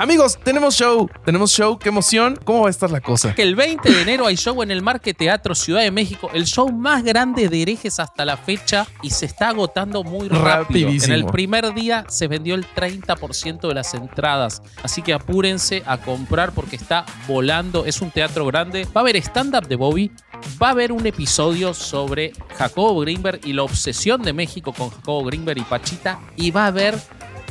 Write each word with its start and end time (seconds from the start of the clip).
Amigos, 0.00 0.38
tenemos 0.42 0.76
show, 0.76 1.10
tenemos 1.26 1.52
show, 1.52 1.78
qué 1.78 1.90
emoción. 1.90 2.38
¿Cómo 2.42 2.62
va 2.62 2.68
a 2.68 2.70
estar 2.70 2.90
la 2.90 3.02
cosa? 3.02 3.34
Que 3.34 3.42
el 3.42 3.54
20 3.54 3.92
de 3.92 4.00
enero 4.00 4.26
hay 4.26 4.34
show 4.34 4.62
en 4.62 4.70
el 4.70 4.80
Marque 4.80 5.12
Teatro 5.12 5.54
Ciudad 5.54 5.82
de 5.82 5.90
México, 5.90 6.30
el 6.32 6.46
show 6.46 6.72
más 6.72 7.04
grande 7.04 7.50
de 7.50 7.60
herejes 7.60 8.00
hasta 8.00 8.24
la 8.24 8.38
fecha 8.38 8.86
y 9.02 9.10
se 9.10 9.26
está 9.26 9.50
agotando 9.50 10.02
muy 10.02 10.28
rápido. 10.30 10.88
En 10.88 11.12
el 11.12 11.26
primer 11.26 11.74
día 11.74 12.06
se 12.08 12.28
vendió 12.28 12.54
el 12.54 12.64
30% 12.64 13.68
de 13.68 13.74
las 13.74 13.92
entradas, 13.92 14.62
así 14.82 15.02
que 15.02 15.12
apúrense 15.12 15.82
a 15.84 15.98
comprar 15.98 16.52
porque 16.52 16.76
está 16.76 17.04
volando, 17.28 17.84
es 17.84 18.00
un 18.00 18.10
teatro 18.10 18.46
grande. 18.46 18.86
Va 18.96 19.02
a 19.02 19.04
haber 19.04 19.16
stand-up 19.16 19.68
de 19.68 19.76
Bobby, 19.76 20.10
va 20.62 20.68
a 20.68 20.70
haber 20.70 20.92
un 20.92 21.06
episodio 21.06 21.74
sobre 21.74 22.32
Jacobo 22.56 22.98
Greenberg 23.00 23.40
y 23.44 23.52
la 23.52 23.64
obsesión 23.64 24.22
de 24.22 24.32
México 24.32 24.72
con 24.72 24.88
Jacobo 24.88 25.24
Greenberg 25.24 25.58
y 25.58 25.64
Pachita 25.64 26.20
y 26.36 26.52
va 26.52 26.64
a 26.64 26.68
haber 26.68 26.94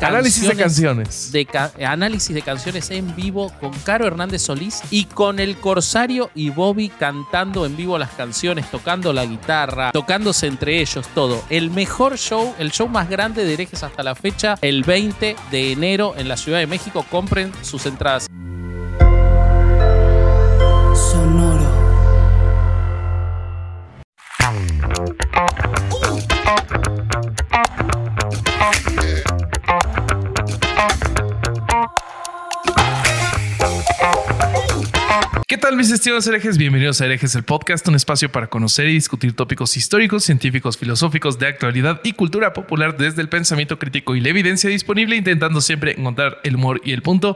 análisis 0.01 0.47
de 0.47 0.55
canciones. 0.55 1.31
De 1.31 1.47
análisis 1.85 2.33
de 2.33 2.41
canciones 2.41 2.89
en 2.91 3.15
vivo 3.15 3.51
con 3.59 3.71
Caro 3.83 4.07
Hernández 4.07 4.41
Solís 4.43 4.81
y 4.91 5.05
con 5.05 5.39
el 5.39 5.57
Corsario 5.57 6.29
y 6.35 6.49
Bobby 6.49 6.89
cantando 6.89 7.65
en 7.65 7.75
vivo 7.75 7.97
las 7.97 8.11
canciones, 8.11 8.69
tocando 8.71 9.13
la 9.13 9.25
guitarra, 9.25 9.91
tocándose 9.91 10.47
entre 10.47 10.79
ellos, 10.81 11.07
todo. 11.13 11.43
El 11.49 11.71
mejor 11.71 12.17
show, 12.17 12.53
el 12.59 12.71
show 12.71 12.87
más 12.87 13.09
grande 13.09 13.45
de 13.45 13.53
herejes 13.53 13.83
hasta 13.83 14.03
la 14.03 14.15
fecha, 14.15 14.55
el 14.61 14.83
20 14.83 15.35
de 15.51 15.71
enero 15.71 16.13
en 16.17 16.27
la 16.27 16.37
Ciudad 16.37 16.59
de 16.59 16.67
México. 16.67 17.05
Compren 17.09 17.51
sus 17.61 17.85
entradas. 17.85 18.27
Tal 35.59 35.75
mis 35.75 35.91
estimados 35.91 36.25
herejes? 36.25 36.57
Bienvenidos 36.57 37.01
a 37.01 37.05
Herejes, 37.05 37.35
el 37.35 37.43
podcast, 37.43 37.85
un 37.89 37.95
espacio 37.95 38.31
para 38.31 38.47
conocer 38.47 38.87
y 38.87 38.93
discutir 38.93 39.35
tópicos 39.35 39.75
históricos, 39.75 40.23
científicos, 40.23 40.77
filosóficos, 40.77 41.37
de 41.37 41.47
actualidad 41.47 41.99
y 42.03 42.13
cultura 42.13 42.53
popular 42.53 42.95
desde 42.95 43.21
el 43.21 43.27
pensamiento 43.27 43.77
crítico 43.77 44.15
y 44.15 44.21
la 44.21 44.29
evidencia 44.29 44.69
disponible, 44.69 45.17
intentando 45.17 45.59
siempre 45.59 45.95
encontrar 45.97 46.39
el 46.45 46.55
humor 46.55 46.79
y 46.85 46.93
el 46.93 47.01
punto 47.01 47.35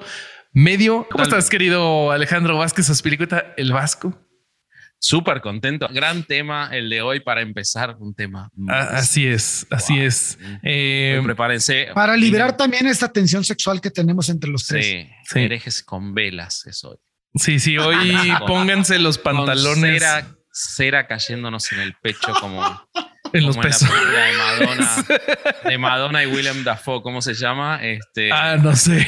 medio. 0.53 1.05
¿Cómo 1.11 1.23
estás, 1.23 1.49
querido 1.49 2.11
Alejandro 2.11 2.57
Vázquez 2.57 2.89
Aspilicueta, 2.89 3.53
el 3.57 3.73
Vasco? 3.73 4.17
Súper 4.99 5.41
contento. 5.41 5.89
Gran 5.91 6.23
tema 6.23 6.69
el 6.71 6.89
de 6.89 7.01
hoy 7.01 7.19
para 7.19 7.41
empezar, 7.41 7.97
un 7.99 8.15
tema. 8.15 8.49
Ah, 8.69 8.87
así 8.93 9.27
es, 9.27 9.67
así 9.69 9.99
es. 9.99 10.39
Eh, 10.63 11.19
prepárense. 11.25 11.87
Para 11.93 12.15
liberar 12.15 12.55
también 12.55 12.87
esta 12.87 13.11
tensión 13.11 13.43
sexual 13.43 13.81
que 13.81 13.91
tenemos 13.91 14.29
entre 14.29 14.49
los 14.49 14.65
tres. 14.65 14.85
Sí, 15.25 15.39
herejes 15.39 15.83
con 15.83 16.13
velas 16.13 16.65
es 16.67 16.85
hoy. 16.85 16.95
Sí, 17.35 17.59
sí, 17.59 17.77
hoy 17.77 18.13
pónganse 18.47 18.99
los 18.99 19.17
pantalones. 19.17 20.01
Cera, 20.01 20.27
cera, 20.51 21.07
cayéndonos 21.07 21.71
en 21.71 21.79
el 21.79 21.93
pecho 21.95 22.33
como 22.39 22.63
en 23.33 23.45
los 23.45 23.57
pesos. 23.57 23.89
de 23.89 24.37
Madonna, 24.37 25.05
de 25.65 25.77
Madonna 25.77 26.23
y 26.23 26.27
William 26.27 26.63
Dafoe, 26.63 27.01
¿cómo 27.01 27.21
se 27.21 27.33
llama? 27.33 27.83
Este, 27.83 28.31
ah, 28.31 28.57
no 28.57 28.75
sé. 28.75 29.07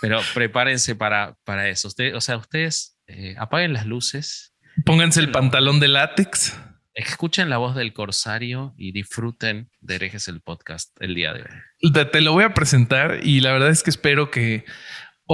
Pero 0.00 0.20
prepárense 0.34 0.96
para, 0.96 1.36
para 1.44 1.68
eso. 1.68 1.88
o 2.14 2.20
sea, 2.20 2.36
ustedes 2.36 2.96
eh, 3.06 3.36
apaguen 3.38 3.72
las 3.72 3.86
luces. 3.86 4.54
Pónganse 4.84 5.20
el 5.20 5.30
pantalón 5.30 5.78
de 5.78 5.88
látex. 5.88 6.58
Escuchen 6.94 7.48
la 7.48 7.56
voz 7.56 7.74
del 7.74 7.92
corsario 7.92 8.74
y 8.76 8.92
disfruten 8.92 9.70
de 9.80 9.94
Herejes 9.94 10.28
el 10.28 10.40
podcast 10.40 10.90
el 11.00 11.14
día 11.14 11.32
de 11.32 11.42
hoy. 11.42 11.92
te, 12.10 12.20
lo 12.20 12.32
voy 12.32 12.44
a 12.44 12.52
presentar 12.52 13.20
y 13.22 13.40
la 13.40 13.52
verdad 13.52 13.70
es 13.70 13.82
que 13.82 13.90
espero 13.90 14.30
que 14.30 14.66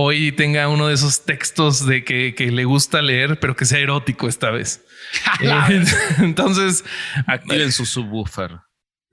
hoy 0.01 0.31
tenga 0.31 0.69
uno 0.69 0.87
de 0.87 0.95
esos 0.95 1.25
textos 1.25 1.85
de 1.85 2.05
que, 2.05 2.33
le 2.53 2.65
gusta 2.65 3.03
leer, 3.03 3.41
pero 3.41 3.57
que 3.57 3.65
sea 3.65 3.81
erótico 3.81 4.29
esta 4.29 4.51
vez. 4.51 4.85
Eh, 5.41 5.85
entonces, 6.19 6.85
activen 7.27 7.73
su 7.73 7.87
subwoofer. 7.87 8.59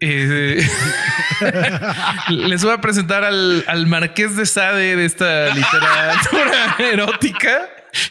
Eh, 0.01 0.67
les 2.29 2.63
voy 2.63 2.73
a 2.73 2.81
presentar 2.81 3.23
al, 3.23 3.87
Marqués 3.87 4.35
de 4.35 4.45
Sade 4.45 4.97
de 4.97 5.05
esta 5.05 5.53
literatura 5.55 6.75
erótica 6.79 7.69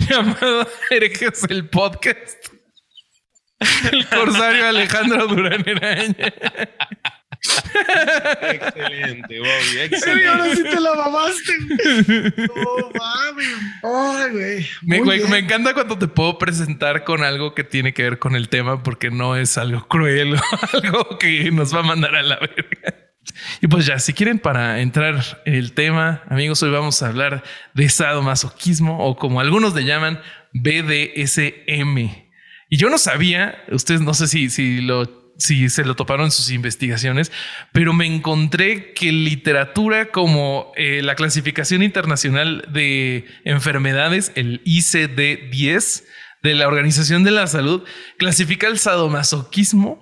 llamado 0.08 0.66
Herejes 0.88 1.44
el 1.50 1.68
Podcast. 1.68 2.38
El 3.92 4.08
corsario 4.08 4.66
Alejandro 4.66 5.26
Durán 5.26 5.62
Eraña. 5.68 6.32
excelente, 8.42 9.38
Bobby. 9.38 9.80
Excelente. 9.80 10.26
ahora 10.28 10.54
sí 10.54 10.62
te 10.62 10.80
la 10.80 10.94
mamaste. 10.94 11.52
No 12.54 12.90
mames. 12.94 13.48
Ay, 13.82 14.30
güey. 14.32 14.66
Me, 14.82 15.28
me, 15.28 15.38
encanta 15.38 15.74
cuando 15.74 15.98
te 15.98 16.08
puedo 16.08 16.38
presentar 16.38 17.04
con 17.04 17.22
algo 17.22 17.54
que 17.54 17.64
tiene 17.64 17.92
que 17.92 18.02
ver 18.02 18.18
con 18.18 18.36
el 18.36 18.48
tema, 18.48 18.82
porque 18.82 19.10
no 19.10 19.36
es 19.36 19.58
algo 19.58 19.86
cruel 19.88 20.34
o 20.34 20.38
algo 20.72 21.18
que 21.18 21.50
nos 21.50 21.74
va 21.74 21.80
a 21.80 21.82
mandar 21.82 22.14
a 22.14 22.22
la 22.22 22.38
verga. 22.38 23.04
Y 23.60 23.68
pues 23.68 23.86
ya, 23.86 23.98
si 23.98 24.12
quieren 24.12 24.38
para 24.38 24.80
entrar 24.80 25.42
en 25.44 25.54
el 25.54 25.72
tema, 25.72 26.22
amigos, 26.28 26.62
hoy 26.62 26.70
vamos 26.70 27.02
a 27.02 27.08
hablar 27.08 27.42
de 27.74 27.88
sadomasoquismo 27.88 28.98
o 28.98 29.16
como 29.16 29.40
algunos 29.40 29.74
le 29.74 29.84
llaman 29.84 30.20
BDSM. 30.52 31.98
Y 32.68 32.76
yo 32.76 32.90
no 32.90 32.98
sabía, 32.98 33.64
ustedes 33.70 34.00
no 34.00 34.14
sé 34.14 34.28
si, 34.28 34.50
si 34.50 34.80
lo 34.80 35.23
si 35.36 35.68
se 35.68 35.84
lo 35.84 35.96
toparon 35.96 36.26
en 36.26 36.30
sus 36.30 36.50
investigaciones, 36.50 37.32
pero 37.72 37.92
me 37.92 38.06
encontré 38.06 38.92
que 38.92 39.12
literatura 39.12 40.10
como 40.10 40.72
eh, 40.76 41.00
la 41.02 41.14
clasificación 41.14 41.82
internacional 41.82 42.66
de 42.72 43.26
enfermedades, 43.44 44.32
el 44.34 44.62
ICD-10 44.64 46.04
de 46.42 46.54
la 46.54 46.68
Organización 46.68 47.24
de 47.24 47.30
la 47.30 47.46
Salud, 47.46 47.84
clasifica 48.18 48.68
el 48.68 48.78
sadomasoquismo 48.78 50.00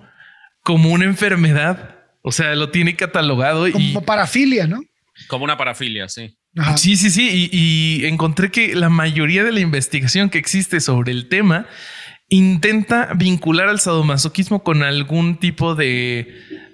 como 0.61 0.91
una 0.91 1.05
enfermedad. 1.05 1.99
O 2.21 2.31
sea, 2.31 2.55
lo 2.55 2.69
tiene 2.69 2.95
catalogado. 2.95 3.69
Como 3.71 4.03
parafilia, 4.03 4.67
¿no? 4.67 4.81
Como 5.27 5.45
una 5.45 5.57
parafilia, 5.57 6.09
sí. 6.09 6.37
Sí, 6.77 6.97
sí, 6.97 7.09
sí. 7.09 7.49
y 7.51 8.05
encontré 8.05 8.51
que 8.51 8.75
la 8.75 8.89
mayoría 8.89 9.43
de 9.43 9.51
la 9.51 9.59
investigación 9.59 10.29
que 10.29 10.37
existe 10.37 10.79
sobre 10.81 11.11
el 11.11 11.27
tema 11.27 11.65
intenta 12.29 13.13
vincular 13.15 13.69
al 13.69 13.79
sadomasoquismo 13.79 14.63
con 14.63 14.83
algún 14.83 15.37
tipo 15.37 15.75
de, 15.75 16.27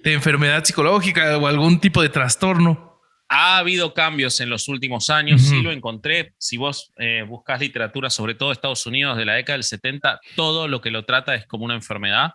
enfermedad 0.03 0.63
psicológica 0.63 1.37
o 1.37 1.47
algún 1.47 1.79
tipo 1.79 2.01
de 2.01 2.09
trastorno. 2.09 3.01
Ha 3.31 3.59
habido 3.59 3.93
cambios 3.93 4.39
en 4.39 4.49
los 4.49 4.67
últimos 4.69 5.11
años, 5.11 5.41
sí 5.41 5.61
lo 5.61 5.71
encontré. 5.71 6.33
Si 6.39 6.57
vos 6.57 6.91
eh, 6.97 7.23
buscas 7.27 7.59
literatura, 7.59 8.09
sobre 8.09 8.33
todo 8.33 8.51
Estados 8.51 8.87
Unidos 8.87 9.17
de 9.17 9.25
la 9.25 9.33
década 9.35 9.57
del 9.57 9.63
70, 9.63 10.19
todo 10.35 10.67
lo 10.67 10.81
que 10.81 10.89
lo 10.89 11.05
trata 11.05 11.35
es 11.35 11.45
como 11.45 11.65
una 11.65 11.75
enfermedad. 11.75 12.31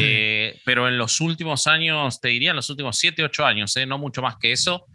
Eh, 0.00 0.60
pero 0.64 0.88
en 0.88 0.98
los 0.98 1.20
últimos 1.20 1.68
años, 1.68 2.20
te 2.20 2.28
diría 2.28 2.50
en 2.50 2.56
los 2.56 2.68
últimos 2.70 2.98
7, 2.98 3.22
8 3.22 3.46
años, 3.46 3.76
eh, 3.76 3.86
no 3.86 3.98
mucho 3.98 4.20
más 4.20 4.36
que 4.36 4.50
eso, 4.50 4.86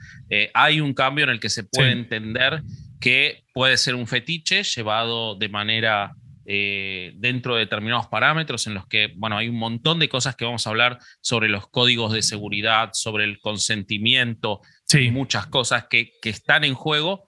hay 0.53 0.81
un 0.81 0.93
cambio 0.93 1.23
en 1.23 1.29
el 1.29 1.39
que 1.39 1.49
se 1.49 1.63
puede 1.63 1.91
entender 1.93 2.61
que 2.99 3.43
puede 3.53 3.77
ser 3.77 3.95
un 3.95 4.07
fetiche 4.07 4.63
llevado 4.63 5.35
de 5.35 5.49
manera 5.49 6.13
eh, 6.49 7.11
dentro 7.17 7.55
de 7.55 7.59
determinados 7.61 8.07
parámetros 8.07 8.67
en 8.67 8.73
los 8.73 8.87
que, 8.87 9.11
bueno, 9.17 9.37
hay 9.37 9.49
un 9.49 9.57
montón 9.57 9.99
de 9.99 10.07
cosas 10.07 10.37
que 10.37 10.45
vamos 10.45 10.65
a 10.65 10.69
hablar 10.69 10.97
sobre 11.19 11.49
los 11.49 11.67
códigos 11.67 12.13
de 12.13 12.21
seguridad, 12.21 12.91
sobre 12.93 13.25
el 13.25 13.41
consentimiento, 13.41 14.61
sí. 14.85 15.11
muchas 15.11 15.47
cosas 15.47 15.87
que, 15.89 16.13
que, 16.21 16.29
están 16.29 16.63
en 16.63 16.73
juego, 16.73 17.27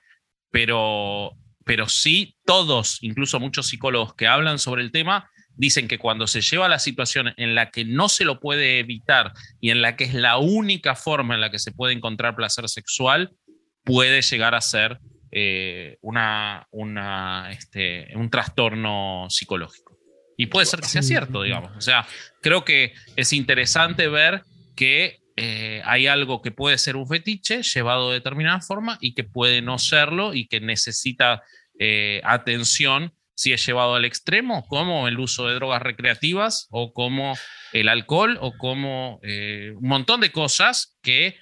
pero, 0.51 1.33
pero 1.65 1.89
sí 1.89 2.37
todos, 2.45 2.99
incluso 3.01 3.41
muchos 3.41 3.67
psicólogos 3.67 4.15
que 4.15 4.25
hablan 4.25 4.57
sobre 4.57 4.83
el 4.83 4.91
tema, 4.93 5.29
dicen 5.53 5.89
que 5.89 5.99
cuando 5.99 6.25
se 6.25 6.39
lleva 6.39 6.67
a 6.67 6.69
la 6.69 6.79
situación 6.79 7.33
en 7.35 7.55
la 7.55 7.71
que 7.71 7.83
no 7.83 8.07
se 8.07 8.23
lo 8.23 8.39
puede 8.39 8.79
evitar 8.79 9.33
y 9.59 9.71
en 9.71 9.81
la 9.81 9.97
que 9.97 10.05
es 10.05 10.13
la 10.13 10.37
única 10.37 10.95
forma 10.95 11.35
en 11.35 11.41
la 11.41 11.51
que 11.51 11.59
se 11.59 11.73
puede 11.73 11.91
encontrar 11.91 12.37
placer 12.37 12.69
sexual, 12.69 13.33
puede 13.83 14.21
llegar 14.21 14.55
a 14.55 14.61
ser 14.61 15.01
eh, 15.31 15.97
una, 16.01 16.67
una, 16.71 17.51
este, 17.51 18.07
un 18.15 18.29
trastorno 18.29 19.27
psicológico. 19.29 19.97
Y 20.37 20.47
puede 20.47 20.65
ser 20.65 20.79
que 20.79 20.87
sea 20.87 21.01
cierto, 21.01 21.43
digamos. 21.43 21.71
O 21.75 21.81
sea, 21.81 22.07
creo 22.41 22.63
que 22.63 22.93
es 23.15 23.33
interesante 23.33 24.07
ver 24.07 24.43
que 24.75 25.19
eh, 25.35 25.81
hay 25.85 26.07
algo 26.07 26.41
que 26.41 26.51
puede 26.51 26.77
ser 26.77 26.95
un 26.95 27.07
fetiche 27.07 27.61
llevado 27.61 28.09
de 28.09 28.15
determinada 28.15 28.61
forma 28.61 28.97
y 29.01 29.13
que 29.13 29.23
puede 29.23 29.61
no 29.61 29.77
serlo 29.77 30.33
y 30.33 30.47
que 30.47 30.61
necesita 30.61 31.43
eh, 31.77 32.21
atención 32.23 33.13
si 33.35 33.53
es 33.53 33.65
llevado 33.65 33.95
al 33.95 34.05
extremo, 34.05 34.65
como 34.67 35.07
el 35.07 35.19
uso 35.19 35.47
de 35.47 35.55
drogas 35.55 35.81
recreativas 35.81 36.67
o 36.71 36.93
como 36.93 37.37
el 37.71 37.87
alcohol 37.87 38.37
o 38.41 38.57
como 38.57 39.19
un 39.21 39.87
montón 39.87 40.19
de 40.19 40.31
cosas 40.31 40.97
que 41.01 41.37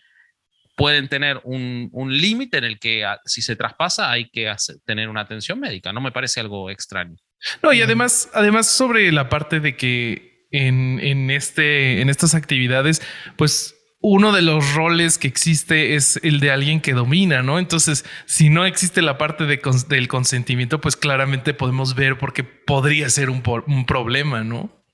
pueden 0.78 1.10
tener 1.10 1.42
un, 1.44 1.90
límite 2.08 2.60
en 2.60 2.64
el 2.64 2.80
que 2.80 3.04
ah, 3.04 3.20
si 3.26 3.42
se 3.42 3.56
traspasa 3.56 4.12
hay 4.12 4.30
que 4.30 4.54
tener 4.86 5.10
una 5.10 5.22
atención 5.22 5.60
médica. 5.60 5.92
No 5.92 6.00
me 6.00 6.12
parece 6.12 6.40
algo 6.40 6.70
extraño. 6.70 7.18
No, 7.64 7.74
y 7.74 7.82
además, 7.82 8.30
además 8.34 8.70
sobre 8.70 9.12
la 9.12 9.28
parte 9.28 9.60
de 9.60 9.76
que 9.76 10.46
en, 10.52 11.32
este, 11.32 12.00
en 12.00 12.10
estas 12.10 12.36
actividades, 12.36 13.02
pues 13.38 13.76
uno 14.00 14.32
de 14.32 14.44
los 14.44 14.76
roles 14.76 15.18
que 15.18 15.28
existe 15.28 15.96
es 15.96 16.20
el 16.22 16.40
de 16.40 16.52
alguien 16.52 16.80
que 16.80 16.94
domina, 16.94 17.42
¿no? 17.42 17.58
Entonces, 17.58 18.06
si 18.28 18.50
no 18.50 18.64
existe 18.64 19.02
la 19.02 19.18
parte 19.18 19.46
de, 19.46 19.60
del 19.90 20.08
consentimiento, 20.08 20.80
pues 20.80 20.96
claramente 20.96 21.56
podemos 21.56 21.96
ver 21.96 22.20
por 22.20 22.34
qué 22.34 22.44
podría 22.44 23.10
ser 23.10 23.32
un, 23.32 23.42
un 23.66 23.86
problema, 23.88 24.44
¿no? 24.44 24.86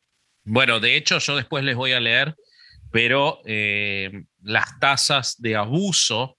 Bueno, 0.45 0.79
de 0.79 0.95
hecho, 0.95 1.19
yo 1.19 1.35
después 1.35 1.65
les 1.65 1.75
voy 1.75 1.91
a 1.91 1.99
leer 1.99 2.35
pero 2.93 3.41
eh, 3.43 4.25
las 4.43 4.79
tasas 4.79 5.41
de 5.41 5.55
abuso 5.55 6.37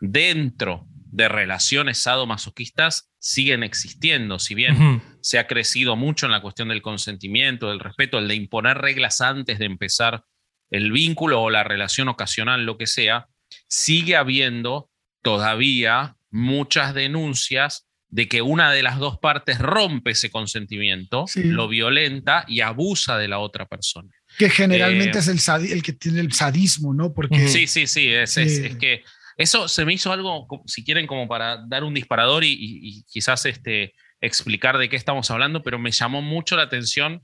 dentro 0.00 0.84
de 0.88 1.28
relaciones 1.28 1.98
sadomasoquistas 1.98 3.12
siguen 3.20 3.62
existiendo, 3.62 4.40
si 4.40 4.56
bien 4.56 5.00
se 5.20 5.38
ha 5.38 5.46
crecido 5.46 5.94
mucho 5.94 6.26
en 6.26 6.32
la 6.32 6.42
cuestión 6.42 6.70
del 6.70 6.82
consentimiento, 6.82 7.68
del 7.68 7.78
respeto, 7.78 8.18
el 8.18 8.26
de 8.26 8.34
imponer 8.34 8.78
reglas 8.78 9.20
antes 9.20 9.60
de 9.60 9.66
empezar 9.66 10.24
el 10.70 10.90
vínculo 10.90 11.40
o 11.40 11.50
la 11.50 11.62
relación 11.62 12.08
ocasional, 12.08 12.66
lo 12.66 12.76
que 12.76 12.88
sea, 12.88 13.28
sigue 13.68 14.16
habiendo 14.16 14.90
todavía 15.22 16.16
muchas 16.30 16.94
denuncias 16.94 17.86
de 18.08 18.26
que 18.26 18.42
una 18.42 18.72
de 18.72 18.82
las 18.82 18.98
dos 18.98 19.20
partes 19.20 19.60
rompe 19.60 20.10
ese 20.12 20.32
consentimiento, 20.32 21.26
lo 21.36 21.68
violenta 21.68 22.44
y 22.48 22.60
abusa 22.60 23.18
de 23.18 23.28
la 23.28 23.38
otra 23.38 23.66
persona. 23.66 24.10
Que 24.40 24.48
generalmente 24.48 25.18
eh, 25.18 25.20
es 25.20 25.28
el, 25.28 25.70
el 25.70 25.82
que 25.82 25.92
tiene 25.92 26.20
el 26.20 26.32
sadismo, 26.32 26.94
¿no? 26.94 27.12
Porque, 27.12 27.46
sí, 27.46 27.66
sí, 27.66 27.86
sí, 27.86 28.08
es, 28.08 28.38
es, 28.38 28.74
que 28.76 29.04
eso 29.36 29.68
se 29.68 29.84
me 29.84 29.92
hizo 29.92 30.10
algo, 30.10 30.48
si 30.64 30.82
quieren, 30.82 31.06
como 31.06 31.28
para 31.28 31.58
dar 31.68 31.84
un 31.84 31.92
disparador 31.92 32.42
y, 32.42 33.04
quizás 33.06 33.44
este, 33.44 33.92
explicar 34.22 34.78
de 34.78 34.88
qué 34.88 34.96
estamos 34.96 35.30
hablando, 35.30 35.62
pero 35.62 35.78
me 35.78 35.90
llamó 35.90 36.22
mucho 36.22 36.56
la 36.56 36.62
atención. 36.62 37.22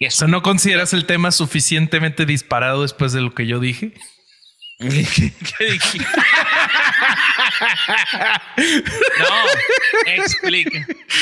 o 0.00 0.10
sea, 0.10 0.26
¿no 0.26 0.40
consideras 0.40 0.94
el 0.94 1.04
tema 1.04 1.32
suficientemente 1.32 2.24
disparado 2.24 2.80
después 2.80 3.12
de 3.12 3.20
lo 3.20 3.34
que 3.34 3.46
yo 3.46 3.60
dije? 3.60 3.92
¿Qué, 4.78 4.88
dije? 4.88 5.98
No, 9.18 9.26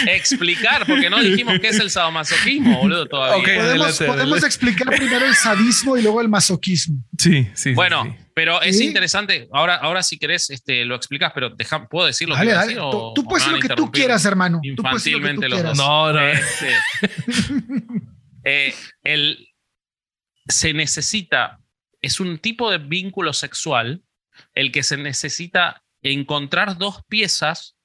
explicar, 0.07 0.87
porque 0.87 1.11
no 1.11 1.23
dijimos 1.23 1.59
qué 1.61 1.69
es 1.69 1.81
el 1.81 1.91
sadomasoquismo, 1.91 2.79
boludo, 2.79 3.07
todavía. 3.07 3.63
podemos, 4.07 4.45
explicar 4.45 4.89
primero 4.89 5.27
el 5.27 5.35
sadismo 5.35 5.97
y 5.97 6.03
luego 6.03 6.21
el 6.21 6.29
masoquismo. 6.29 7.03
Sí, 7.19 7.49
sí. 7.55 7.75
Bueno, 7.75 8.17
pero 8.35 8.63
es 8.63 8.81
interesante. 8.81 9.49
Ahora, 9.53 9.77
ahora 9.77 10.03
si 10.03 10.19
querés, 10.19 10.51
este, 10.51 10.85
lo 10.85 10.95
explicas, 10.95 11.33
pero 11.35 11.55
¿puedo 11.91 12.07
decir 12.07 12.29
lo 12.29 12.37
que 12.37 12.47
dale. 12.47 12.75
tú, 12.75 13.25
puedes 13.25 13.47
decir 13.47 13.63
lo 13.63 13.69
que 13.69 13.75
tú 13.75 13.91
quieras, 13.91 14.25
hermano. 14.25 14.61
Infantilmente 14.63 15.49
los 15.49 15.63
dos. 15.63 15.77
No, 15.77 16.13
no. 16.13 16.21
Este, 16.21 16.75
eh, 18.45 18.75
el, 19.05 19.49
se 20.49 20.73
necesita, 20.73 21.61
es 22.01 22.21
un 22.21 22.39
tipo 22.39 22.71
de 22.71 22.79
vínculo 22.79 23.33
sexual 23.33 24.03
el 24.55 24.73
que 24.73 24.83
se 24.83 24.97
necesita 24.97 25.82
encontrar 26.03 26.79
dos 26.79 27.03
piezas 27.09 27.77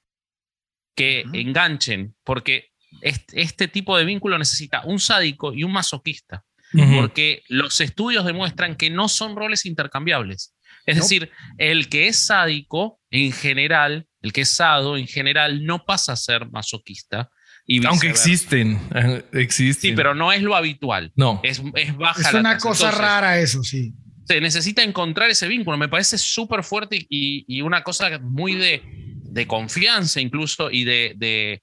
que 0.94 1.24
enganchen, 1.32 2.16
porque 2.24 2.70
este, 3.02 3.68
tipo 3.68 3.96
de 3.96 4.04
vínculo 4.04 4.38
necesita 4.38 4.82
un 4.84 4.98
sádico 4.98 5.52
y 5.52 5.62
un 5.62 5.72
masoquista, 5.72 6.44
porque 6.72 7.42
los 7.48 7.80
estudios 7.80 8.24
demuestran 8.24 8.76
que 8.76 8.90
no 8.90 9.08
son 9.08 9.36
roles 9.36 9.64
intercambiables. 9.64 10.54
Es 10.86 10.96
decir, 10.96 11.30
el 11.58 11.88
que 11.88 12.08
es 12.08 12.16
sádico 12.16 13.00
en 13.10 13.32
general, 13.32 14.06
el 14.22 14.32
que 14.32 14.40
es 14.42 14.50
sado 14.50 14.96
en 14.96 15.06
general 15.06 15.64
no 15.64 15.84
pasa 15.84 16.12
a 16.12 16.16
ser 16.16 16.50
masoquista. 16.50 17.30
Y 17.66 17.84
Aunque 17.86 18.08
existen, 18.08 18.80
existen. 19.32 19.90
Sí, 19.90 19.92
pero 19.94 20.14
no 20.14 20.32
es 20.32 20.42
lo 20.42 20.56
habitual. 20.56 21.12
No. 21.14 21.40
Es, 21.44 21.62
es 21.74 21.94
baja. 21.94 22.28
Es 22.28 22.34
una 22.34 22.56
cosa 22.56 22.90
rara 22.90 23.38
eso, 23.38 23.62
sí 23.62 23.94
se 24.28 24.40
necesita 24.42 24.82
encontrar 24.82 25.30
ese 25.30 25.48
vínculo. 25.48 25.78
Me 25.78 25.88
parece 25.88 26.18
súper 26.18 26.62
fuerte 26.62 27.06
y, 27.08 27.60
una 27.62 27.82
cosa 27.82 28.18
muy 28.18 28.54
de, 28.54 29.46
confianza 29.46 30.20
incluso 30.20 30.70
y 30.70 30.84
de, 30.84 31.62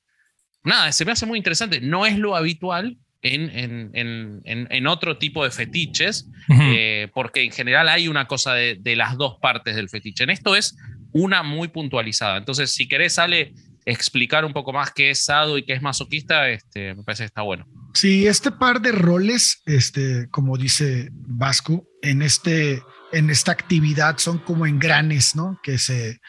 Nada, 0.63 0.91
se 0.91 1.06
me 1.06 1.12
hace 1.12 1.27
muy 1.27 1.38
interesante. 1.38 1.79
No 1.79 2.07
es 2.07 2.17
lo 2.17 2.35
habitual 2.35 2.97
en, 3.21 3.91
en, 3.94 4.88
otro 4.88 5.19
tipo 5.19 5.44
de 5.44 5.51
fetiches, 5.51 6.27
eh, 6.50 7.07
porque 7.13 7.44
en 7.44 7.51
general 7.51 7.88
hay 7.88 8.07
una 8.07 8.25
cosa 8.25 8.56
de, 8.56 8.95
las 8.95 9.15
dos 9.15 9.38
partes 9.39 9.75
del 9.75 9.89
fetiche. 9.89 10.23
En 10.23 10.31
esto 10.31 10.56
es 10.56 10.75
una 11.12 11.44
muy 11.44 11.67
puntualizada. 11.67 12.38
Entonces, 12.38 12.71
si 12.71 12.88
querés, 12.88 13.13
sale 13.13 13.53
explicar 13.85 14.44
un 14.44 14.53
poco 14.53 14.73
más 14.73 14.91
qué 14.91 15.12
es 15.12 15.23
sado 15.23 15.59
y 15.59 15.63
qué 15.63 15.73
es 15.73 15.83
masoquista, 15.83 16.50
este, 16.50 16.95
me 16.95 17.03
parece 17.03 17.23
que 17.23 17.27
está 17.27 17.44
bueno. 17.44 17.67
Sí, 17.95 18.27
este 18.27 18.51
par 18.51 18.81
de 18.81 18.92
roles, 18.92 19.62
este, 19.65 20.27
como 20.30 20.57
dice 20.57 21.07
Vasco, 21.13 21.88
en, 22.01 22.21
este, 22.21 22.83
en 23.13 23.30
esta 23.30 23.53
actividad 23.53 24.18
son 24.18 24.39
como 24.39 24.65
engranes, 24.65 25.33
¿no? 25.33 25.57
Que 25.63 25.77
se, 25.77 26.19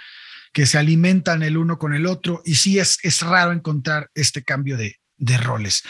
que 0.53 0.65
se 0.65 0.79
alimentan 0.79 1.43
el 1.43 1.57
uno 1.57 1.77
con 1.77 1.93
el 1.93 2.07
otro. 2.07 2.41
Y 2.45 2.55
sí 2.55 2.79
es, 2.79 3.01
es 3.03 3.21
raro 3.21 3.51
encontrar 3.51 4.11
este 4.15 4.45
cambio 4.45 4.77
de, 4.77 4.97
roles. 5.39 5.83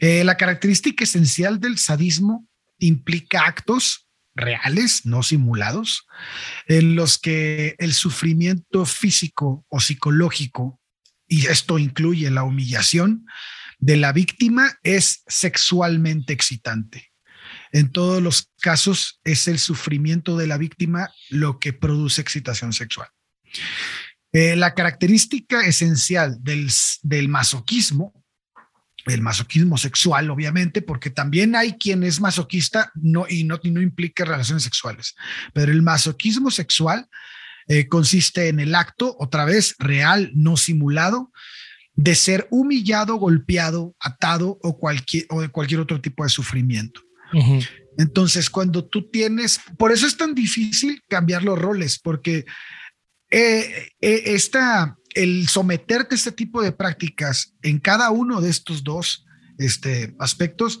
Eh, 0.00 0.24
la 0.24 0.38
característica 0.38 1.04
esencial 1.04 1.60
del 1.60 1.76
sadismo 1.76 2.48
implica 2.78 3.42
actos 3.42 4.08
reales, 4.34 5.04
no 5.04 5.22
simulados, 5.22 6.06
en 6.68 6.94
los 6.94 7.18
que 7.18 7.74
el 7.78 7.92
sufrimiento 7.92 8.86
físico 8.86 9.66
o 9.68 9.78
psicológico, 9.78 10.80
y 11.26 11.48
esto 11.48 11.78
incluye 11.78 12.30
la 12.30 12.44
humillación, 12.44 13.26
de 13.78 13.96
la 13.96 14.12
víctima 14.12 14.78
es 14.82 15.22
sexualmente 15.26 16.32
excitante. 16.32 17.10
En 17.72 17.90
todos 17.92 18.22
los 18.22 18.50
casos 18.60 19.20
es 19.24 19.48
el 19.48 19.58
sufrimiento 19.58 20.36
de 20.36 20.46
la 20.46 20.58
víctima 20.58 21.10
lo 21.28 21.58
que 21.58 21.72
produce 21.72 22.20
excitación 22.20 22.72
sexual. 22.72 23.08
Eh, 24.32 24.56
la 24.56 24.74
característica 24.74 25.62
esencial 25.62 26.36
del, 26.40 26.70
del 27.02 27.28
masoquismo, 27.28 28.12
el 29.06 29.22
masoquismo 29.22 29.78
sexual, 29.78 30.30
obviamente, 30.30 30.82
porque 30.82 31.08
también 31.08 31.56
hay 31.56 31.74
quien 31.74 32.02
es 32.02 32.20
masoquista 32.20 32.92
no, 32.94 33.26
y 33.28 33.44
no, 33.44 33.58
no 33.62 33.80
implica 33.80 34.24
relaciones 34.24 34.64
sexuales, 34.64 35.14
pero 35.54 35.72
el 35.72 35.82
masoquismo 35.82 36.50
sexual 36.50 37.08
eh, 37.68 37.86
consiste 37.88 38.48
en 38.48 38.60
el 38.60 38.74
acto, 38.74 39.16
otra 39.18 39.44
vez, 39.44 39.76
real, 39.78 40.30
no 40.34 40.56
simulado, 40.56 41.32
de 41.98 42.14
ser 42.14 42.46
humillado, 42.52 43.16
golpeado, 43.16 43.96
atado 43.98 44.56
o, 44.62 44.78
cualquier, 44.78 45.26
o 45.30 45.40
de 45.40 45.48
cualquier 45.48 45.80
otro 45.80 46.00
tipo 46.00 46.22
de 46.22 46.30
sufrimiento. 46.30 47.00
Entonces, 47.98 48.48
cuando 48.48 48.84
tú 48.84 49.10
tienes, 49.10 49.60
por 49.76 49.90
eso 49.90 50.06
es 50.06 50.16
tan 50.16 50.32
difícil 50.32 51.02
cambiar 51.08 51.42
los 51.42 51.58
roles, 51.58 51.98
porque 51.98 52.46
eh, 53.32 53.88
eh, 54.00 54.38
el 55.14 55.48
someterte 55.48 56.14
a 56.14 56.18
este 56.18 56.30
tipo 56.30 56.62
de 56.62 56.70
prácticas 56.70 57.56
en 57.62 57.80
cada 57.80 58.12
uno 58.12 58.40
de 58.40 58.50
estos 58.50 58.84
dos 58.84 59.26
este, 59.58 60.14
aspectos 60.20 60.80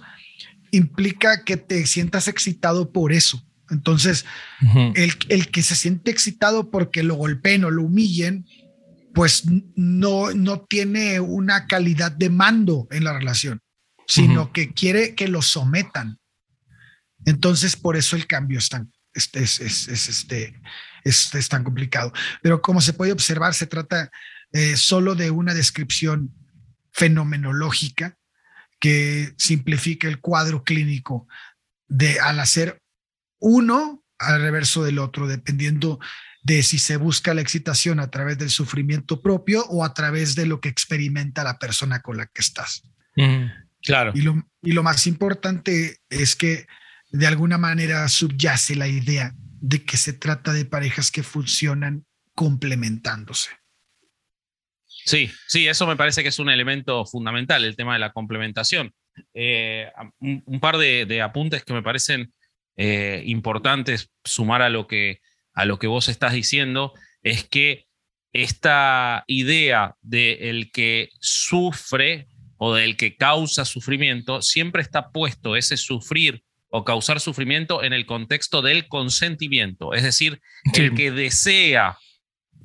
implica 0.70 1.42
que 1.42 1.56
te 1.56 1.84
sientas 1.86 2.28
excitado 2.28 2.92
por 2.92 3.12
eso. 3.12 3.44
Entonces, 3.70 4.24
el, 4.94 5.12
el, 5.28 5.50
que 5.50 5.62
se 5.62 5.74
siente 5.74 6.12
excitado 6.12 6.70
porque 6.70 7.02
lo 7.02 7.16
golpeen 7.16 7.64
o 7.64 7.70
lo 7.70 7.82
humillen, 7.82 8.46
pues 9.14 9.44
no, 9.74 10.32
no 10.32 10.60
tiene 10.60 11.20
una 11.20 11.66
calidad 11.66 12.12
de 12.12 12.30
mando 12.30 12.86
en 12.90 13.04
la 13.04 13.12
relación, 13.12 13.60
sino 14.06 14.52
que 14.52 14.72
quiere 14.72 15.14
que 15.14 15.28
lo 15.28 15.42
sometan. 15.42 16.18
Entonces, 17.24 17.76
por 17.76 17.96
eso 17.96 18.16
el 18.16 18.26
cambio 18.26 18.58
es 18.58 18.68
tan, 18.68 18.92
es, 19.12 19.28
es, 19.34 19.88
este, 19.88 20.60
es, 21.04 21.48
tan 21.48 21.64
complicado. 21.64 22.12
Pero 22.42 22.62
como 22.62 22.80
se 22.80 22.92
puede 22.92 23.12
observar, 23.12 23.54
se 23.54 23.66
trata 23.66 24.10
eh, 24.52 24.76
solo 24.76 25.14
de 25.14 25.30
una 25.30 25.54
descripción 25.54 26.34
fenomenológica 26.92 28.16
que 28.80 29.34
simplifica 29.36 30.08
el 30.08 30.20
cuadro 30.20 30.62
clínico 30.62 31.26
de 31.88 32.20
al 32.20 32.40
hacer 32.40 32.80
uno 33.40 34.04
al 34.18 34.40
reverso 34.40 34.84
del 34.84 34.98
otro, 34.98 35.26
dependiendo 35.26 36.00
de 36.48 36.62
si 36.62 36.78
se 36.78 36.96
busca 36.96 37.34
la 37.34 37.42
excitación 37.42 38.00
a 38.00 38.10
través 38.10 38.38
del 38.38 38.48
sufrimiento 38.48 39.20
propio 39.20 39.66
o 39.66 39.84
a 39.84 39.92
través 39.92 40.34
de 40.34 40.46
lo 40.46 40.62
que 40.62 40.70
experimenta 40.70 41.44
la 41.44 41.58
persona 41.58 42.00
con 42.00 42.16
la 42.16 42.24
que 42.26 42.40
estás. 42.40 42.82
Claro. 43.82 44.12
Y 44.14 44.22
lo, 44.22 44.42
y 44.62 44.72
lo 44.72 44.82
más 44.82 45.06
importante 45.06 45.98
es 46.08 46.34
que 46.34 46.66
de 47.10 47.26
alguna 47.26 47.58
manera 47.58 48.08
subyace 48.08 48.76
la 48.76 48.88
idea 48.88 49.34
de 49.60 49.84
que 49.84 49.98
se 49.98 50.14
trata 50.14 50.54
de 50.54 50.64
parejas 50.64 51.10
que 51.10 51.22
funcionan 51.22 52.06
complementándose. 52.34 53.50
Sí, 55.04 55.30
sí, 55.48 55.68
eso 55.68 55.86
me 55.86 55.96
parece 55.96 56.22
que 56.22 56.30
es 56.30 56.38
un 56.38 56.48
elemento 56.48 57.04
fundamental, 57.04 57.62
el 57.64 57.76
tema 57.76 57.92
de 57.92 57.98
la 57.98 58.12
complementación. 58.12 58.94
Eh, 59.34 59.90
un, 60.20 60.60
par 60.60 60.78
de, 60.78 61.20
apuntes 61.20 61.62
que 61.62 61.74
me 61.74 61.82
parecen 61.82 62.32
eh, 62.76 63.22
importantes 63.26 64.10
sumar 64.24 64.62
a 64.62 64.70
lo, 64.70 64.86
que, 64.86 65.20
a 65.58 65.64
lo 65.64 65.80
que 65.80 65.88
vos 65.88 66.08
estás 66.08 66.34
diciendo 66.34 66.92
es 67.24 67.42
que 67.42 67.86
esta 68.32 69.24
idea 69.26 69.96
de 70.02 70.50
el 70.50 70.70
que 70.70 71.08
sufre 71.20 72.28
o 72.58 72.74
del 72.74 72.96
que 72.96 73.16
causa 73.16 73.64
sufrimiento 73.64 74.40
siempre 74.40 74.82
está 74.82 75.10
puesto 75.10 75.56
ese 75.56 75.76
sufrir 75.76 76.44
o 76.68 76.84
causar 76.84 77.18
sufrimiento 77.18 77.82
en 77.82 77.92
el 77.92 78.06
contexto 78.06 78.62
del 78.62 78.86
consentimiento, 78.86 79.94
es 79.94 80.04
decir, 80.04 80.40
el 80.74 80.94
que 80.94 81.10
desea 81.10 81.98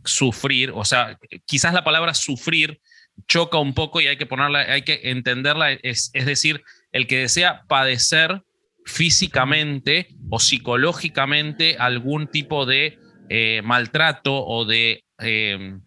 sufrir, 0.05 0.71
o 0.75 0.85
sea, 0.85 1.17
quizás 1.47 1.73
la 1.73 1.83
palabra 1.83 2.13
sufrir 2.13 2.79
choca 3.27 3.57
un 3.57 3.73
poco 3.73 4.01
y 4.01 4.07
hay 4.07 4.17
que 4.17 4.27
ponerla, 4.27 4.59
hay 4.59 4.83
que 4.83 4.99
entenderla, 5.05 5.71
es, 5.71 6.11
es 6.13 6.27
decir, 6.27 6.61
el 6.91 7.07
que 7.07 7.17
desea 7.17 7.63
padecer 7.67 8.43
físicamente 8.85 10.09
o 10.29 10.39
psicológicamente 10.39 11.77
algún 11.79 12.27
tipo 12.27 12.65
de 12.65 12.97
eh, 13.29 13.61
maltrato 13.63 14.45
o 14.45 14.65
de, 14.65 15.03
eh, 15.19 15.77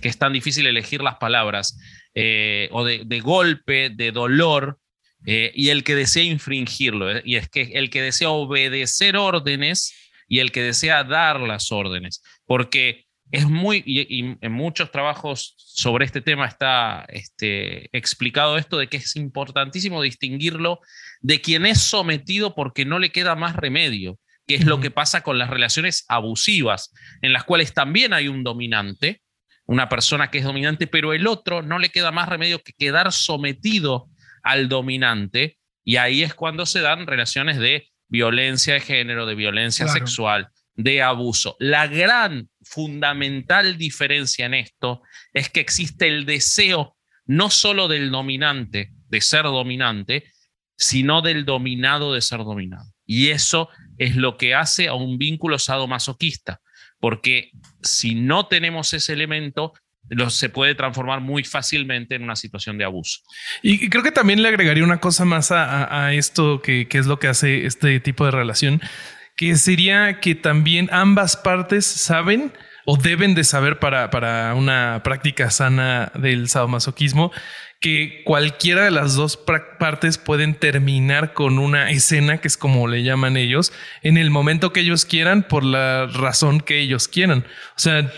que 0.00 0.08
es 0.08 0.18
tan 0.18 0.32
difícil 0.32 0.66
elegir 0.66 1.02
las 1.02 1.16
palabras, 1.16 1.78
eh, 2.14 2.68
o 2.72 2.84
de, 2.84 3.02
de, 3.04 3.20
golpe, 3.20 3.90
de 3.90 4.12
dolor, 4.12 4.78
y 5.26 5.70
el 5.70 5.84
que 5.84 5.94
desea 5.94 6.22
infringirlo, 6.22 7.06
y 7.24 7.36
es 7.36 7.48
que 7.48 7.62
el 7.62 7.88
que 7.88 8.02
desea 8.02 8.28
obedecer 8.28 9.16
órdenes 9.16 9.94
y 10.28 10.40
el 10.40 10.52
que 10.52 10.62
desea 10.62 11.02
dar 11.02 11.40
las 11.40 11.72
órdenes, 11.72 12.22
porque 12.44 13.03
es 13.30 13.48
muy, 13.48 13.82
y, 13.86 14.36
en 14.40 14.52
muchos 14.52 14.90
trabajos 14.90 15.54
sobre 15.56 16.04
este 16.04 16.20
tema 16.20 16.46
está 16.46 17.04
este, 17.08 17.88
explicado 17.96 18.58
esto 18.58 18.78
de 18.78 18.88
que 18.88 18.98
es 18.98 19.16
importantísimo 19.16 20.02
distinguirlo 20.02 20.80
de 21.20 21.40
quien 21.40 21.66
es 21.66 21.80
sometido 21.80 22.54
porque 22.54 22.84
no 22.84 22.98
le 22.98 23.10
queda 23.10 23.34
más 23.34 23.56
remedio, 23.56 24.18
que 24.46 24.54
es 24.54 24.66
lo 24.66 24.80
que 24.80 24.90
pasa 24.90 25.22
con 25.22 25.38
las 25.38 25.50
relaciones 25.50 26.04
abusivas, 26.08 26.92
en 27.22 27.32
las 27.32 27.44
cuales 27.44 27.72
también 27.72 28.12
hay 28.12 28.28
un 28.28 28.44
dominante, 28.44 29.22
una 29.66 29.88
persona 29.88 30.30
que 30.30 30.38
es 30.38 30.44
dominante, 30.44 30.86
pero 30.86 31.12
el 31.12 31.26
otro 31.26 31.62
no 31.62 31.78
le 31.78 31.88
queda 31.88 32.12
más 32.12 32.28
remedio 32.28 32.62
que 32.62 32.72
quedar 32.72 33.10
sometido 33.12 34.08
al 34.42 34.68
dominante, 34.68 35.58
y 35.82 35.96
ahí 35.96 36.22
es 36.22 36.34
cuando 36.34 36.66
se 36.66 36.80
dan 36.80 37.06
relaciones 37.06 37.58
de 37.58 37.88
violencia 38.08 38.74
de 38.74 38.80
género, 38.80 39.26
de 39.26 39.34
violencia 39.34 39.88
sexual, 39.88 40.48
de 40.76 41.02
abuso. 41.02 41.56
La 41.58 41.86
gran 41.86 42.48
fundamental 42.64 43.78
diferencia 43.78 44.46
en 44.46 44.54
esto 44.54 45.02
es 45.32 45.48
que 45.50 45.60
existe 45.60 46.08
el 46.08 46.26
deseo 46.26 46.96
no 47.26 47.50
solo 47.50 47.88
del 47.88 48.10
dominante 48.10 48.92
de 49.08 49.20
ser 49.20 49.44
dominante, 49.44 50.24
sino 50.76 51.22
del 51.22 51.44
dominado 51.44 52.12
de 52.12 52.20
ser 52.20 52.38
dominado. 52.38 52.92
Y 53.06 53.28
eso 53.28 53.68
es 53.98 54.16
lo 54.16 54.36
que 54.36 54.54
hace 54.54 54.88
a 54.88 54.94
un 54.94 55.18
vínculo 55.18 55.58
sadomasoquista, 55.58 56.60
porque 56.98 57.50
si 57.82 58.14
no 58.14 58.46
tenemos 58.46 58.92
ese 58.92 59.12
elemento, 59.12 59.72
lo, 60.08 60.30
se 60.30 60.48
puede 60.48 60.74
transformar 60.74 61.20
muy 61.20 61.44
fácilmente 61.44 62.14
en 62.14 62.24
una 62.24 62.36
situación 62.36 62.76
de 62.76 62.84
abuso. 62.84 63.20
Y, 63.62 63.88
creo 63.88 64.02
que 64.02 64.12
también 64.12 64.42
le 64.42 64.48
agregaría 64.48 64.84
una 64.84 65.00
cosa 65.00 65.24
más 65.24 65.50
a, 65.50 66.12
esto, 66.12 66.60
que, 66.60 66.88
que, 66.88 66.98
es 66.98 67.06
lo 67.06 67.18
que 67.18 67.28
hace 67.28 67.66
este 67.66 68.00
tipo 68.00 68.24
de 68.24 68.30
relación, 68.30 68.82
que 69.36 69.56
sería 69.56 70.20
que 70.20 70.34
también 70.34 70.88
ambas 70.92 71.36
partes 71.36 71.86
saben 71.86 72.52
o 72.86 72.96
deben 72.96 73.34
de 73.34 73.44
saber 73.44 73.78
para, 73.78 74.10
para 74.10 74.54
una 74.54 75.00
práctica 75.02 75.50
sana 75.50 76.12
del 76.14 76.48
sadomasoquismo 76.48 77.32
que 77.80 78.22
cualquiera 78.24 78.84
de 78.84 78.90
las 78.90 79.14
dos 79.14 79.36
partes 79.36 80.16
pueden 80.16 80.54
terminar 80.54 81.34
con 81.34 81.58
una 81.58 81.90
escena, 81.90 82.38
que 82.38 82.48
es 82.48 82.56
como 82.56 82.88
le 82.88 83.02
llaman 83.02 83.36
ellos, 83.36 83.74
en 84.02 84.16
el 84.16 84.30
momento 84.30 84.72
que 84.72 84.80
ellos 84.80 85.04
quieran, 85.04 85.42
por 85.42 85.64
la 85.64 86.06
razón 86.06 86.60
que 86.60 86.80
ellos 86.80 87.08
quieran. 87.08 87.44
O 87.76 87.78
sea, 87.78 88.10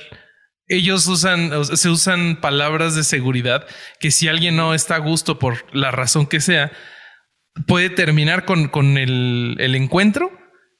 ellos 0.69 1.09
usan, 1.09 1.65
se 1.65 1.89
usan 1.89 2.37
palabras 2.41 2.95
de 2.95 3.03
seguridad 3.03 3.67
que 3.99 4.13
si 4.13 4.29
alguien 4.29 4.55
no 4.55 4.73
está 4.73 4.97
a 4.97 5.01
gusto 5.01 5.41
por 5.41 5.65
la 5.75 5.91
razón 5.91 6.27
que 6.27 6.41
sea, 6.41 6.71
puede 7.67 7.91
terminar 7.91 8.45
con, 8.45 8.69
con 8.69 8.99
el, 8.99 9.57
el 9.59 9.75
encuentro 9.75 10.31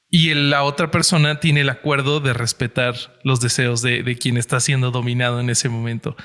y 0.09 0.33
la 0.33 0.63
otra 0.63 0.89
persona 0.89 1.39
tiene 1.39 1.61
el 1.61 1.69
acuerdo 1.69 2.19
de 2.19 2.33
respetar 2.33 2.95
los 3.23 3.39
deseos 3.41 3.81
de, 3.81 4.17
quien 4.19 4.37
está 4.37 4.59
siendo 4.59 4.91
dominado 4.91 5.39
en 5.39 5.49
ese 5.49 5.69
momento. 5.69 6.15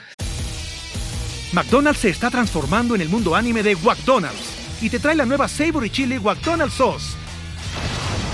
McDonald's 1.52 2.00
se 2.00 2.08
está 2.08 2.30
transformando 2.30 2.94
en 2.94 3.00
el 3.00 3.08
mundo 3.08 3.34
anime 3.34 3.62
de 3.62 3.76
McDonald's 3.76 4.80
y 4.80 4.88
te 4.88 4.98
trae 4.98 5.14
la 5.14 5.26
nueva 5.26 5.48
Savory 5.48 5.90
Chili 5.90 6.18
McDonald's 6.18 6.74
Sauce. 6.74 7.16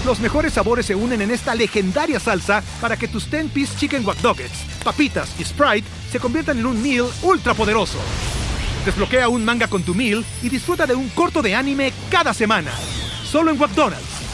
Los 0.06 0.20
mejores 0.20 0.52
sabores 0.52 0.86
se 0.86 0.94
unen 0.94 1.22
en 1.22 1.30
esta 1.30 1.54
legendaria 1.54 2.20
salsa 2.20 2.62
para 2.80 2.96
que 2.96 3.08
tus 3.08 3.30
10-piece 3.30 3.76
chicken 3.78 4.06
wack 4.06 4.18
papitas 4.84 5.34
y 5.40 5.44
Sprite 5.44 5.88
se 6.10 6.20
conviertan 6.20 6.58
en 6.58 6.66
un 6.66 6.80
meal 6.80 7.06
ultra 7.22 7.54
poderoso. 7.54 7.98
Desbloquea 8.84 9.28
un 9.28 9.44
manga 9.44 9.66
con 9.66 9.82
tu 9.82 9.94
meal 9.94 10.24
y 10.42 10.48
disfruta 10.48 10.86
de 10.86 10.94
un 10.94 11.08
corto 11.10 11.42
de 11.42 11.54
anime 11.54 11.92
cada 12.10 12.32
semana. 12.32 12.70
Solo 13.24 13.50
en 13.50 13.58
McDonald's. 13.58 14.27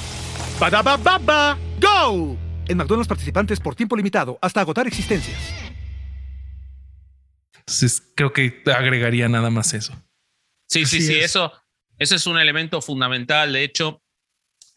¡Badabababa! 0.59 1.59
¡Go! 1.81 2.37
En 2.67 2.79
McDonald's 2.79 3.09
participantes 3.09 3.61
por 3.61 3.75
tiempo 3.75 3.97
limitado 3.97 4.39
hasta 4.41 4.61
agotar 4.61 4.87
existencias. 4.87 5.39
Entonces 7.59 8.03
creo 8.15 8.33
que 8.33 8.63
agregaría 8.75 9.29
nada 9.29 9.51
más 9.51 9.75
eso. 9.75 9.93
Sí, 10.69 10.87
sí, 10.87 11.01
sí, 11.01 11.19
eso, 11.19 11.53
eso 11.99 12.15
es 12.15 12.27
un 12.27 12.39
elemento 12.39 12.81
fundamental. 12.81 13.53
De 13.53 13.65
hecho, 13.65 14.03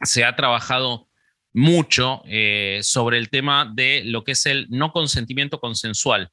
se 0.01 0.25
ha 0.25 0.35
trabajado 0.35 1.09
mucho 1.53 2.21
eh, 2.25 2.79
sobre 2.83 3.17
el 3.17 3.29
tema 3.29 3.71
de 3.73 4.03
lo 4.05 4.23
que 4.23 4.33
es 4.33 4.45
el 4.45 4.67
no 4.69 4.91
consentimiento 4.91 5.59
consensual. 5.59 6.31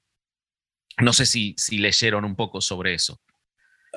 No 0.98 1.12
sé 1.12 1.26
si, 1.26 1.54
si 1.58 1.78
leyeron 1.78 2.24
un 2.24 2.36
poco 2.36 2.60
sobre 2.60 2.94
eso. 2.94 3.20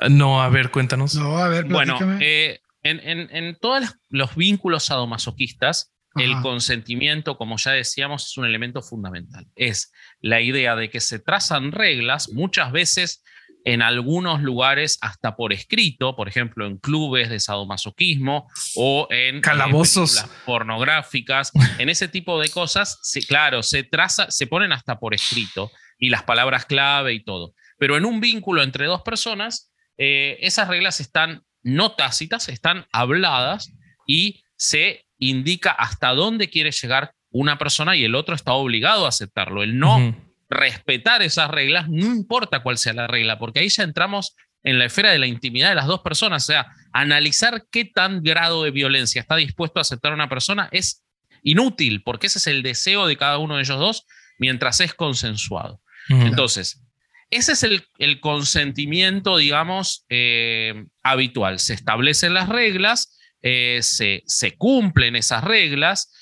No, 0.10 0.42
a 0.42 0.50
ver, 0.50 0.72
cuéntanos. 0.72 1.16
No, 1.16 1.38
a 1.38 1.48
ver, 1.48 1.66
Bueno, 1.66 1.98
eh, 2.20 2.60
en, 2.89 3.58
todos 3.60 3.96
los 4.10 4.36
vínculos 4.36 4.86
sadomasoquistas, 4.86 5.94
el 6.15 6.41
consentimiento, 6.41 7.38
como 7.38 7.58
ya 7.58 7.72
decíamos, 7.72 8.25
es 8.25 8.38
un 8.38 8.46
elemento 8.46 8.82
fundamental. 8.82 9.46
Es 9.56 9.91
la 10.20 10.41
idea 10.41 10.75
de 10.75 10.89
que 10.89 11.00
se 11.00 11.20
trazan 11.20 11.72
reglas, 11.72 12.29
muchas 12.34 12.72
veces 12.72 13.24
en 13.67 13.82
algunos 13.82 14.41
lugares 14.41 14.98
hasta 15.01 15.36
por 15.36 15.51
escrito, 15.51 16.15
por 16.15 16.29
ejemplo, 16.29 16.65
en 16.65 16.77
clubes 16.77 17.29
de 17.29 17.39
sadomasoquismo 17.39 18.50
o 18.75 19.08
en 19.10 19.38
eh, 19.38 19.41
calabozos 19.41 20.25
pornográficas, 20.46 21.51
en 21.77 21.89
ese 21.89 22.08
tipo 22.08 22.39
de 22.39 22.50
cosas, 22.50 23.00
claro, 23.27 23.62
se 23.63 23.84
traza, 23.84 24.32
se 24.32 24.48
ponen 24.48 24.72
hasta 24.72 25.00
por 25.00 25.13
escrito 25.13 25.70
y 25.98 26.10
las 26.10 26.24
palabras 26.24 26.65
clave 26.65 27.13
y 27.13 27.24
todo. 27.24 27.53
Pero 27.77 27.98
en 27.98 28.06
un 28.06 28.22
vínculo 28.22 28.63
entre 28.63 28.86
dos 28.86 29.01
personas, 29.01 29.74
eh, 29.98 30.38
esas 30.41 30.70
reglas 30.70 31.01
están 31.01 31.44
no 31.67 31.91
tácitas, 31.91 32.47
están 32.47 32.86
habladas 32.91 33.74
y 34.05 34.43
se 34.55 35.05
indica 35.19 35.71
hasta 35.71 36.13
dónde 36.13 36.50
quiere 36.50 36.71
llegar 36.71 37.13
una 37.29 37.57
persona 37.57 37.95
y 37.95 38.05
el 38.05 38.15
otro 38.15 38.36
está 38.36 38.53
obligado 38.53 39.05
a 39.05 39.09
aceptarlo. 39.09 39.63
El 39.63 39.77
no 39.77 40.15
respetar 40.50 41.21
esas 41.21 41.51
reglas, 41.51 41.89
no 41.89 42.05
importa 42.05 42.63
cuál 42.63 42.77
sea 42.77 42.93
la 42.93 43.07
regla, 43.07 43.38
porque 43.38 43.59
ahí 43.59 43.69
ya 43.69 43.83
entramos 43.83 44.33
en 44.63 44.79
la 44.79 44.86
esfera 44.86 45.12
de 45.12 45.19
la 45.19 45.27
intimidad 45.27 45.69
de 45.69 45.75
las 45.75 45.88
dos 45.88 46.00
personas, 46.00 46.43
o 46.43 46.47
sea, 46.47 46.67
analizar 46.93 47.65
qué 47.69 47.83
tan 47.83 48.24
grado 48.24 48.63
de 48.63 48.71
violencia 48.71 49.19
está 49.19 49.36
dispuesto 49.36 49.79
a 49.79 49.81
aceptar 49.81 50.13
una 50.13 50.29
persona 50.29 50.69
es 50.71 51.03
inútil, 51.43 52.01
porque 52.01 52.27
ese 52.27 52.39
es 52.39 52.47
el 52.47 52.63
deseo 52.63 53.07
de 53.07 53.17
cada 53.17 53.39
uno 53.39 53.57
de 53.57 53.63
ellos 53.63 53.77
dos 53.77 54.05
mientras 54.39 54.79
es 54.79 54.93
consensuado. 54.93 55.81
Entonces, 56.09 56.87
ese 57.29 57.51
es 57.53 57.63
el, 57.63 58.19
consentimiento, 58.19 59.38
digamos, 59.38 60.05
eh, 60.10 60.86
habitual. 61.03 61.60
Se 61.60 61.74
establecen 61.74 62.34
las 62.34 62.50
reglas, 62.50 63.17
eh, 63.41 63.79
se, 63.81 64.24
se, 64.25 64.55
cumplen 64.55 65.15
esas 65.15 65.43
reglas, 65.43 66.13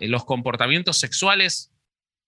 los 0.00 0.24
comportamientos 0.24 0.98
sexuales 0.98 1.72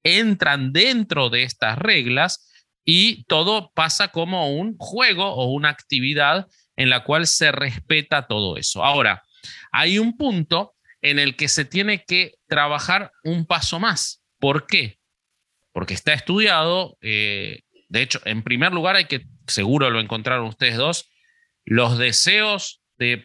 entran 0.03 0.73
dentro 0.73 1.31
de 1.31 1.45
estas 1.45 1.79
reglas 1.79 2.51
y 2.85 3.25
todo 3.25 3.73
pasa 3.75 4.09
como 4.09 4.55
un 4.55 4.77
juego 4.77 5.35
o 5.35 5.47
una 5.53 5.71
actividad 5.71 6.47
en 6.77 6.91
la 6.91 7.05
cual 7.05 7.27
se 7.27 7.53
respeta 7.53 8.27
todo 8.27 8.57
eso. 8.57 8.85
Ahora, 8.85 9.23
hay 9.73 9.99
un 9.99 10.17
punto 10.17 10.75
en 11.01 11.19
el 11.19 11.37
que 11.37 11.49
se 11.49 11.65
tiene 11.65 12.05
que 12.05 12.35
trabajar 12.47 13.13
un 13.25 13.47
paso 13.47 13.79
más. 13.81 14.23
¿Por 14.39 14.67
qué? 14.67 14.99
Porque 15.73 15.95
está 15.95 16.13
estudiado, 16.13 16.97
eh, 17.01 17.61
de 17.95 18.03
hecho, 18.03 18.21
en 18.25 18.43
primer 18.43 18.73
lugar 18.73 18.97
hay 18.97 19.05
que, 19.05 19.25
seguro 19.47 19.89
lo 19.89 20.01
encontraron 20.01 20.49
ustedes 20.49 20.77
dos, 20.77 21.13
los 21.65 21.97
deseos 21.97 22.83
de 22.99 23.25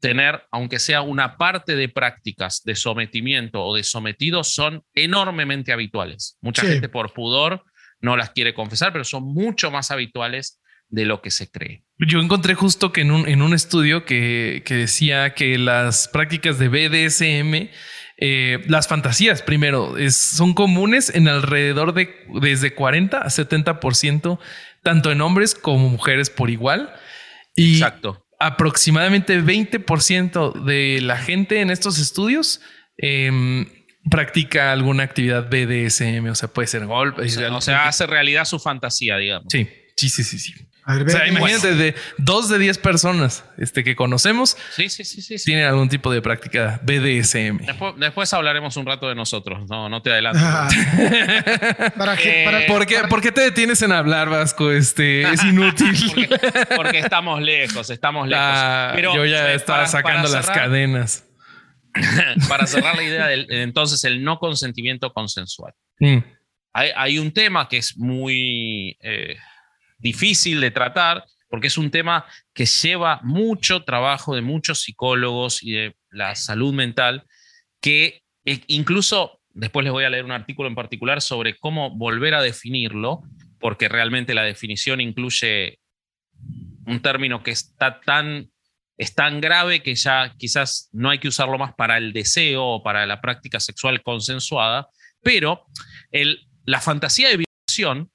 tener, 0.00 0.42
aunque 0.52 0.78
sea 0.78 1.00
una 1.00 1.38
parte 1.38 1.76
de 1.76 1.88
prácticas 1.88 2.62
de 2.62 2.74
sometimiento 2.74 3.64
o 3.64 3.74
de 3.74 3.82
sometido, 3.84 4.44
son 4.44 4.84
enormemente 4.92 5.72
habituales. 5.72 6.36
Mucha 6.42 6.60
gente 6.60 6.90
por 6.90 7.14
pudor 7.14 7.64
no 8.00 8.18
las 8.18 8.30
quiere 8.30 8.52
confesar, 8.52 8.92
pero 8.92 9.04
son 9.04 9.24
mucho 9.24 9.70
más 9.70 9.90
habituales 9.90 10.60
de 10.90 11.06
lo 11.06 11.22
que 11.22 11.30
se 11.30 11.50
cree. 11.50 11.82
Yo 11.96 12.20
encontré 12.20 12.54
justo 12.54 12.92
que 12.92 13.00
en 13.00 13.12
un, 13.12 13.26
en 13.26 13.40
un 13.40 13.54
estudio 13.54 14.04
que, 14.04 14.62
decía 14.68 15.32
que 15.32 15.56
las 15.56 16.06
prácticas 16.08 16.58
de 16.58 16.68
BDSM, 16.68 17.70
eh, 18.18 18.62
las 18.68 18.88
fantasías 18.88 19.42
primero, 19.42 19.94
son 20.10 20.54
comunes 20.54 21.10
en 21.14 21.28
alrededor 21.28 21.94
de 21.94 22.14
desde 22.40 22.74
40 22.74 23.18
a 23.18 23.26
70%, 23.26 24.38
tanto 24.82 25.12
en 25.12 25.20
hombres 25.20 25.54
como 25.54 25.88
mujeres 25.88 26.30
por 26.30 26.50
igual. 26.50 26.92
Y 27.54 27.74
Exacto. 27.74 28.26
aproximadamente 28.38 29.42
20% 29.42 30.64
de 30.64 31.00
la 31.02 31.16
gente 31.16 31.60
en 31.60 31.70
estos 31.70 31.98
estudios 31.98 32.60
em, 32.96 33.66
practica 34.10 34.72
alguna 34.72 35.02
actividad 35.02 35.48
BDSM, 35.50 36.26
o 36.30 36.34
sea, 36.34 36.48
puede 36.48 36.68
ser 36.68 36.86
golpe. 36.86 37.22
O 37.22 37.60
sea, 37.60 37.86
hace 37.86 38.06
realidad 38.06 38.44
su 38.44 38.58
fantasía, 38.58 39.16
digamos. 39.16 39.46
Sí, 39.50 39.68
sí, 39.96 40.08
sí, 40.08 40.24
sí. 40.24 40.38
sí 40.38 40.54
o 40.84 41.08
sea, 41.08 41.28
imagínate, 41.28 41.74
de 41.74 41.94
dos 42.18 42.48
de 42.48 42.58
diez 42.58 42.76
personas 42.76 43.44
este, 43.56 43.84
que 43.84 43.94
conocemos 43.94 44.56
sí, 44.70 44.88
sí, 44.88 45.04
sí, 45.04 45.36
tienen 45.44 45.64
algún 45.64 45.88
tipo 45.88 46.10
de 46.10 46.20
práctica 46.20 46.80
BDSM. 46.82 47.60
Después, 47.98 48.32
hablaremos 48.32 48.76
un 48.76 48.86
rato 48.86 49.08
de 49.08 49.14
nosotros. 49.14 49.68
No, 49.68 49.88
no 49.88 50.02
te 50.02 50.10
adelanto. 50.12 50.40
¿Para 51.96 52.16
qué, 52.16 52.44
eh, 52.44 52.66
¿Por, 53.08 53.22
qué, 53.22 53.30
te 53.30 53.42
detienes 53.42 53.80
en 53.82 53.92
hablar, 53.92 54.28
Vasco? 54.28 54.72
Este, 54.72 55.22
es 55.22 55.44
inútil. 55.44 55.94
porque, 56.74 56.98
estamos 56.98 57.40
lejos, 57.40 57.88
estamos 57.90 58.26
lejos. 58.26 58.44
Ah, 58.44 58.94
yo 58.96 59.24
ya 59.24 59.52
estaba 59.52 59.86
sacando 59.86 60.28
las 60.28 60.50
cadenas. 60.50 61.24
para 62.48 62.66
cerrar 62.66 62.96
la 62.96 63.02
idea 63.02 63.26
del 63.26 63.46
entonces 63.50 64.02
el 64.04 64.24
no 64.24 64.38
consentimiento 64.38 65.12
consensual. 65.12 65.74
Mm. 65.98 66.18
Hay, 66.74 67.18
un 67.18 67.32
tema 67.32 67.68
que 67.68 67.76
es 67.76 67.98
muy... 67.98 68.96
Eh, 69.02 69.36
difícil 70.02 70.60
de 70.60 70.70
tratar 70.70 71.24
porque 71.52 71.66
es 71.66 71.76
un 71.76 71.90
tema 71.90 72.24
que 72.54 72.64
lleva 72.64 73.20
mucho 73.22 73.84
trabajo 73.84 74.34
de 74.34 74.40
muchos 74.40 74.80
psicólogos 74.80 75.62
y 75.62 75.72
de 75.72 75.96
la 76.10 76.34
salud 76.34 76.72
mental, 76.72 77.26
que 77.82 78.22
eh, 78.46 78.60
incluso 78.68 79.42
después 79.50 79.84
les 79.84 79.92
voy 79.92 80.04
a 80.04 80.08
leer 80.08 80.24
un 80.24 80.32
artículo 80.32 80.70
en 80.70 80.74
particular 80.74 81.20
sobre 81.20 81.58
cómo 81.58 81.94
volver 81.94 82.32
a 82.32 82.40
definirlo, 82.40 83.20
porque 83.60 83.90
realmente 83.90 84.32
la 84.32 84.44
definición 84.44 85.02
incluye 85.02 85.78
un 86.86 87.02
término 87.02 87.42
que 87.42 87.50
está 87.50 88.00
tan, 88.00 88.50
es 88.96 89.14
tan 89.14 89.42
grave 89.42 89.82
que 89.82 89.94
ya 89.94 90.34
quizás 90.38 90.88
no 90.92 91.10
hay 91.10 91.18
que 91.18 91.28
usarlo 91.28 91.58
más 91.58 91.74
para 91.74 91.98
el 91.98 92.14
deseo 92.14 92.64
o 92.64 92.82
para 92.82 93.04
la 93.04 93.20
práctica 93.20 93.60
sexual 93.60 94.02
consensuada, 94.02 94.88
pero 95.22 95.66
el, 96.10 96.48
la 96.64 96.80
fantasía 96.80 97.28
de 97.28 97.44
violación 97.44 98.10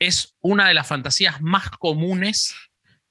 es 0.00 0.36
una 0.40 0.66
de 0.66 0.74
las 0.74 0.88
fantasías 0.88 1.40
más 1.40 1.70
comunes 1.70 2.56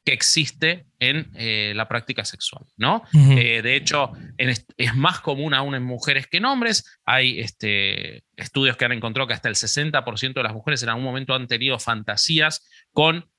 que 0.03 0.13
existe 0.13 0.87
en 0.97 1.31
eh, 1.35 1.73
la 1.75 1.87
práctica 1.87 2.25
sexual, 2.25 2.65
¿no? 2.77 3.03
Eh, 3.13 3.61
de 3.61 3.75
hecho, 3.75 4.11
es 4.37 4.95
más 4.95 5.19
común 5.19 5.53
aún 5.53 5.75
en 5.75 5.83
mujeres 5.83 6.25
que 6.27 6.37
en 6.37 6.45
hombres. 6.45 6.99
Hay 7.05 7.39
este, 7.39 8.23
estudios 8.35 8.75
que 8.75 8.85
han 8.85 8.91
encontrado 8.91 9.27
que 9.27 9.33
hasta 9.33 9.49
el 9.49 9.55
60% 9.55 10.33
de 10.33 10.43
las 10.43 10.53
mujeres 10.53 10.81
en 10.83 10.89
algún 10.89 11.03
momento 11.03 11.35
han 11.35 11.47
tenido 11.47 11.77
fantasías 11.79 12.67
con, 12.91 13.29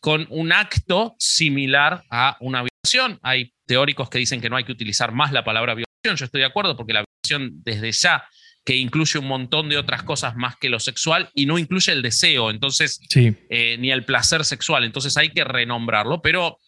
con 0.00 0.26
un 0.30 0.52
acto 0.52 1.16
similar 1.18 2.04
a 2.08 2.36
una 2.40 2.62
violación. 2.62 3.18
Hay 3.22 3.52
teóricos 3.66 4.08
que 4.10 4.18
dicen 4.18 4.40
que 4.40 4.50
no 4.50 4.56
hay 4.56 4.64
que 4.64 4.72
utilizar 4.72 5.12
más 5.12 5.32
la 5.32 5.44
palabra 5.44 5.74
violación. 5.74 6.16
Yo 6.16 6.24
estoy 6.24 6.42
de 6.42 6.46
acuerdo 6.46 6.76
porque 6.76 6.92
la 6.92 7.04
violación 7.04 7.62
desde 7.64 7.90
ya 7.90 8.24
que 8.64 8.76
incluye 8.76 9.18
un 9.18 9.28
montón 9.28 9.68
de 9.68 9.76
otras 9.76 10.02
cosas 10.02 10.36
más 10.36 10.56
que 10.56 10.70
lo 10.70 10.80
sexual 10.80 11.30
y 11.34 11.46
no 11.46 11.58
incluye 11.58 11.92
el 11.92 12.02
deseo, 12.02 12.50
entonces, 12.50 12.98
eh, 13.14 13.76
ni 13.78 13.90
el 13.90 14.04
placer 14.04 14.44
sexual. 14.44 14.84
Entonces 14.84 15.16
hay 15.16 15.28
que 15.28 15.44
renombrarlo, 15.44 16.22
pero 16.22 16.58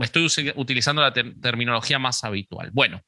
estoy 0.00 0.52
utilizando 0.56 1.00
la 1.00 1.12
terminología 1.12 2.00
más 2.00 2.24
habitual. 2.24 2.70
Bueno, 2.72 3.00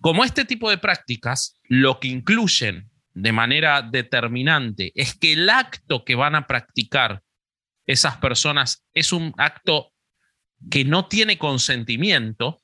como 0.00 0.24
este 0.24 0.44
tipo 0.44 0.70
de 0.70 0.78
prácticas 0.78 1.58
lo 1.64 1.98
que 1.98 2.08
incluyen 2.08 2.90
de 3.12 3.32
manera 3.32 3.82
determinante 3.82 4.92
es 4.94 5.14
que 5.14 5.32
el 5.32 5.50
acto 5.50 6.04
que 6.04 6.14
van 6.14 6.36
a 6.36 6.46
practicar 6.46 7.22
esas 7.86 8.16
personas 8.18 8.84
es 8.92 9.12
un 9.12 9.34
acto 9.36 9.92
que 10.70 10.84
no 10.84 11.06
tiene 11.06 11.38
consentimiento, 11.38 12.62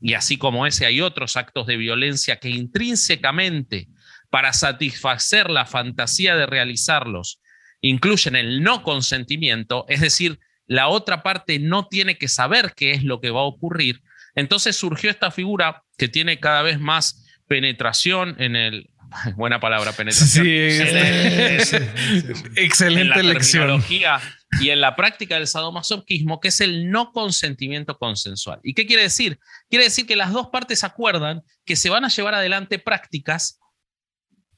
y 0.00 0.14
así 0.14 0.36
como 0.36 0.66
ese 0.66 0.86
hay 0.86 1.00
otros 1.00 1.36
actos 1.36 1.66
de 1.66 1.76
violencia 1.76 2.38
que 2.38 2.50
intrínsecamente 2.50 3.88
para 4.34 4.52
satisfacer 4.52 5.48
la 5.48 5.64
fantasía 5.64 6.34
de 6.34 6.44
realizarlos 6.44 7.40
incluyen 7.80 8.34
el 8.34 8.64
no 8.64 8.82
consentimiento, 8.82 9.84
es 9.88 10.00
decir, 10.00 10.40
la 10.66 10.88
otra 10.88 11.22
parte 11.22 11.60
no 11.60 11.86
tiene 11.86 12.18
que 12.18 12.26
saber 12.26 12.72
qué 12.74 12.90
es 12.90 13.04
lo 13.04 13.20
que 13.20 13.30
va 13.30 13.42
a 13.42 13.44
ocurrir, 13.44 14.02
entonces 14.34 14.74
surgió 14.74 15.08
esta 15.08 15.30
figura 15.30 15.84
que 15.96 16.08
tiene 16.08 16.40
cada 16.40 16.62
vez 16.62 16.80
más 16.80 17.24
penetración 17.46 18.34
en 18.40 18.56
el... 18.56 18.90
Buena 19.36 19.60
palabra, 19.60 19.92
penetración. 19.92 20.44
Sí, 20.44 20.50
excelente 22.56 23.20
en 23.20 23.28
lección. 23.28 23.84
Y 23.88 24.70
en 24.70 24.80
la 24.80 24.96
práctica 24.96 25.36
del 25.36 25.46
sadomasoquismo, 25.46 26.40
que 26.40 26.48
es 26.48 26.60
el 26.60 26.90
no 26.90 27.12
consentimiento 27.12 27.98
consensual. 27.98 28.58
¿Y 28.64 28.74
qué 28.74 28.84
quiere 28.84 29.02
decir? 29.02 29.38
Quiere 29.70 29.84
decir 29.84 30.06
que 30.06 30.16
las 30.16 30.32
dos 30.32 30.48
partes 30.48 30.82
acuerdan 30.82 31.42
que 31.64 31.76
se 31.76 31.88
van 31.88 32.04
a 32.04 32.08
llevar 32.08 32.34
adelante 32.34 32.80
prácticas 32.80 33.60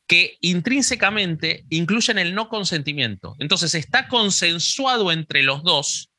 que 0.07 0.39
intrínsecamente 0.41 1.65
incluyen 1.69 2.19
el 2.19 2.35
no 2.35 2.49
consentimiento. 2.49 3.35
Entonces 3.39 3.75
está 3.75 4.09
consensuado 4.09 5.11
entre 5.11 5.43
los 5.43 5.63
dos 5.63 6.11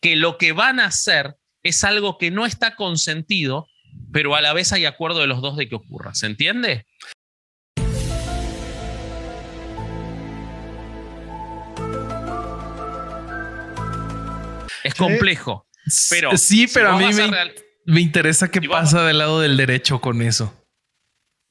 que 0.00 0.16
lo 0.16 0.38
que 0.38 0.52
van 0.52 0.80
a 0.80 0.86
hacer 0.86 1.36
es 1.62 1.84
algo 1.84 2.18
que 2.18 2.30
no 2.30 2.46
está 2.46 2.74
consentido, 2.76 3.68
pero 4.12 4.34
a 4.34 4.40
la 4.40 4.52
vez 4.52 4.72
hay 4.72 4.84
acuerdo 4.84 5.20
de 5.20 5.26
los 5.26 5.40
dos 5.42 5.56
de 5.56 5.68
que 5.68 5.74
ocurra. 5.74 6.14
¿Se 6.14 6.26
entiende? 6.26 6.86
Es 14.84 14.94
complejo. 14.94 15.66
Pero 16.10 16.36
sí, 16.36 16.66
pero 16.72 16.90
a 16.90 16.98
mí 16.98 17.06
me, 17.86 18.00
interesa 18.00 18.50
qué 18.50 18.60
pasa 18.62 19.04
del 19.04 19.18
lado 19.18 19.40
del 19.40 19.56
derecho 19.56 20.00
con 20.00 20.22
eso. 20.22 20.61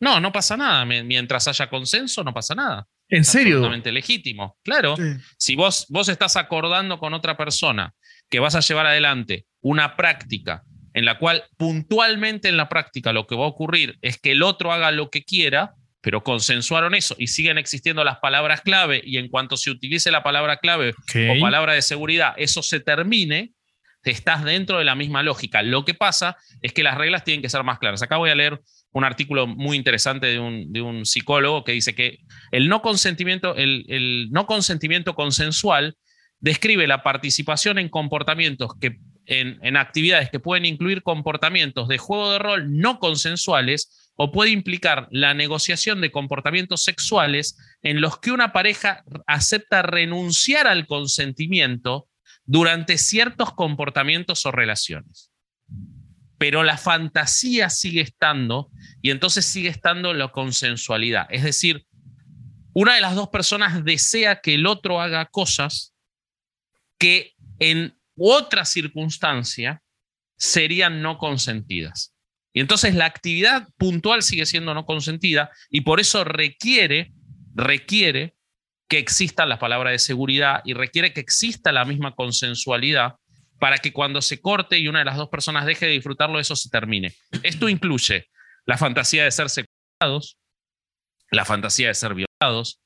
No, 0.01 0.19
no 0.19 0.31
pasa 0.31 0.57
nada. 0.57 0.83
Mientras 0.83 1.47
haya 1.47 1.69
consenso, 1.69 2.23
no 2.23 2.33
pasa 2.33 2.55
nada. 2.55 2.87
¿En 3.07 3.23
serio? 3.23 3.55
Absolutamente 3.55 3.91
legítimo. 3.91 4.57
Claro. 4.63 4.95
Si 5.37 5.55
vos, 5.55 5.85
vos 5.89 6.09
estás 6.09 6.35
acordando 6.35 6.99
con 6.99 7.13
otra 7.13 7.37
persona 7.37 7.93
que 8.29 8.39
vas 8.39 8.55
a 8.55 8.61
llevar 8.61 8.87
adelante 8.87 9.45
una 9.61 9.95
práctica 9.95 10.63
en 10.93 11.05
la 11.05 11.17
cual 11.17 11.43
puntualmente 11.57 12.49
en 12.49 12.57
la 12.57 12.69
práctica 12.69 13.13
lo 13.13 13.27
que 13.27 13.35
va 13.35 13.45
a 13.45 13.49
ocurrir 13.49 13.97
es 14.01 14.19
que 14.19 14.31
el 14.31 14.43
otro 14.43 14.71
haga 14.71 14.91
lo 14.91 15.09
que 15.09 15.23
quiera, 15.23 15.75
pero 16.01 16.23
consensuaron 16.23 16.95
eso 16.95 17.15
y 17.17 17.27
siguen 17.27 17.57
existiendo 17.57 18.03
las 18.03 18.17
palabras 18.19 18.61
clave 18.61 19.01
y 19.03 19.17
en 19.17 19.29
cuanto 19.29 19.55
se 19.55 19.69
utilice 19.69 20.11
la 20.11 20.23
palabra 20.23 20.57
clave 20.57 20.93
o 20.93 21.39
palabra 21.39 21.73
de 21.73 21.81
seguridad, 21.81 22.33
eso 22.37 22.63
se 22.63 22.79
termine, 22.79 23.53
estás 24.09 24.43
dentro 24.43 24.79
de 24.79 24.83
la 24.83 24.95
misma 24.95 25.21
lógica. 25.21 25.61
Lo 25.61 25.85
que 25.85 25.93
pasa 25.93 26.37
es 26.61 26.73
que 26.73 26.83
las 26.83 26.97
reglas 26.97 27.23
tienen 27.23 27.41
que 27.41 27.49
ser 27.49 27.63
más 27.63 27.79
claras. 27.79 28.01
Acá 28.01 28.17
voy 28.17 28.31
a 28.31 28.35
leer 28.35 28.59
un 28.93 29.03
artículo 29.03 29.47
muy 29.47 29.77
interesante 29.77 30.27
de 30.27 30.39
un, 30.39 31.05
psicólogo 31.05 31.63
que 31.63 31.73
dice 31.73 31.95
que 31.95 32.19
el 32.51 32.67
no 32.67 32.81
consentimiento, 32.81 33.55
el, 33.55 34.29
no 34.31 34.47
consentimiento 34.47 35.13
consensual 35.13 35.95
describe 36.39 36.87
la 36.87 37.03
participación 37.03 37.77
en 37.77 37.89
comportamientos 37.89 38.71
que 38.79 38.99
en, 39.27 39.59
en, 39.61 39.77
actividades 39.77 40.29
que 40.29 40.39
pueden 40.39 40.65
incluir 40.65 41.03
comportamientos 41.03 41.87
de 41.87 41.99
juego 41.99 42.33
de 42.33 42.39
rol 42.39 42.77
no 42.77 42.99
consensuales 42.99 44.11
o 44.15 44.31
puede 44.31 44.49
implicar 44.49 45.07
la 45.11 45.33
negociación 45.33 46.01
de 46.01 46.11
comportamientos 46.11 46.83
sexuales 46.83 47.57
en 47.83 48.01
los 48.01 48.19
que 48.19 48.31
una 48.31 48.51
pareja 48.51 49.03
acepta 49.27 49.83
renunciar 49.83 50.67
al 50.67 50.85
consentimiento 50.87 52.07
durante 52.45 52.97
ciertos 52.97 53.53
comportamientos 53.53 54.45
o 54.45 54.51
relaciones 54.51 55.31
pero 56.41 56.63
la 56.63 56.75
fantasía 56.75 57.69
sigue 57.69 58.01
estando 58.01 58.71
y 58.99 59.11
entonces 59.11 59.45
sigue 59.45 59.69
estando 59.69 60.11
la 60.11 60.29
consensualidad. 60.29 61.27
Es 61.29 61.43
decir, 61.43 61.85
una 62.73 62.95
de 62.95 63.01
las 63.01 63.13
dos 63.13 63.29
personas 63.29 63.85
desea 63.85 64.41
que 64.41 64.55
el 64.55 64.65
otro 64.65 64.99
haga 64.99 65.27
cosas 65.27 65.93
que 66.97 67.35
en 67.59 67.95
otra 68.17 68.65
circunstancia 68.65 69.83
serían 70.35 71.03
no 71.03 71.19
consentidas. 71.19 72.15
Y 72.53 72.61
entonces 72.61 72.95
la 72.95 73.05
actividad 73.05 73.67
puntual 73.77 74.23
sigue 74.23 74.47
siendo 74.47 74.73
no 74.73 74.87
consentida 74.87 75.51
y 75.69 75.81
por 75.81 75.99
eso 75.99 76.23
requiere, 76.23 77.13
requiere 77.53 78.33
que 78.91 78.97
exista 78.97 79.45
la 79.45 79.57
palabra 79.57 79.91
de 79.91 79.99
seguridad 79.99 80.59
y 80.65 80.73
requiere 80.73 81.13
que 81.13 81.21
exista 81.21 81.71
la 81.71 81.85
misma 81.85 82.13
consensualidad 82.13 83.15
para 83.57 83.77
que 83.77 83.93
cuando 83.93 84.21
se 84.21 84.41
corte 84.41 84.79
y 84.79 84.89
una 84.89 84.99
de 84.99 85.05
las 85.05 85.15
dos 85.15 85.29
personas 85.29 85.65
deje 85.65 85.85
de 85.85 85.93
disfrutarlo, 85.93 86.41
eso 86.41 86.57
se 86.57 86.69
termine. 86.69 87.13
Esto 87.41 87.69
incluye 87.69 88.27
la 88.65 88.77
fantasía 88.77 89.23
de 89.23 89.31
ser 89.31 89.49
secuestrados, 89.49 90.37
la 91.29 91.45
fantasía 91.45 91.87
de 91.87 91.93
ser 91.93 92.15
violados, 92.15 92.81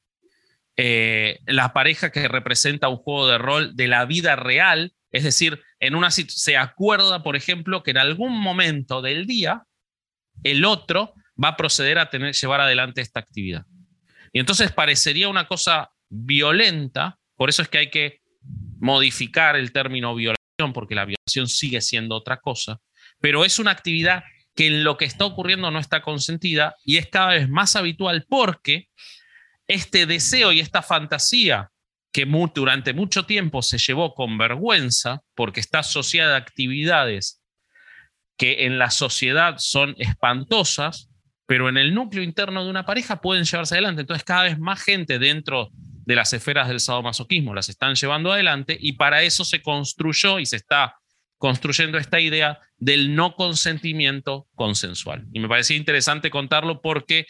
eh, 0.78 1.40
la 1.48 1.74
pareja 1.74 2.12
que 2.12 2.28
representa 2.28 2.88
un 2.88 2.98
juego 2.98 3.28
de 3.28 3.40
rol 3.40 3.76
de 3.76 3.88
la 3.88 4.06
vida 4.06 4.36
real, 4.36 4.94
es 5.10 5.24
decir, 5.24 5.64
en 5.80 5.96
una 5.96 6.12
se 6.12 6.56
acuerda, 6.56 7.24
por 7.24 7.36
ejemplo, 7.36 7.82
que 7.82 7.90
en 7.90 7.98
algún 7.98 8.40
momento 8.40 9.02
del 9.02 9.26
día 9.26 9.64
el 10.44 10.66
otro 10.66 11.16
va 11.44 11.48
a 11.48 11.58
proceder 11.58 11.98
a 11.98 12.12
tener, 12.12 12.36
llevar 12.36 12.62
adelante 12.62 13.02
esta 13.02 13.22
actividad. 13.22 13.66
Y 14.32 14.40
entonces 14.40 14.72
parecería 14.72 15.30
una 15.30 15.48
cosa 15.48 15.90
violenta, 16.24 17.18
por 17.36 17.50
eso 17.50 17.62
es 17.62 17.68
que 17.68 17.78
hay 17.78 17.90
que 17.90 18.22
modificar 18.80 19.56
el 19.56 19.72
término 19.72 20.16
violación, 20.16 20.74
porque 20.74 20.96
la 20.96 21.06
violación 21.06 21.48
sigue 21.48 21.82
siendo 21.82 22.16
otra 22.16 22.38
cosa, 22.38 22.80
pero 23.20 23.44
es 23.46 23.60
una 23.60 23.72
actividad 23.72 24.24
que 24.56 24.68
en 24.68 24.84
lo 24.84 24.98
que 24.98 25.06
está 25.06 25.26
ocurriendo 25.26 25.70
no 25.70 25.80
está 25.80 26.02
consentida 26.02 26.76
y 26.84 26.98
es 26.98 27.08
cada 27.08 27.34
vez 27.34 27.50
más 27.50 27.76
habitual 27.76 28.26
porque 28.30 28.88
este 29.68 30.06
deseo 30.06 30.52
y 30.52 30.60
esta 30.60 30.82
fantasía 30.82 31.72
que 32.14 32.26
durante 32.54 32.94
mucho 32.94 33.26
tiempo 33.26 33.62
se 33.62 33.78
llevó 33.78 34.14
con 34.14 34.38
vergüenza 34.38 35.22
porque 35.36 35.60
está 35.60 35.80
asociada 35.80 36.36
a 36.36 36.38
actividades 36.38 37.42
que 38.38 38.66
en 38.66 38.80
la 38.80 38.90
sociedad 38.90 39.56
son 39.58 39.96
espantosas, 39.98 41.10
pero 41.46 41.68
en 41.68 41.78
el 41.78 41.94
núcleo 41.94 42.24
interno 42.24 42.64
de 42.64 42.70
una 42.70 42.86
pareja 42.86 43.20
pueden 43.20 43.44
llevarse 43.44 43.76
adelante. 43.76 44.02
Entonces 44.02 44.24
cada 44.24 44.44
vez 44.44 44.58
más 44.58 44.82
gente 44.82 45.20
dentro 45.20 45.72
de 46.06 46.16
las 46.16 46.34
esferas 46.34 46.68
del 46.68 46.80
sadomasoquismo 46.80 47.54
las 47.54 47.70
están 47.70 47.96
llevando 47.96 48.32
adelante 48.32 48.78
y 48.80 48.94
para 48.94 49.24
eso 49.24 49.44
se 49.44 49.62
construyó 49.62 50.40
y 50.40 50.46
se 50.46 50.58
está 50.58 50.96
construyendo 51.38 51.98
esta 51.98 52.20
idea 52.20 52.60
del 52.78 53.16
no 53.16 53.36
consentimiento 53.36 54.48
consensual. 54.56 55.26
Y 55.34 55.40
me 55.40 55.50
parecía 55.50 55.78
interesante 55.78 56.30
contarlo 56.30 56.82
porque 56.82 57.26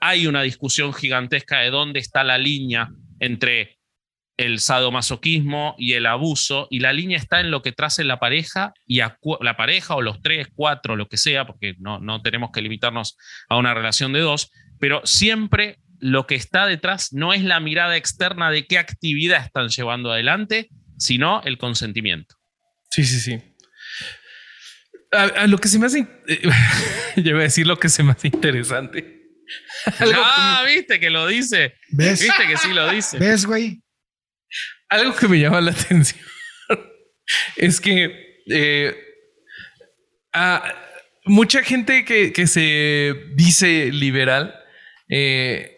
hay 0.00 0.26
una 0.26 0.42
discusión 0.42 0.92
gigantesca 0.92 1.60
de 1.60 1.70
dónde 1.70 2.00
está 2.00 2.24
la 2.24 2.38
línea 2.38 2.90
entre 3.20 3.78
el 4.36 4.60
sadomasoquismo 4.60 5.74
y 5.78 5.94
el 5.94 6.06
abuso, 6.06 6.68
y 6.70 6.78
la 6.78 6.92
línea 6.92 7.18
está 7.18 7.40
en 7.40 7.50
lo 7.50 7.60
que 7.60 7.72
trace 7.72 8.04
la 8.04 8.20
pareja 8.20 8.72
y 8.86 9.00
la 9.00 9.56
pareja 9.56 9.96
o 9.96 10.02
los 10.02 10.22
tres, 10.22 10.46
cuatro, 10.54 10.94
lo 10.94 11.08
que 11.08 11.16
sea, 11.16 11.44
porque 11.44 11.74
no, 11.78 11.98
no 11.98 12.22
tenemos 12.22 12.50
que 12.52 12.62
limitarnos 12.62 13.16
a 13.48 13.56
una 13.56 13.74
relación 13.74 14.12
de 14.12 14.20
dos, 14.20 14.52
pero 14.78 15.02
siempre 15.04 15.78
lo 16.00 16.26
que 16.26 16.34
está 16.34 16.66
detrás 16.66 17.12
no 17.12 17.32
es 17.32 17.42
la 17.42 17.60
mirada 17.60 17.96
externa 17.96 18.50
de 18.50 18.66
qué 18.66 18.78
actividad 18.78 19.44
están 19.44 19.68
llevando 19.68 20.12
adelante, 20.12 20.68
sino 20.98 21.42
el 21.42 21.58
consentimiento. 21.58 22.36
Sí, 22.90 23.04
sí, 23.04 23.20
sí. 23.20 23.42
A, 25.10 25.46
lo 25.46 25.58
que 25.58 25.68
se 25.68 25.78
me 25.78 25.86
hace, 25.86 26.06
yo 27.16 27.32
voy 27.32 27.40
a 27.40 27.44
decir 27.44 27.66
lo 27.66 27.78
que 27.78 27.88
se 27.88 28.02
me 28.02 28.12
hace 28.12 28.28
interesante. 28.28 29.22
ah, 30.00 30.62
viste 30.66 31.00
que 31.00 31.10
lo 31.10 31.26
dice. 31.26 31.74
¿Ves? 31.90 32.20
Viste 32.20 32.46
que 32.46 32.56
sí 32.56 32.72
lo 32.72 32.90
dice. 32.90 33.18
¿Ves, 33.18 33.46
güey? 33.46 33.82
Algo 34.88 35.14
que 35.14 35.28
me 35.28 35.38
llama 35.38 35.60
la 35.60 35.70
atención 35.78 36.18
es 37.56 37.80
que 37.80 38.42
eh, 38.50 38.96
mucha 41.24 41.62
gente 41.62 42.04
que, 42.04 42.32
que, 42.32 42.46
se 42.46 43.14
dice 43.34 43.90
liberal 43.92 44.54
eh, 45.10 45.77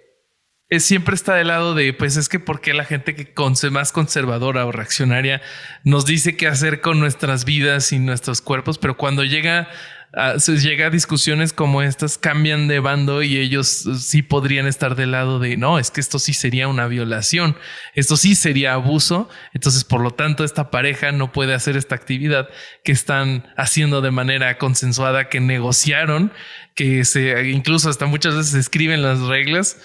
siempre 0.79 1.17
está 1.17 1.35
del 1.35 1.49
lado 1.49 1.75
de, 1.75 1.93
pues 1.93 2.17
es 2.17 2.29
que 2.29 2.39
porque 2.39 2.75
la 2.75 2.85
gente 2.85 3.17
que 3.17 3.33
más 3.73 3.91
conservadora 3.91 4.65
o 4.67 4.73
reaccionaria 4.73 5.43
nos 5.83 6.07
dice 6.07 6.37
qué 6.37 6.47
hacer 6.47 6.81
con 6.81 7.01
nuestras 7.01 7.45
vidas 7.45 7.91
y 7.93 7.99
nuestros 7.99 8.41
cuerpos, 8.41 8.79
pero 8.79 8.97
cuando 8.97 9.25
llega 9.25 9.69
a, 10.13 10.37
llega 10.37 10.87
a 10.87 10.91
discusiones 10.91 11.53
como 11.53 11.83
estas, 11.83 12.19
cambian 12.19 12.69
de 12.69 12.81
bando 12.81 13.23
y 13.23 13.37
ellos 13.39 13.67
sí 13.99 14.23
podrían 14.23 14.67
estar 14.67 14.95
del 14.95 15.13
lado 15.13 15.41
de, 15.41 15.57
no, 15.57 15.79
es 15.79 15.91
que 15.91 16.01
esto 16.01 16.19
sí 16.19 16.35
sería 16.35 16.69
una 16.69 16.87
violación, 16.87 17.57
esto 17.95 18.17
sí 18.17 18.37
sería 18.37 18.75
abuso, 18.75 19.29
entonces 19.53 19.83
por 19.83 20.01
lo 20.01 20.13
tanto 20.13 20.45
esta 20.45 20.71
pareja 20.71 21.11
no 21.11 21.33
puede 21.33 21.55
hacer 21.55 21.77
esta 21.77 21.95
actividad 21.97 22.49
que 22.85 22.93
están 22.93 23.53
haciendo 23.57 24.01
de 24.01 24.11
manera 24.11 24.59
consensuada, 24.59 25.29
que 25.29 25.41
negociaron, 25.41 26.33
que 26.75 27.05
se 27.05 27.51
incluso 27.51 27.91
hasta 27.91 28.07
muchas 28.07 28.37
veces 28.37 28.55
escriben 28.55 29.03
las 29.03 29.21
reglas 29.21 29.79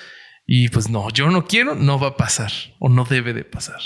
y 0.45 0.69
pues 0.69 0.89
no, 0.89 1.09
yo 1.09 1.29
no 1.31 1.45
quiero, 1.45 1.75
no 1.75 1.99
va 1.99 2.09
a 2.09 2.17
pasar 2.17 2.51
o 2.79 2.89
no 2.89 3.03
debe 3.05 3.33
de 3.33 3.43
pasar. 3.43 3.79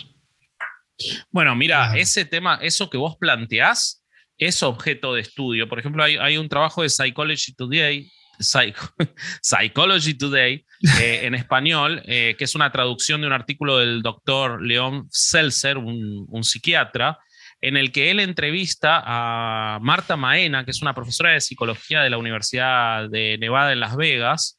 Bueno, 1.31 1.55
mira, 1.55 1.97
ese 1.97 2.25
tema, 2.25 2.59
eso 2.61 2.89
que 2.89 2.97
vos 2.97 3.15
planteás 3.17 4.03
es 4.37 4.63
objeto 4.63 5.13
de 5.13 5.21
estudio. 5.21 5.69
Por 5.69 5.79
ejemplo, 5.79 6.03
hay, 6.03 6.37
un 6.37 6.49
trabajo 6.49 6.81
de 6.81 6.89
Psychology 6.89 7.53
Today, 7.53 8.11
Psychology 9.41 10.13
Today, 10.15 10.65
eh, 10.99 11.19
en 11.23 11.35
español, 11.35 12.01
eh, 12.05 12.35
que 12.37 12.43
es 12.43 12.55
una 12.55 12.71
traducción 12.71 13.21
de 13.21 13.27
un 13.27 13.33
artículo 13.33 13.77
del 13.77 14.01
doctor 14.01 14.61
León 14.61 15.07
Seltzer, 15.09 15.77
un, 15.77 16.25
un, 16.27 16.43
psiquiatra, 16.43 17.17
en 17.61 17.77
el 17.77 17.91
que 17.91 18.11
él 18.11 18.19
entrevista 18.19 19.01
a 19.05 19.79
Marta 19.81 20.17
Maena, 20.17 20.65
que 20.65 20.71
es 20.71 20.81
una 20.81 20.93
profesora 20.93 21.31
de 21.31 21.41
psicología 21.41 22.01
de 22.01 22.09
la 22.09 22.17
Universidad 22.17 23.09
de 23.09 23.37
Nevada 23.37 23.71
en 23.71 23.79
Las 23.81 23.95
Vegas, 23.95 24.58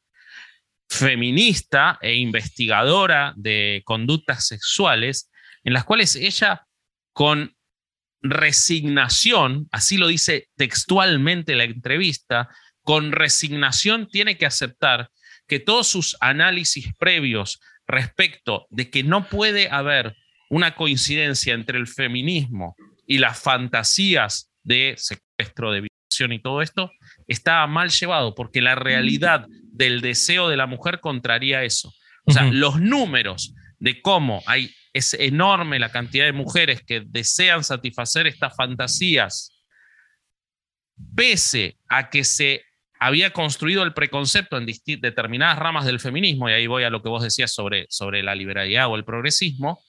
feminista 0.91 1.97
e 2.01 2.15
investigadora 2.15 3.33
de 3.37 3.81
conductas 3.85 4.45
sexuales, 4.45 5.31
en 5.63 5.71
las 5.71 5.85
cuales 5.85 6.17
ella 6.17 6.67
con 7.13 7.55
resignación, 8.21 9.69
así 9.71 9.97
lo 9.97 10.07
dice 10.07 10.49
textualmente 10.57 11.55
la 11.55 11.63
entrevista, 11.63 12.49
con 12.83 13.13
resignación 13.13 14.09
tiene 14.09 14.37
que 14.37 14.45
aceptar 14.45 15.09
que 15.47 15.59
todos 15.59 15.87
sus 15.87 16.17
análisis 16.19 16.93
previos 16.99 17.61
respecto 17.87 18.67
de 18.69 18.89
que 18.89 19.03
no 19.03 19.29
puede 19.29 19.69
haber 19.69 20.17
una 20.49 20.75
coincidencia 20.75 21.53
entre 21.53 21.79
el 21.79 21.87
feminismo 21.87 22.75
y 23.07 23.19
las 23.19 23.39
fantasías 23.39 24.51
de 24.63 24.95
secuestro, 24.97 25.71
de 25.71 25.87
violación 25.87 26.33
y 26.33 26.41
todo 26.41 26.61
esto, 26.61 26.91
está 27.27 27.65
mal 27.67 27.89
llevado, 27.89 28.35
porque 28.35 28.61
la 28.61 28.75
realidad 28.75 29.47
del 29.81 30.01
deseo 30.01 30.47
de 30.47 30.57
la 30.57 30.67
mujer 30.67 30.99
contraría 30.99 31.63
eso. 31.63 31.91
O 32.25 32.31
sea, 32.31 32.43
los 32.43 32.79
números 32.79 33.55
de 33.79 33.99
cómo 34.03 34.43
hay, 34.45 34.71
es 34.93 35.15
enorme 35.15 35.79
la 35.79 35.91
cantidad 35.91 36.25
de 36.25 36.33
mujeres 36.33 36.83
que 36.83 37.01
desean 37.03 37.63
satisfacer 37.63 38.27
estas 38.27 38.55
fantasías, 38.55 39.59
pese 41.15 41.79
a 41.89 42.11
que 42.11 42.23
se 42.23 42.63
había 42.99 43.33
construido 43.33 43.81
el 43.81 43.95
preconcepto 43.95 44.59
en 44.59 44.67
determinadas 44.67 45.57
ramas 45.57 45.85
del 45.85 45.99
feminismo, 45.99 46.47
y 46.47 46.53
ahí 46.53 46.67
voy 46.67 46.83
a 46.83 46.91
lo 46.91 47.01
que 47.01 47.09
vos 47.09 47.23
decías 47.23 47.51
sobre, 47.51 47.87
sobre 47.89 48.21
la 48.21 48.35
liberalidad 48.35 48.87
o 48.87 48.95
el 48.95 49.03
progresismo, 49.03 49.81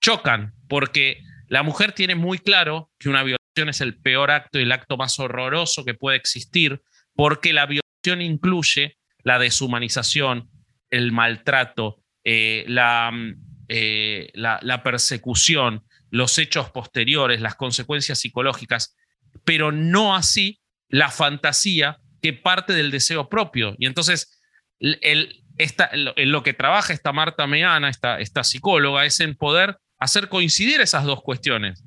chocan, 0.00 0.54
porque 0.68 1.20
la 1.48 1.64
mujer 1.64 1.90
tiene 1.90 2.14
muy 2.14 2.38
claro 2.38 2.92
que 3.00 3.08
una 3.08 3.24
violación 3.24 3.68
es 3.68 3.80
el 3.80 4.00
peor 4.00 4.30
acto 4.30 4.60
y 4.60 4.62
el 4.62 4.70
acto 4.70 4.96
más 4.96 5.18
horroroso 5.18 5.84
que 5.84 5.94
puede 5.94 6.18
existir, 6.18 6.80
porque 7.16 7.52
la 7.52 7.66
violación 7.66 8.22
incluye 8.22 8.96
la 9.24 9.38
deshumanización, 9.38 10.48
el 10.90 11.10
maltrato, 11.10 12.02
eh, 12.22 12.64
mm, 12.68 13.30
eh, 13.68 14.30
la, 14.34 14.60
la, 14.62 14.82
persecución, 14.82 15.84
los 16.10 16.38
hechos 16.38 16.70
posteriores, 16.70 17.40
las 17.40 17.56
consecuencias 17.56 18.20
psicológicas, 18.20 18.96
pero 19.44 19.72
no 19.72 20.14
así 20.14 20.60
la 20.88 21.10
fantasía 21.10 21.98
que 22.22 22.32
parte 22.32 22.72
del 22.72 22.90
deseo 22.90 23.28
propio. 23.28 23.74
Y 23.78 23.86
entonces, 23.86 24.40
el, 24.78 25.44
en 25.58 26.32
lo 26.32 26.42
que 26.42 26.52
trabaja 26.52 26.92
esta 26.92 27.12
Marta 27.12 27.46
Meana, 27.46 27.88
esta, 27.88 28.20
esta 28.20 28.44
psicóloga, 28.44 29.04
es 29.04 29.20
en 29.20 29.34
poder 29.34 29.78
hacer 29.98 30.28
coincidir 30.28 30.80
esas 30.80 31.04
dos 31.04 31.22
cuestiones. 31.22 31.82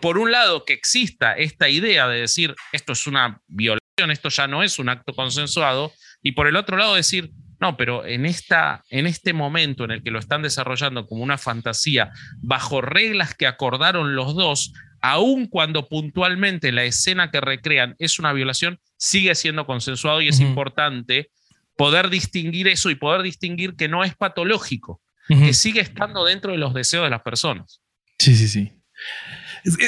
Por 0.00 0.18
un 0.18 0.30
lado, 0.30 0.64
que 0.64 0.72
exista 0.72 1.32
esta 1.32 1.68
idea 1.68 2.06
de 2.06 2.20
decir, 2.20 2.54
esto 2.72 2.92
es 2.92 3.06
una 3.06 3.40
violación, 3.46 4.10
esto 4.10 4.28
ya 4.28 4.46
no 4.46 4.62
es 4.62 4.78
un 4.78 4.88
acto 4.88 5.14
consensuado, 5.14 5.92
y 6.26 6.32
por 6.32 6.48
el 6.48 6.56
otro 6.56 6.76
lado 6.76 6.96
decir, 6.96 7.30
no, 7.60 7.76
pero 7.76 8.04
en, 8.04 8.26
esta, 8.26 8.82
en 8.90 9.06
este 9.06 9.32
momento 9.32 9.84
en 9.84 9.92
el 9.92 10.02
que 10.02 10.10
lo 10.10 10.18
están 10.18 10.42
desarrollando 10.42 11.06
como 11.06 11.22
una 11.22 11.38
fantasía, 11.38 12.10
bajo 12.38 12.80
reglas 12.80 13.32
que 13.34 13.46
acordaron 13.46 14.16
los 14.16 14.34
dos, 14.34 14.72
aun 15.00 15.46
cuando 15.46 15.88
puntualmente 15.88 16.72
la 16.72 16.82
escena 16.82 17.30
que 17.30 17.40
recrean 17.40 17.94
es 18.00 18.18
una 18.18 18.32
violación, 18.32 18.80
sigue 18.96 19.36
siendo 19.36 19.66
consensuado 19.66 20.20
y 20.20 20.26
es 20.26 20.40
importante 20.40 21.30
poder 21.76 22.10
distinguir 22.10 22.66
eso 22.66 22.90
y 22.90 22.96
poder 22.96 23.22
distinguir 23.22 23.76
que 23.76 23.86
no 23.86 24.02
es 24.02 24.16
patológico, 24.16 25.00
que 25.28 25.54
sigue 25.54 25.80
estando 25.80 26.24
dentro 26.24 26.50
de 26.50 26.58
los 26.58 26.74
deseos 26.74 27.04
de 27.04 27.10
las 27.10 27.22
personas. 27.22 27.80
Sí, 28.18 28.34
sí, 28.34 28.48
sí. 28.48 28.72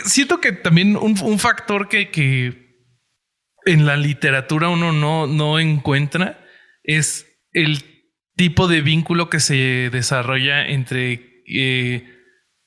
Siento 0.04 0.40
que 0.40 0.52
también 0.52 0.96
un, 0.96 1.38
factor 1.40 1.88
que, 1.88 2.12
que, 2.12 2.67
en 3.72 3.86
la 3.86 3.96
literatura 3.96 4.68
uno 4.68 4.92
no, 4.92 5.26
no 5.26 5.58
encuentra 5.58 6.38
es 6.82 7.26
el 7.52 7.82
tipo 8.36 8.68
de 8.68 8.80
vínculo 8.80 9.28
que 9.28 9.40
se 9.40 9.90
desarrolla 9.90 10.66
entre 10.66 11.42
eh, 11.46 12.04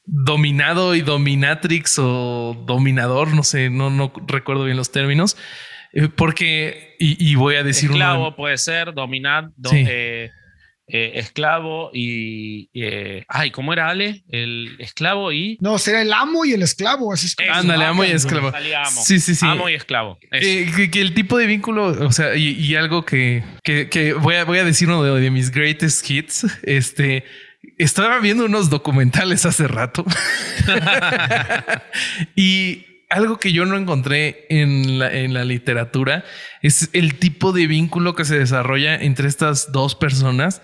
dominado 0.04 0.96
y 0.96 1.02
dominatrix 1.02 1.98
o 2.00 2.62
dominador, 2.66 3.34
no 3.34 3.44
sé, 3.44 3.70
no, 3.70 3.90
no 3.90 4.12
recuerdo 4.28 4.66
bien 4.66 4.78
los 4.78 4.92
términos, 4.92 5.38
eh, 5.94 6.10
porque, 6.10 6.96
y, 7.00 7.36
voy 7.36 7.56
a 7.56 7.64
decir... 7.64 7.90
Esclavo 7.90 8.36
puede 8.36 8.58
ser, 8.58 8.94
dominado, 8.94 9.52
eh, 9.74 10.32
eh, 10.92 11.14
esclavo 11.16 11.92
y... 11.94 12.70
ay, 13.28 13.52
¿cómo 13.52 13.74
era 13.74 13.90
Ale? 13.90 14.24
El 14.30 14.76
esclavo 14.80 15.32
y... 15.32 15.58
No, 15.62 15.78
será 15.78 16.02
el 16.02 16.14
amo 16.14 16.46
y 16.46 16.54
el 16.54 16.62
esclavo, 16.62 17.14
así 17.14 17.28
es. 17.28 17.36
Ándale, 17.50 17.86
amo 17.86 18.04
y 18.04 18.12
esclavo. 18.12 18.52
Sí, 19.04 19.20
sí, 19.20 19.36
sí. 19.36 19.46
Amo 19.46 19.70
y 19.70 19.76
esclavo. 19.76 20.20
Que, 20.32 20.90
el 20.94 21.14
tipo 21.14 21.38
de 21.38 21.46
vínculo, 21.48 21.86
o 21.86 22.12
sea, 22.12 22.36
y, 22.36 22.76
algo 22.76 23.06
que, 23.06 23.44
que, 23.64 24.14
voy, 24.14 24.36
a, 24.36 24.46
voy 24.46 24.60
a 24.60 24.64
decir 24.64 24.88
uno 24.88 25.04
de, 25.04 25.20
de 25.20 25.32
mis 25.32 25.52
greatest 25.52 26.10
hits, 26.10 26.46
este 26.64 27.24
estaba 27.78 28.20
viendo 28.20 28.46
unos 28.46 28.70
documentales 28.70 29.46
hace 29.46 29.68
rato 29.68 30.04
y 32.36 32.86
algo 33.12 33.38
que 33.38 33.52
yo 33.52 33.66
no 33.66 33.78
encontré 33.78 34.46
en 34.50 34.98
la, 34.98 35.12
en 35.12 35.34
la, 35.34 35.44
literatura 35.44 36.24
es 36.62 36.90
el 36.94 37.16
tipo 37.20 37.52
de 37.52 37.68
vínculo 37.68 38.16
que 38.16 38.26
se 38.26 38.40
desarrolla 38.40 38.96
entre 38.96 39.28
estas 39.28 39.72
dos 39.72 39.96
personas. 39.96 40.62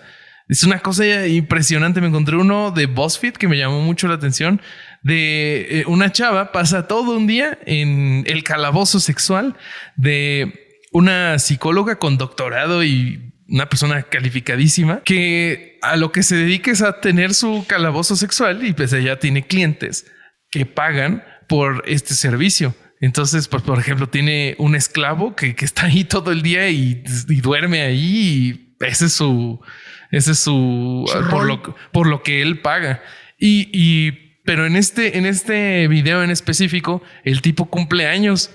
Es 0.48 0.64
una 0.64 0.80
cosa 0.80 1.26
impresionante. 1.26 2.00
Me 2.00 2.08
encontré 2.08 2.36
uno 2.36 2.70
de 2.70 2.86
BuzzFeed 2.86 3.34
que 3.34 3.48
me 3.48 3.58
llamó 3.58 3.82
mucho 3.82 4.08
la 4.08 4.14
atención. 4.14 4.60
De 5.02 5.80
eh, 5.80 5.84
una 5.86 6.10
chava 6.10 6.52
pasa 6.52 6.88
todo 6.88 7.16
un 7.16 7.26
día 7.26 7.58
en 7.66 8.24
el 8.26 8.42
calabozo 8.42 8.98
sexual 8.98 9.56
de 9.96 10.80
una 10.90 11.38
psicóloga 11.38 11.98
con 11.98 12.16
doctorado 12.16 12.82
y 12.82 13.34
una 13.48 13.68
persona 13.68 14.02
calificadísima 14.02 15.02
que 15.04 15.78
a 15.82 15.96
lo 15.96 16.12
que 16.12 16.22
se 16.22 16.36
dedica 16.36 16.70
es 16.70 16.82
a 16.82 17.00
tener 17.00 17.34
su 17.34 17.64
calabozo 17.66 18.16
sexual 18.16 18.66
y 18.66 18.72
pues 18.72 18.92
ella 18.92 19.18
tiene 19.18 19.46
clientes 19.46 20.06
que 20.50 20.66
pagan 20.66 21.24
por 21.48 21.82
este 21.86 22.14
servicio. 22.14 22.74
Entonces, 23.00 23.48
pues, 23.48 23.62
por 23.62 23.78
ejemplo, 23.78 24.08
tiene 24.08 24.56
un 24.58 24.74
esclavo 24.74 25.36
que, 25.36 25.54
está 25.60 25.86
ahí 25.86 26.04
todo 26.04 26.32
el 26.32 26.42
día 26.42 26.68
y, 26.68 27.02
duerme 27.40 27.82
ahí 27.82 28.74
y 28.80 28.84
ese 28.84 29.06
es 29.06 29.12
su, 29.12 29.60
ese 30.10 30.32
es 30.32 30.38
su, 30.38 31.04
por, 31.30 31.44
lo, 31.44 31.62
por 31.92 32.06
lo 32.06 32.22
que 32.22 32.42
él 32.42 32.60
paga. 32.60 33.02
Y, 33.38 33.68
y, 33.72 34.12
pero 34.44 34.66
en 34.66 34.76
este, 34.76 35.18
en 35.18 35.26
este 35.26 35.88
video 35.88 36.22
en 36.22 36.30
específico, 36.30 37.02
el 37.24 37.42
tipo 37.42 37.66
cumple 37.66 38.06
años. 38.06 38.50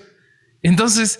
Entonces, 0.61 1.19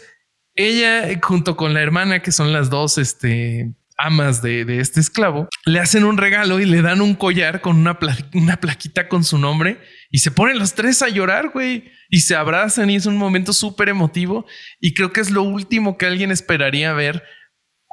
ella, 0.55 1.07
junto 1.21 1.55
con 1.55 1.73
la 1.73 1.81
hermana, 1.81 2.21
que 2.21 2.31
son 2.31 2.53
las 2.53 2.69
dos 2.69 2.97
este, 2.97 3.73
amas 3.97 4.41
de, 4.41 4.79
este 4.79 4.99
esclavo, 4.99 5.47
le 5.65 5.79
hacen 5.79 6.03
un 6.03 6.17
regalo 6.17 6.59
y 6.59 6.65
le 6.65 6.81
dan 6.81 7.01
un 7.01 7.15
collar 7.15 7.61
con 7.61 7.77
una, 7.77 7.97
una 8.33 8.59
plaquita 8.59 9.07
con 9.07 9.23
su 9.23 9.37
nombre 9.37 9.79
y 10.11 10.19
se 10.19 10.31
ponen 10.31 10.59
los 10.59 10.73
tres 10.73 11.01
a 11.01 11.09
llorar, 11.09 11.49
güey, 11.49 11.91
y 12.09 12.21
se 12.21 12.35
abrazan 12.35 12.89
y 12.89 12.95
es 12.95 13.05
un 13.05 13.17
momento 13.17 13.53
súper 13.53 13.89
emotivo 13.89 14.45
y 14.79 14.93
creo 14.93 15.11
que 15.11 15.21
es 15.21 15.31
lo 15.31 15.43
último 15.43 15.97
que 15.97 16.05
alguien 16.05 16.31
esperaría 16.31 16.93
ver 16.93 17.23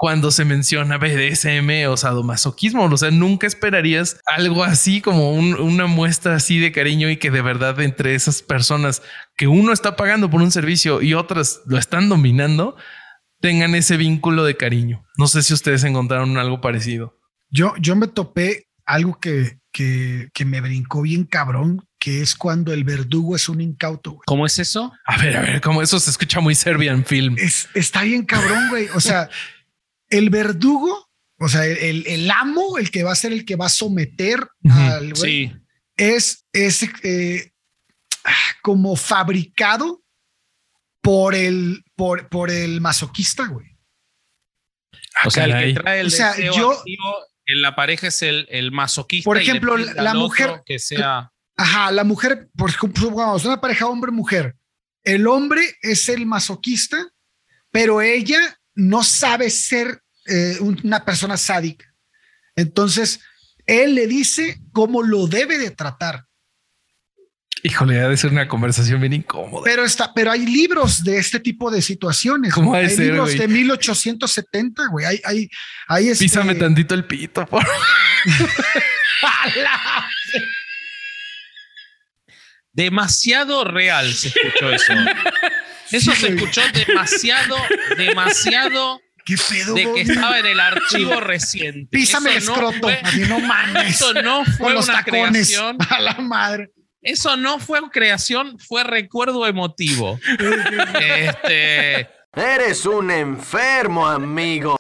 cuando 0.00 0.30
se 0.30 0.46
menciona 0.46 0.96
BDSM 0.96 1.86
o 1.90 1.94
sadomasoquismo. 1.94 2.84
O 2.84 2.96
sea, 2.96 3.10
nunca 3.10 3.46
esperarías 3.46 4.18
algo 4.24 4.64
así 4.64 5.02
como 5.02 5.34
una 5.34 5.86
muestra 5.88 6.36
así 6.36 6.58
de 6.58 6.72
cariño 6.72 7.10
y 7.10 7.18
que 7.18 7.30
de 7.30 7.42
verdad 7.42 7.78
entre 7.80 8.14
esas 8.14 8.40
personas 8.40 9.02
que 9.36 9.46
uno 9.46 9.74
está 9.74 9.96
pagando 9.96 10.30
por 10.30 10.40
un 10.40 10.50
servicio 10.52 11.02
y 11.02 11.12
otras 11.12 11.60
lo 11.66 11.76
están 11.76 12.08
dominando, 12.08 12.78
tengan 13.42 13.74
ese 13.74 13.98
vínculo 13.98 14.44
de 14.44 14.56
cariño. 14.56 15.04
No 15.18 15.26
sé 15.26 15.42
si 15.42 15.52
ustedes 15.52 15.84
encontraron 15.84 16.38
algo 16.38 16.62
parecido. 16.62 17.18
Yo, 17.50 17.74
yo 17.78 17.94
me 17.94 18.08
topé 18.08 18.68
algo 18.86 19.18
que, 19.20 19.58
que, 19.70 20.30
que 20.32 20.46
me 20.46 20.62
brincó 20.62 21.02
bien 21.02 21.24
cabrón, 21.24 21.86
que 21.98 22.22
es 22.22 22.34
cuando 22.34 22.72
el 22.72 22.84
verdugo 22.84 23.36
es 23.36 23.50
un 23.50 23.60
incauto. 23.60 24.18
¿Cómo 24.24 24.46
es 24.46 24.58
eso? 24.58 24.94
A 25.04 25.18
ver, 25.18 25.36
a 25.36 25.42
ver, 25.42 25.60
cómo 25.60 25.82
eso 25.82 26.00
se 26.00 26.08
escucha 26.08 26.40
muy 26.40 26.54
Serbian 26.54 27.04
film. 27.04 27.36
Es, 27.36 27.68
está 27.74 28.00
bien 28.02 28.24
cabrón, 28.24 28.70
güey. 28.70 28.88
O 28.94 29.00
sea, 29.00 29.28
el 30.10 30.28
verdugo, 30.28 31.08
o 31.38 31.48
sea, 31.48 31.64
el, 31.64 32.30
amo, 32.30 32.76
el 32.78 32.90
que 32.90 33.02
va 33.02 33.12
a 33.12 33.16
ser 33.16 33.32
el 33.32 33.44
que 33.44 33.56
va 33.56 33.66
a 33.66 33.70
someter 33.70 34.46
al 34.68 35.14
güey, 35.14 35.56
es, 35.96 36.44
es 36.52 36.82
eh, 37.02 37.52
como 38.62 38.96
fabricado 38.96 40.02
por 41.00 41.34
el, 41.34 41.82
por, 41.96 42.28
por 42.28 42.50
el 42.50 42.80
masoquista, 42.80 43.46
güey. 43.46 43.78
Ah, 45.14 45.28
o 45.28 45.30
sea, 45.30 45.44
el 45.44 45.74
que 45.74 45.80
trae 45.80 46.00
el 46.00 46.06
o 46.08 46.10
sea, 46.10 46.38
yo, 46.38 46.82
en 47.46 47.62
la 47.62 47.74
pareja 47.74 48.08
es 48.08 48.22
el, 48.22 48.46
el 48.50 48.70
masoquista. 48.70 49.28
Por 49.28 49.38
ejemplo, 49.38 49.76
la 49.76 50.14
mujer 50.14 50.62
que 50.64 50.78
sea. 50.78 51.32
Ajá, 51.56 51.90
la 51.90 52.04
mujer, 52.04 52.48
por 52.56 52.70
ejemplo, 52.70 53.10
vamos, 53.10 53.44
una 53.44 53.60
pareja 53.60 53.86
hombre-mujer. 53.86 54.56
El 55.02 55.26
hombre 55.26 55.62
es 55.82 56.08
el 56.08 56.26
masoquista, 56.26 57.12
pero 57.70 58.00
ella 58.00 58.59
no 58.80 59.04
sabe 59.04 59.50
ser 59.50 60.02
eh, 60.26 60.56
una 60.60 61.04
persona 61.04 61.36
sádica. 61.36 61.84
Entonces, 62.56 63.20
él 63.66 63.94
le 63.94 64.06
dice 64.06 64.60
cómo 64.72 65.02
lo 65.02 65.26
debe 65.26 65.58
de 65.58 65.70
tratar. 65.70 66.24
Híjole, 67.62 67.94
debe 67.94 68.16
ser 68.16 68.30
una 68.30 68.48
conversación 68.48 69.00
bien 69.00 69.12
incómoda. 69.12 69.64
Pero 69.64 69.84
está, 69.84 70.14
pero 70.14 70.30
hay 70.30 70.46
libros 70.46 71.04
de 71.04 71.18
este 71.18 71.40
tipo 71.40 71.70
de 71.70 71.82
situaciones. 71.82 72.54
¿Cómo 72.54 72.74
hay 72.74 72.96
libros 72.96 73.36
de 73.36 73.46
1870, 73.46 74.86
güey. 74.90 75.04
Hay, 75.04 75.20
hay, 75.24 75.50
hay 75.86 76.08
este 76.08 76.24
Písame 76.24 76.54
tantito 76.54 76.94
el 76.94 77.04
pito, 77.04 77.44
por 77.46 77.62
Demasiado 82.72 83.64
real 83.64 84.10
se 84.14 84.28
escuchó 84.28 84.70
eso. 84.72 84.94
Eso 85.90 86.12
se 86.14 86.28
escuchó 86.28 86.62
demasiado, 86.86 87.56
demasiado 87.96 89.00
¿Qué 89.24 89.36
pedo? 89.36 89.74
De 89.74 89.92
que 89.92 90.00
estaba 90.00 90.38
en 90.38 90.46
el 90.46 90.60
archivo 90.60 91.20
reciente. 91.20 91.88
Písame 91.90 92.32
el 92.32 92.38
escroto. 92.38 92.90
No, 92.90 93.28
no 93.28 93.40
mames. 93.40 93.96
Eso 93.96 94.14
no 94.14 94.44
fue 94.44 94.76
una 94.76 95.04
creación. 95.04 95.76
A 95.88 96.00
la 96.00 96.14
madre. 96.14 96.70
Eso 97.02 97.36
no 97.36 97.58
fue 97.58 97.80
creación, 97.90 98.58
fue 98.58 98.84
recuerdo 98.84 99.46
emotivo. 99.46 100.18
este. 101.00 102.08
Eres 102.32 102.86
un 102.86 103.10
enfermo, 103.10 104.06
amigo. 104.06 104.76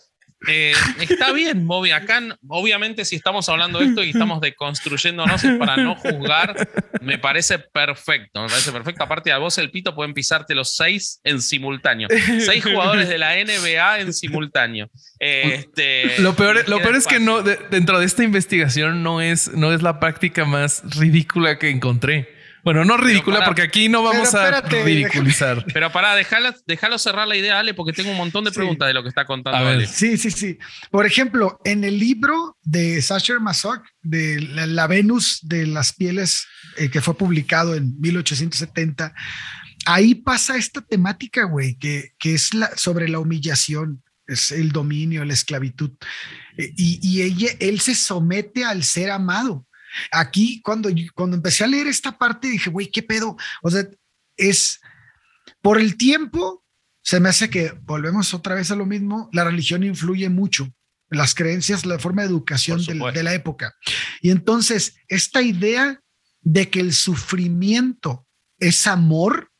Eh, 0.48 0.72
está 1.00 1.32
bien, 1.32 1.66
Bobby. 1.66 1.90
Acá, 1.90 2.20
obviamente, 2.48 3.04
si 3.04 3.16
estamos 3.16 3.48
hablando 3.48 3.78
de 3.78 3.86
esto 3.86 4.02
y 4.02 4.10
estamos 4.10 4.40
deconstruyéndonos 4.40 5.42
para 5.58 5.76
no 5.76 5.96
juzgar, 5.96 6.68
me 7.00 7.18
parece 7.18 7.58
perfecto. 7.58 8.42
Me 8.42 8.48
parece 8.48 8.72
perfecto. 8.72 9.04
Aparte, 9.04 9.32
a 9.32 9.38
vos, 9.38 9.58
el 9.58 9.70
pito, 9.70 9.94
pueden 9.94 10.14
pisarte 10.14 10.54
los 10.54 10.76
seis 10.76 11.20
en 11.24 11.42
simultáneo. 11.42 12.08
Seis 12.40 12.64
jugadores 12.64 13.08
de 13.08 13.18
la 13.18 13.34
NBA 13.36 14.00
en 14.00 14.12
simultáneo. 14.14 14.90
Este, 15.18 16.20
lo 16.20 16.34
peor, 16.34 16.68
lo 16.68 16.80
peor 16.80 16.96
es 16.96 17.06
que 17.06 17.20
no, 17.20 17.42
dentro 17.42 17.98
de 17.98 18.06
esta 18.06 18.24
investigación 18.24 19.02
no 19.02 19.20
es, 19.20 19.52
no 19.52 19.72
es 19.72 19.82
la 19.82 20.00
práctica 20.00 20.44
más 20.44 20.82
ridícula 20.96 21.58
que 21.58 21.68
encontré. 21.70 22.39
Bueno, 22.64 22.84
no 22.84 22.96
ridícula, 22.96 23.44
porque 23.44 23.62
aquí 23.62 23.88
no 23.88 24.02
vamos 24.02 24.34
a 24.34 24.60
ridiculizar. 24.62 25.64
Pero 25.72 25.90
para 25.92 26.14
dejarlo 26.14 26.98
cerrar 26.98 27.26
la 27.26 27.36
idea, 27.36 27.58
Ale, 27.58 27.74
porque 27.74 27.92
tengo 27.92 28.10
un 28.10 28.16
montón 28.16 28.44
de 28.44 28.52
preguntas 28.52 28.88
de 28.88 28.94
lo 28.94 29.02
que 29.02 29.08
está 29.08 29.24
contando. 29.24 29.58
Ale. 29.58 29.86
Sí, 29.86 30.16
sí, 30.16 30.30
sí. 30.30 30.58
Por 30.90 31.06
ejemplo, 31.06 31.60
en 31.64 31.84
el 31.84 31.98
libro 31.98 32.58
de 32.62 33.00
Sacher 33.02 33.40
Masoch, 33.40 33.82
de 34.02 34.40
la, 34.40 34.86
Venus 34.86 35.40
de 35.42 35.66
las 35.66 35.92
pieles, 35.92 36.46
eh, 36.76 36.90
que 36.90 37.00
fue 37.00 37.16
publicado 37.16 37.74
en 37.74 37.98
1870, 38.00 39.14
ahí 39.86 40.14
pasa 40.14 40.56
esta 40.56 40.80
temática, 40.80 41.44
güey, 41.44 41.76
que, 41.76 42.12
que 42.18 42.34
es 42.34 42.54
la, 42.54 42.76
sobre 42.76 43.08
la 43.08 43.18
humillación, 43.18 44.02
es 44.26 44.52
el 44.52 44.70
dominio, 44.72 45.24
la 45.24 45.34
esclavitud. 45.34 45.90
Eh, 46.56 46.72
y, 46.76 47.00
y 47.02 47.22
ella, 47.22 47.48
él 47.58 47.80
se 47.80 47.94
somete 47.94 48.64
al 48.64 48.84
ser 48.84 49.10
amado. 49.10 49.66
Aquí, 50.12 50.60
cuando, 50.62 50.88
cuando 51.14 51.36
empecé 51.36 51.64
a 51.64 51.68
leer 51.68 51.86
esta 51.86 52.16
parte, 52.16 52.48
dije, 52.48 52.70
güey, 52.70 52.90
¿qué 52.90 53.02
pedo? 53.02 53.36
O 53.62 53.70
sea, 53.70 53.86
es 54.36 54.80
por 55.62 55.78
el 55.78 55.96
tiempo, 55.96 56.64
se 57.02 57.20
me 57.20 57.28
hace 57.28 57.50
que 57.50 57.72
volvemos 57.82 58.34
otra 58.34 58.54
vez 58.54 58.70
a 58.70 58.76
lo 58.76 58.86
mismo, 58.86 59.28
la 59.32 59.44
religión 59.44 59.82
influye 59.82 60.28
mucho, 60.28 60.72
las 61.08 61.34
creencias, 61.34 61.86
la 61.86 61.98
forma 61.98 62.22
de 62.22 62.28
educación 62.28 62.84
de, 62.84 63.22
la 63.22 63.34
época. 63.34 63.74
Y 64.20 64.30
entonces, 64.30 64.96
esta 65.08 65.42
idea 65.42 66.00
de 66.40 66.70
que 66.70 66.80
el 66.80 66.92
sufrimiento 66.92 68.26
es 68.58 68.86
amor, 68.86 69.50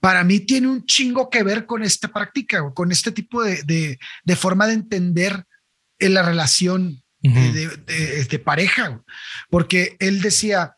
para 0.00 0.22
mí 0.22 0.40
tiene 0.40 0.68
un 0.68 0.84
chingo 0.86 1.28
que 1.28 1.42
ver 1.42 1.66
con 1.66 1.82
esta 1.82 2.08
práctica, 2.08 2.72
con 2.72 2.92
este 2.92 3.10
tipo 3.10 3.42
de, 3.42 3.98
de 4.24 4.36
forma 4.36 4.66
de 4.66 4.74
entender 4.74 5.44
en 5.98 6.14
la 6.14 6.22
relación 6.22 7.02
de, 7.20 8.38
pareja, 8.38 9.02
porque 9.50 9.96
él 9.98 10.20
decía, 10.20 10.74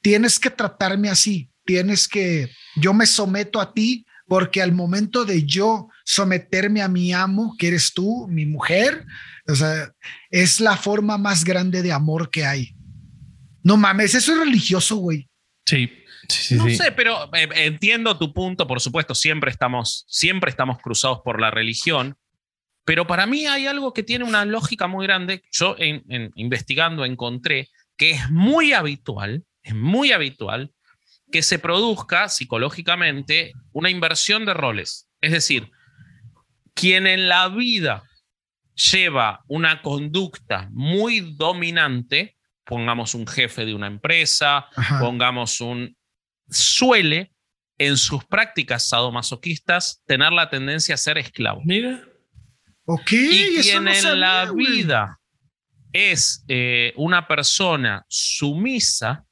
tienes 0.00 0.38
que 0.38 0.50
tratarme 0.50 1.08
así, 1.08 1.50
tienes 1.64 2.08
que, 2.08 2.50
yo 2.76 2.94
me 2.94 3.06
someto 3.06 3.60
a 3.60 3.72
ti 3.72 4.06
porque 4.26 4.62
al 4.62 4.72
momento 4.72 5.24
de 5.24 5.44
yo 5.44 5.88
someterme 6.04 6.80
a 6.80 6.88
mi 6.88 7.12
amo, 7.12 7.54
que 7.58 7.68
eres 7.68 7.92
tú, 7.92 8.26
mi 8.28 8.46
mujer, 8.46 9.04
o 9.46 9.54
sea, 9.54 9.92
es 10.30 10.60
la 10.60 10.76
forma 10.76 11.18
más 11.18 11.44
grande 11.44 11.82
de 11.82 11.92
amor 11.92 12.30
que 12.30 12.46
hay. 12.46 12.74
No 13.62 13.76
mames, 13.76 14.14
eso 14.14 14.32
es 14.32 14.38
religioso, 14.38 14.96
güey. 14.96 15.28
Sí. 15.66 15.90
Sí, 16.28 16.54
no 16.54 16.70
sé, 16.70 16.92
pero 16.92 17.28
eh, 17.34 17.48
entiendo 17.56 18.16
tu 18.16 18.32
punto, 18.32 18.66
por 18.66 18.80
supuesto, 18.80 19.14
siempre 19.14 19.50
estamos, 19.50 20.04
siempre 20.08 20.50
estamos 20.50 20.78
cruzados 20.78 21.20
por 21.24 21.40
la 21.40 21.50
religión, 21.50 22.16
pero 22.84 23.06
para 23.06 23.26
mí 23.26 23.46
hay 23.46 23.66
algo 23.66 23.92
que 23.92 24.02
tiene 24.02 24.24
una 24.24 24.44
lógica 24.44 24.86
muy 24.86 25.06
grande. 25.06 25.42
Yo 25.52 25.76
en, 25.78 26.32
investigando 26.34 27.04
encontré 27.04 27.68
que 27.96 28.12
es 28.12 28.30
muy 28.30 28.72
habitual, 28.72 29.44
es 29.62 29.74
muy 29.74 30.12
habitual 30.12 30.72
que 31.30 31.42
se 31.42 31.58
produzca 31.58 32.28
psicológicamente 32.28 33.52
una 33.72 33.90
inversión 33.90 34.44
de 34.44 34.54
roles. 34.54 35.08
Es 35.20 35.32
decir, 35.32 35.70
quien 36.74 37.06
en 37.06 37.28
la 37.28 37.48
vida 37.48 38.02
lleva 38.74 39.44
una 39.46 39.82
conducta 39.82 40.68
muy 40.72 41.34
dominante, 41.36 42.36
pongamos 42.64 43.14
un 43.14 43.26
jefe 43.26 43.64
de 43.64 43.74
una 43.74 43.86
empresa, 43.86 44.66
pongamos 45.00 45.60
un... 45.60 45.96
suele 46.48 47.32
en 47.78 47.96
sus 47.96 48.24
prácticas 48.24 48.88
sadomasoquistas 48.88 50.02
tener 50.06 50.32
la 50.32 50.50
tendencia 50.50 50.94
a 50.94 50.98
ser 50.98 51.18
esclavo. 51.18 51.62
Mira. 51.64 52.04
Ok. 52.84 53.12
Y 53.12 53.60
quien 53.62 53.88
en 53.88 54.20
la 54.20 54.50
vida 54.52 55.18
es 55.92 56.44
eh, 56.48 56.92
una 56.96 57.28
persona 57.28 58.04
sumisa, 58.08 59.24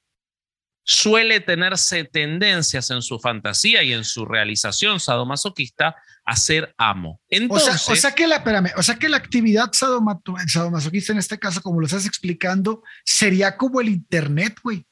suele 0.83 1.41
tenerse 1.41 2.05
tendencias 2.05 2.91
en 2.91 3.03
su 3.03 3.19
fantasía 3.19 3.83
y 3.83 3.93
en 3.93 4.05
su 4.05 4.25
realización 4.25 4.99
sadomasoquista 4.99 5.97
a 6.25 6.37
ser 6.37 6.75
amo. 6.77 7.21
Entonces, 7.29 7.89
o, 7.89 7.97
sea, 7.97 8.13
que 8.13 8.27
la, 8.27 8.43
o 8.77 8.83
sea 8.83 8.97
que 8.97 9.09
la 9.09 9.17
actividad 9.17 9.71
sadomasoquista 9.73 11.13
en 11.13 11.19
este 11.19 11.39
caso, 11.39 11.63
como 11.63 11.81
lo 11.81 11.87
estás 11.87 12.07
explicando, 12.07 12.83
sería 13.05 13.57
como 13.57 13.81
el 13.81 13.89
internet, 13.89 14.59
güey. 14.63 14.87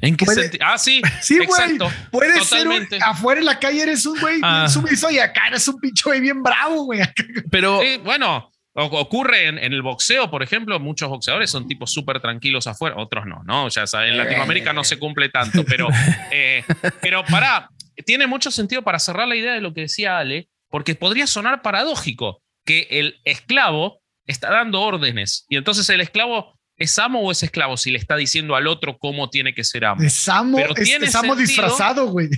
¿En 0.00 0.16
qué 0.16 0.26
sentido? 0.26 0.64
Ah, 0.66 0.78
sí. 0.78 1.00
Sí, 1.22 1.38
güey. 1.38 1.78
Puede 2.10 2.44
ser 2.44 2.66
afuera 3.04 3.40
en 3.40 3.46
la 3.46 3.58
calle 3.58 3.82
eres 3.82 4.04
un 4.06 4.18
güey 4.20 4.40
ah. 4.42 4.68
sumiso 4.68 5.10
y 5.10 5.18
acá 5.18 5.48
eres 5.48 5.66
un 5.68 5.80
pinche 5.80 6.02
güey 6.04 6.20
bien 6.20 6.42
bravo, 6.42 6.84
güey. 6.84 7.00
Pero 7.50 7.80
bueno, 8.04 8.50
Ocurre 8.78 9.46
en, 9.46 9.58
el 9.58 9.80
boxeo, 9.80 10.30
por 10.30 10.42
ejemplo, 10.42 10.78
muchos 10.78 11.08
boxeadores 11.08 11.50
son 11.50 11.66
tipos 11.66 11.90
súper 11.90 12.20
tranquilos 12.20 12.66
afuera, 12.66 12.96
otros 12.98 13.24
no, 13.24 13.42
¿no? 13.44 13.70
Ya 13.70 13.86
sea, 13.86 14.06
en 14.06 14.18
Latinoamérica 14.18 14.74
no 14.74 14.84
se 14.84 14.98
cumple 14.98 15.30
tanto, 15.30 15.64
pero, 15.64 15.88
eh, 16.30 16.62
pero 17.00 17.24
para, 17.24 17.70
tiene 18.04 18.26
mucho 18.26 18.50
sentido 18.50 18.82
para 18.82 18.98
cerrar 18.98 19.28
la 19.28 19.34
idea 19.34 19.54
de 19.54 19.62
lo 19.62 19.72
que 19.72 19.82
decía 19.82 20.18
Ale, 20.18 20.50
porque 20.68 20.94
podría 20.94 21.26
sonar 21.26 21.62
paradójico 21.62 22.42
que 22.66 22.86
el 22.90 23.18
esclavo 23.24 24.02
está 24.26 24.50
dando 24.50 24.82
órdenes 24.82 25.46
y 25.48 25.56
entonces 25.56 25.88
el 25.88 26.02
esclavo 26.02 26.55
¿Es 26.76 26.98
amo 26.98 27.20
o 27.22 27.32
es 27.32 27.42
esclavo 27.42 27.76
si 27.76 27.90
le 27.90 27.98
está 27.98 28.16
diciendo 28.16 28.54
al 28.54 28.66
otro 28.66 28.98
cómo 28.98 29.30
tiene 29.30 29.54
que 29.54 29.64
ser 29.64 29.84
amo? 29.84 30.02
Es 30.02 30.28
amo, 30.28 30.58
es, 30.58 31.14
amo 31.14 31.34
disfrazado, 31.34 32.06
güey. 32.06 32.28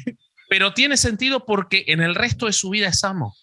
Pero 0.49 0.73
tiene 0.75 0.97
sentido 0.97 1.45
porque 1.45 1.85
en 1.89 2.01
el 2.01 2.15
resto 2.15 2.47
de 2.47 2.53
su 2.53 2.71
vida 2.71 2.89
es 2.89 3.03
amo. 3.05 3.35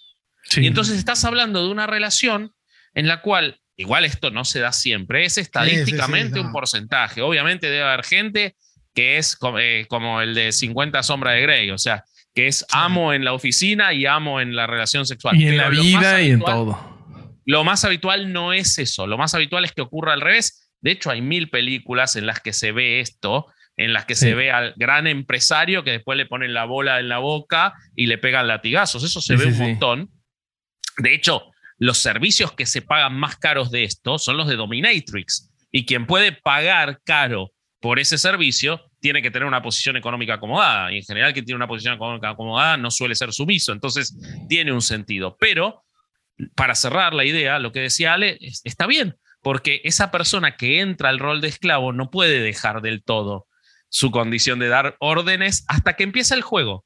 Y 0.55 0.67
entonces 0.67 0.97
estás 0.97 1.25
hablando 1.25 1.63
de 1.63 1.69
una 1.69 1.87
relación 1.87 2.51
en 2.93 3.07
la 3.07 3.21
cual, 3.21 3.59
igual 3.75 4.05
esto 4.05 4.31
no 4.31 4.45
se 4.45 4.59
da 4.59 4.71
siempre, 4.71 5.25
es 5.25 5.37
estadísticamente 5.37 6.39
un 6.39 6.51
porcentaje. 6.51 7.21
Obviamente 7.21 7.69
debe 7.69 7.83
haber 7.83 8.05
gente 8.05 8.55
que 8.93 9.17
es 9.17 9.37
eh, 9.59 9.85
como, 9.89 10.21
el 10.21 10.33
de 10.33 10.51
50 10.51 11.03
sombras 11.03 11.35
de 11.35 11.41
Grey, 11.41 11.71
o 11.71 11.77
sea, 11.77 12.05
que 12.33 12.47
es 12.47 12.65
amo 12.71 13.13
en 13.13 13.25
la 13.25 13.33
oficina 13.33 13.93
y 13.93 14.05
amo 14.05 14.39
en 14.39 14.55
la 14.55 14.65
relación 14.65 15.05
sexual. 15.05 15.39
Y 15.39 15.47
en 15.47 15.57
la 15.57 15.69
vida 15.69 16.21
y 16.21 16.31
en 16.31 16.39
todo. 16.39 16.95
Lo 17.45 17.63
más 17.63 17.83
habitual 17.83 18.31
no 18.31 18.53
es 18.53 18.77
eso, 18.79 19.05
lo 19.05 19.17
más 19.17 19.35
habitual 19.35 19.65
es 19.65 19.73
que 19.73 19.81
ocurra 19.81 20.13
al 20.13 20.21
revés. 20.21 20.64
De 20.81 20.91
hecho, 20.91 21.09
hay 21.09 21.21
mil 21.21 21.49
películas 21.49 22.15
en 22.15 22.25
las 22.25 22.39
que 22.39 22.53
se 22.53 22.71
ve 22.71 22.99
esto, 22.99 23.47
en 23.77 23.93
las 23.93 24.05
que 24.05 24.15
se 24.15 24.35
ve 24.35 24.51
al 24.51 24.73
gran 24.77 25.07
empresario 25.07 25.83
que 25.83 25.91
después 25.91 26.17
le 26.17 26.25
ponen 26.25 26.53
la 26.53 26.65
bola 26.65 26.99
en 26.99 27.09
la 27.09 27.17
boca 27.17 27.73
y 27.95 28.05
le 28.05 28.17
pegan 28.17 28.47
latigazos. 28.47 29.03
Eso 29.03 29.19
se 29.21 29.35
ve 29.35 29.47
un 29.47 29.57
montón. 29.57 30.09
De 30.97 31.13
hecho, 31.13 31.51
los 31.77 31.97
servicios 31.97 32.53
que 32.53 32.65
se 32.65 32.81
pagan 32.81 33.15
más 33.15 33.35
caros 33.37 33.71
de 33.71 33.83
esto 33.83 34.17
son 34.17 34.37
los 34.37 34.47
de 34.47 34.55
Dominatrix. 34.55 35.51
Y 35.71 35.85
quien 35.85 36.05
puede 36.05 36.31
pagar 36.31 37.01
caro 37.03 37.51
por 37.81 37.99
ese 37.99 38.17
servicio 38.17 38.89
tiene 39.01 39.21
que 39.21 39.29
tener 39.29 39.45
una 39.45 39.61
posición 39.61 39.97
económica 39.97 40.35
acomodada. 40.35 40.91
Y 40.91 40.97
en 40.97 41.03
general, 41.03 41.33
quien 41.33 41.45
tiene 41.45 41.57
una 41.57 41.67
posición 41.67 41.95
económica 41.95 42.29
acomodada 42.29 42.77
no 42.77 42.89
suele 42.89 43.13
ser 43.13 43.33
sumiso. 43.33 43.73
Entonces, 43.73 44.17
tiene 44.47 44.71
un 44.71 44.81
sentido. 44.81 45.35
Pero, 45.39 45.83
para 46.55 46.75
cerrar 46.75 47.13
la 47.13 47.25
idea, 47.25 47.59
lo 47.59 47.71
que 47.71 47.81
decía 47.81 48.13
Ale, 48.13 48.37
está 48.63 48.87
bien, 48.87 49.15
porque 49.45 49.79
esa 49.83 50.09
persona 50.09 50.57
que 50.57 50.79
entra 50.79 51.09
al 51.09 51.19
rol 51.19 51.39
de 51.39 51.49
esclavo 51.49 51.93
no 51.93 52.09
puede 52.09 52.39
dejar 52.39 52.81
del 52.81 53.03
todo 53.03 53.45
su 53.89 54.09
condición 54.09 54.57
de 54.57 54.69
dar 54.69 54.95
órdenes 54.97 55.65
hasta 55.67 55.95
que 55.95 56.03
empieza 56.03 56.33
el 56.33 56.41
juego, 56.41 56.83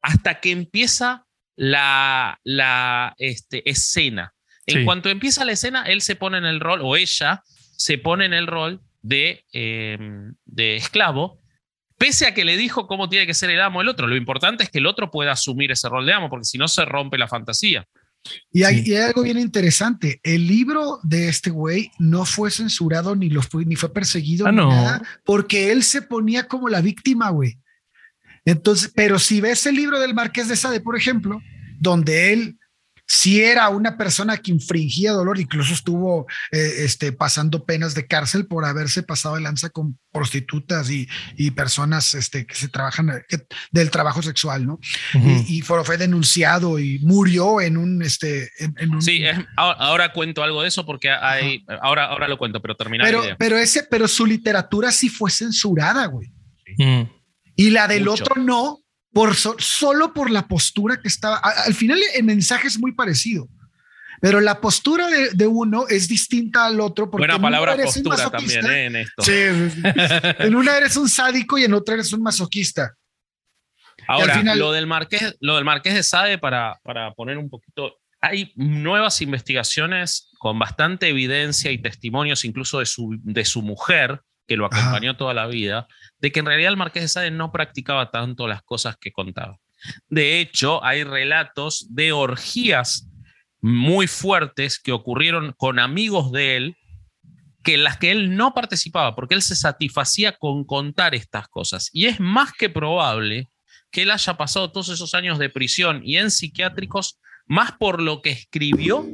hasta 0.00 0.40
que 0.40 0.50
empieza 0.50 1.26
la, 1.54 2.40
la 2.44 3.14
este, 3.18 3.68
escena. 3.68 4.32
En 4.64 4.86
cuanto 4.86 5.10
empieza 5.10 5.44
la 5.44 5.52
escena, 5.52 5.82
él 5.82 6.00
se 6.00 6.16
pone 6.16 6.38
en 6.38 6.46
el 6.46 6.60
rol, 6.60 6.80
o 6.82 6.96
ella 6.96 7.42
se 7.76 7.98
pone 7.98 8.24
en 8.24 8.32
el 8.32 8.46
rol 8.46 8.80
de, 9.02 9.44
em, 9.52 10.34
de 10.46 10.76
esclavo, 10.76 11.42
pese 11.98 12.26
a 12.26 12.32
que 12.32 12.46
le 12.46 12.56
dijo 12.56 12.86
cómo 12.86 13.10
tiene 13.10 13.26
que 13.26 13.34
ser 13.34 13.50
el 13.50 13.60
amo 13.60 13.82
el 13.82 13.88
otro. 13.88 14.06
Lo 14.06 14.16
importante 14.16 14.64
es 14.64 14.70
que 14.70 14.78
el 14.78 14.86
otro 14.86 15.10
pueda 15.10 15.32
asumir 15.32 15.72
ese 15.72 15.90
rol 15.90 16.06
de 16.06 16.14
amo, 16.14 16.30
porque 16.30 16.46
si 16.46 16.56
no 16.56 16.68
se 16.68 16.86
rompe 16.86 17.18
la 17.18 17.28
fantasía. 17.28 17.86
Y 18.52 18.62
hay, 18.64 18.94
algo 18.96 19.22
bien 19.22 19.38
interesante. 19.38 20.20
El 20.22 20.46
libro 20.46 21.00
de 21.02 21.28
este 21.28 21.50
güey 21.50 21.90
no 21.98 22.24
fue 22.24 22.50
censurado 22.50 23.14
ni, 23.16 23.30
lo 23.30 23.42
fue, 23.42 23.64
ni 23.64 23.76
fue 23.76 23.92
perseguido, 23.92 24.46
ah, 24.46 24.52
nada, 24.52 25.02
porque 25.24 25.70
él 25.72 25.82
se 25.82 26.02
ponía 26.02 26.48
como 26.48 26.68
la 26.68 26.80
víctima, 26.80 27.30
güey. 27.30 27.58
Entonces, 28.44 28.90
pero 28.94 29.18
si 29.18 29.40
ves 29.40 29.66
el 29.66 29.76
libro 29.76 30.00
del 30.00 30.14
Marqués 30.14 30.48
de 30.48 30.56
Sade, 30.56 30.80
por 30.80 30.96
ejemplo, 30.96 31.40
donde 31.78 32.32
él 32.32 32.58
si 33.10 33.40
era 33.42 33.70
una 33.70 33.96
persona 33.96 34.36
que 34.36 34.50
infringía 34.50 35.12
dolor, 35.12 35.40
incluso 35.40 35.72
estuvo 35.72 36.26
eh, 36.52 36.72
este, 36.80 37.10
pasando 37.10 37.64
penas 37.64 37.94
de 37.94 38.06
cárcel 38.06 38.46
por 38.46 38.66
haberse 38.66 39.02
pasado 39.02 39.36
de 39.36 39.40
lanza 39.40 39.70
con 39.70 39.98
prostitutas 40.12 40.90
y, 40.90 41.08
y 41.34 41.50
personas 41.52 42.12
este, 42.12 42.46
que 42.46 42.54
se 42.54 42.68
trabajan 42.68 43.24
del 43.70 43.90
trabajo 43.90 44.20
sexual, 44.20 44.66
¿no? 44.66 44.78
y, 45.48 45.62
fue, 45.62 45.96
denunciado 45.96 46.78
y 46.78 46.98
murió 46.98 47.62
en 47.62 47.78
un... 47.78 48.02
Este, 48.02 48.50
en, 48.58 49.00
sí, 49.00 49.24
ahora, 49.56 50.12
cuento 50.12 50.42
algo 50.42 50.60
de 50.60 50.68
eso 50.68 50.84
porque 50.84 51.10
hay... 51.10 51.64
Ahora, 51.80 52.06
ahora 52.06 52.28
lo 52.28 52.36
cuento, 52.36 52.60
pero 52.60 52.76
termina. 52.76 53.04
Pero, 53.04 53.22
pero, 53.38 53.56
ese, 53.56 53.84
pero 53.84 54.06
su 54.06 54.26
literatura 54.26 54.92
sí 54.92 55.08
fue 55.08 55.30
censurada, 55.30 56.04
güey. 56.06 56.28
Mm. 56.76 57.04
Y 57.56 57.70
la 57.70 57.88
del 57.88 58.06
otro 58.06 58.34
no, 58.36 58.80
por 59.18 59.34
solo 59.34 60.14
por 60.14 60.30
la 60.30 60.46
postura 60.46 61.00
que 61.00 61.08
estaba. 61.08 61.38
al 61.38 61.74
final 61.74 61.98
el 62.14 62.22
mensaje 62.22 62.68
es 62.68 62.78
muy 62.78 62.92
parecido, 62.92 63.48
pero 64.20 64.40
la 64.40 64.60
postura 64.60 65.08
de, 65.08 65.46
uno 65.48 65.88
es 65.88 66.06
distinta 66.06 66.66
al 66.66 66.80
otro. 66.80 67.10
Porque 67.10 67.26
Buena 67.26 67.42
palabra 67.42 67.76
postura 67.82 68.30
también 68.30 68.64
¿eh? 68.66 68.84
en 68.84 68.96
esto. 68.96 69.22
Sí, 69.22 69.32
en 70.38 70.54
una 70.54 70.76
eres 70.76 70.96
un 70.96 71.08
sádico 71.08 71.58
y 71.58 71.64
en 71.64 71.74
otra 71.74 71.94
eres 71.94 72.12
un 72.12 72.22
masoquista. 72.22 72.94
Ahora, 74.06 74.54
lo, 74.54 74.70
del 74.70 74.86
Marqués, 74.86 75.36
lo 75.40 75.56
del 75.56 75.64
Marqués 75.64 75.94
de 75.94 76.04
Sade, 76.04 76.38
para, 76.38 76.78
para 76.84 77.12
poner 77.14 77.38
un 77.38 77.50
poquito, 77.50 77.96
hay 78.20 78.52
nuevas 78.54 79.20
investigaciones 79.20 80.30
con 80.38 80.60
bastante 80.60 81.08
evidencia 81.08 81.72
y 81.72 81.78
testimonios 81.78 82.44
incluso 82.44 82.78
de 82.78 82.86
su, 82.86 83.18
de 83.20 83.44
su 83.44 83.62
mujer, 83.62 84.22
que 84.48 84.56
lo 84.56 84.66
acompañó 84.66 85.16
toda 85.16 85.34
la 85.34 85.46
vida, 85.46 85.86
de 86.18 86.32
que 86.32 86.40
en 86.40 86.46
realidad 86.46 86.72
el 86.72 86.78
Marqués 86.78 87.02
de 87.02 87.08
Sade 87.08 87.30
no 87.30 87.52
practicaba 87.52 88.10
tanto 88.10 88.48
las 88.48 88.62
cosas 88.62 88.96
que 88.96 89.12
contaba. 89.12 89.58
De 90.08 90.40
hecho, 90.40 90.82
hay 90.82 91.04
relatos 91.04 91.86
de 91.90 92.10
orgías 92.12 93.08
muy 93.60 94.06
fuertes 94.06 94.78
que 94.80 94.92
ocurrieron 94.92 95.52
con 95.56 95.78
amigos 95.78 96.32
de 96.32 96.56
él, 96.56 96.76
que 97.62 97.74
en 97.74 97.84
las 97.84 97.98
que 97.98 98.10
él 98.10 98.36
no 98.36 98.54
participaba, 98.54 99.14
porque 99.14 99.34
él 99.34 99.42
se 99.42 99.54
satisfacía 99.54 100.32
con 100.32 100.64
contar 100.64 101.14
estas 101.14 101.46
cosas. 101.48 101.90
Y 101.92 102.06
es 102.06 102.18
más 102.18 102.52
que 102.52 102.70
probable 102.70 103.48
que 103.90 104.02
él 104.02 104.10
haya 104.10 104.34
pasado 104.34 104.72
todos 104.72 104.88
esos 104.88 105.14
años 105.14 105.38
de 105.38 105.50
prisión 105.50 106.00
y 106.04 106.16
en 106.16 106.30
psiquiátricos 106.30 107.18
más 107.46 107.72
por 107.72 108.00
lo 108.00 108.22
que 108.22 108.30
escribió 108.30 109.06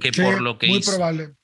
que 0.00 0.12
por 0.12 0.40
lo 0.40 0.58
que 0.58 0.68
muy 0.68 0.78
hizo. 0.78 0.92
Muy 0.92 0.96
probable. 0.96 1.34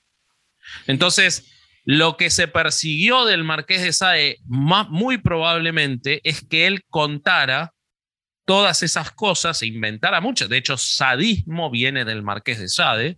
Entonces, 0.87 1.52
lo 1.85 2.15
que 2.17 2.29
se 2.29 2.47
persiguió 2.47 3.25
del 3.25 3.43
Marqués 3.43 3.81
de 3.83 3.91
Sade 3.93 4.37
muy 4.45 5.17
probablemente 5.17 6.21
es 6.23 6.41
que 6.45 6.65
él 6.67 6.81
contara 6.89 7.71
todas 8.45 8.83
esas 8.83 9.11
cosas 9.11 9.61
e 9.61 9.67
inventara 9.67 10.19
muchas. 10.19 10.49
De 10.49 10.57
hecho, 10.57 10.75
sadismo 10.77 11.69
viene 11.71 12.03
del 12.05 12.23
Marqués 12.23 12.59
de 12.59 12.67
Sade. 12.67 13.17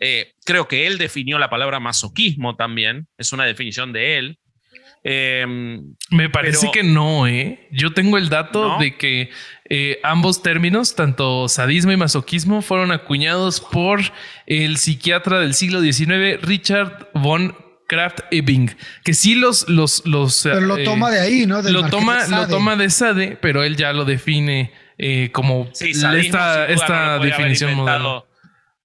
Eh, 0.00 0.32
creo 0.44 0.66
que 0.66 0.86
él 0.86 0.98
definió 0.98 1.38
la 1.38 1.48
palabra 1.50 1.78
masoquismo 1.80 2.56
también, 2.56 3.06
es 3.18 3.32
una 3.32 3.44
definición 3.44 3.92
de 3.92 4.18
él. 4.18 4.38
Em, 5.06 5.94
Me 6.10 6.30
parece 6.30 6.60
pero- 6.60 6.72
que 6.72 6.82
no, 6.82 7.26
¿eh? 7.26 7.68
Yo 7.70 7.92
tengo 7.92 8.16
el 8.16 8.30
dato 8.30 8.68
¿No? 8.70 8.78
de 8.78 8.96
que 8.96 9.30
eh, 9.68 10.00
ambos 10.02 10.42
términos, 10.42 10.94
tanto 10.94 11.46
sadismo 11.48 11.92
y 11.92 11.96
masoquismo, 11.96 12.62
fueron 12.62 12.90
acuñados 12.90 13.60
por 13.60 14.00
el 14.46 14.76
psiquiatra 14.78 15.40
del 15.40 15.54
siglo 15.54 15.80
XIX, 15.82 16.40
Richard 16.42 17.10
von 17.14 17.54
Kraft-Ebing, 17.88 18.74
que 19.04 19.14
sí 19.14 19.34
los... 19.34 19.68
los, 19.68 20.04
los 20.06 20.40
Pero 20.42 20.60
lo 20.60 20.76
eh, 20.78 20.84
toma 20.84 21.10
de 21.10 21.20
ahí, 21.20 21.46
¿no? 21.46 21.62
Del 21.62 21.72
lo 21.74 21.88
toma, 21.88 22.24
de 22.24 22.30
lo 22.30 22.36
Sade. 22.38 22.50
toma 22.52 22.76
de 22.76 22.90
Sade, 22.90 23.38
pero 23.40 23.62
él 23.64 23.76
ya 23.76 23.92
lo 23.92 24.04
define 24.04 24.72
eh, 24.98 25.30
como 25.32 25.68
Sí, 25.72 25.90
esta, 25.90 26.08
sadismo, 26.10 26.38
esta 26.68 27.16
no 27.18 27.24
definición 27.24 27.74
moderna. 27.74 28.22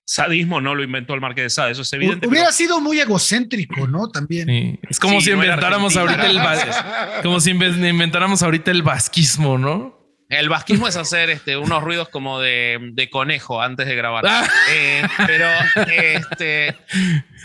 Sadismo 0.05 0.59
no 0.59 0.73
lo 0.73 0.83
inventó 0.83 1.13
el 1.13 1.21
Marqués 1.21 1.43
de 1.43 1.49
Sade, 1.51 1.71
eso 1.73 1.83
es 1.83 1.93
evidente. 1.93 2.27
Hubiera 2.27 2.45
pero- 2.47 2.55
sido 2.57 2.81
muy 2.81 2.99
egocéntrico, 2.99 3.87
¿no? 3.87 4.09
También. 4.09 4.47
Sí, 4.47 4.79
Es 4.89 4.99
como 4.99 5.19
Sí, 5.21 5.25
si 5.25 5.29
no 5.31 5.43
inventáramos 5.43 5.95
ahorita 5.95 6.25
el 6.25 6.39
como 7.23 7.39
si 7.39 7.51
inve- 7.51 7.89
inventáramos 7.89 8.41
ahorita 8.41 8.71
el 8.71 8.81
vasquismo, 8.81 9.57
¿no? 9.59 9.98
El 10.29 10.47
vasquismo 10.47 10.87
es 10.87 10.95
hacer 10.95 11.31
este, 11.31 11.57
unos 11.57 11.81
ruidos 11.83 12.07
como 12.09 12.39
de, 12.39 12.77
de 12.93 13.09
conejo 13.09 13.61
antes 13.61 13.87
de 13.87 13.95
grabar. 13.95 14.23
Ah. 14.27 14.47
Eh, 14.71 15.01
pero, 15.25 15.47
este, 15.91 16.75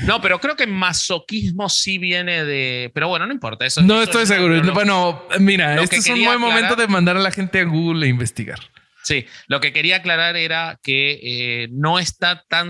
no, 0.03 0.20
pero 0.20 0.39
creo 0.39 0.55
que 0.55 0.66
masoquismo 0.66 1.68
sí 1.70 1.97
viene 1.97 2.45
de. 2.45 2.91
Pero 2.95 3.09
bueno, 3.09 3.26
no 3.26 3.32
importa. 3.32 3.64
Eso, 3.64 3.80
No 3.80 3.95
eso 3.95 4.03
estoy 4.05 4.22
es- 4.24 4.28
seguro. 4.28 4.62
lo- 4.62 4.74
bueno, 4.74 5.26
mira, 5.41 5.80
este 5.82 5.97
que 5.97 6.01
es 6.01 6.09
un 6.09 6.24
buen 6.24 6.39
momento 6.39 6.74
aclarar- 6.74 6.76
de 6.76 6.89
mandar 6.89 7.16
a 7.16 7.20
la 7.20 7.30
gente 7.30 7.61
a 7.61 7.64
Google 7.64 8.05
e 8.05 8.11
investigar. 8.11 8.59
Sí, 9.03 9.26
lo 9.49 9.61
que 9.61 9.72
quería 9.72 9.97
aclarar 9.97 10.37
era 10.37 10.78
que 10.82 11.20
eh, 11.22 11.68
no 11.72 11.99
está 11.99 12.45
tan, 12.49 12.68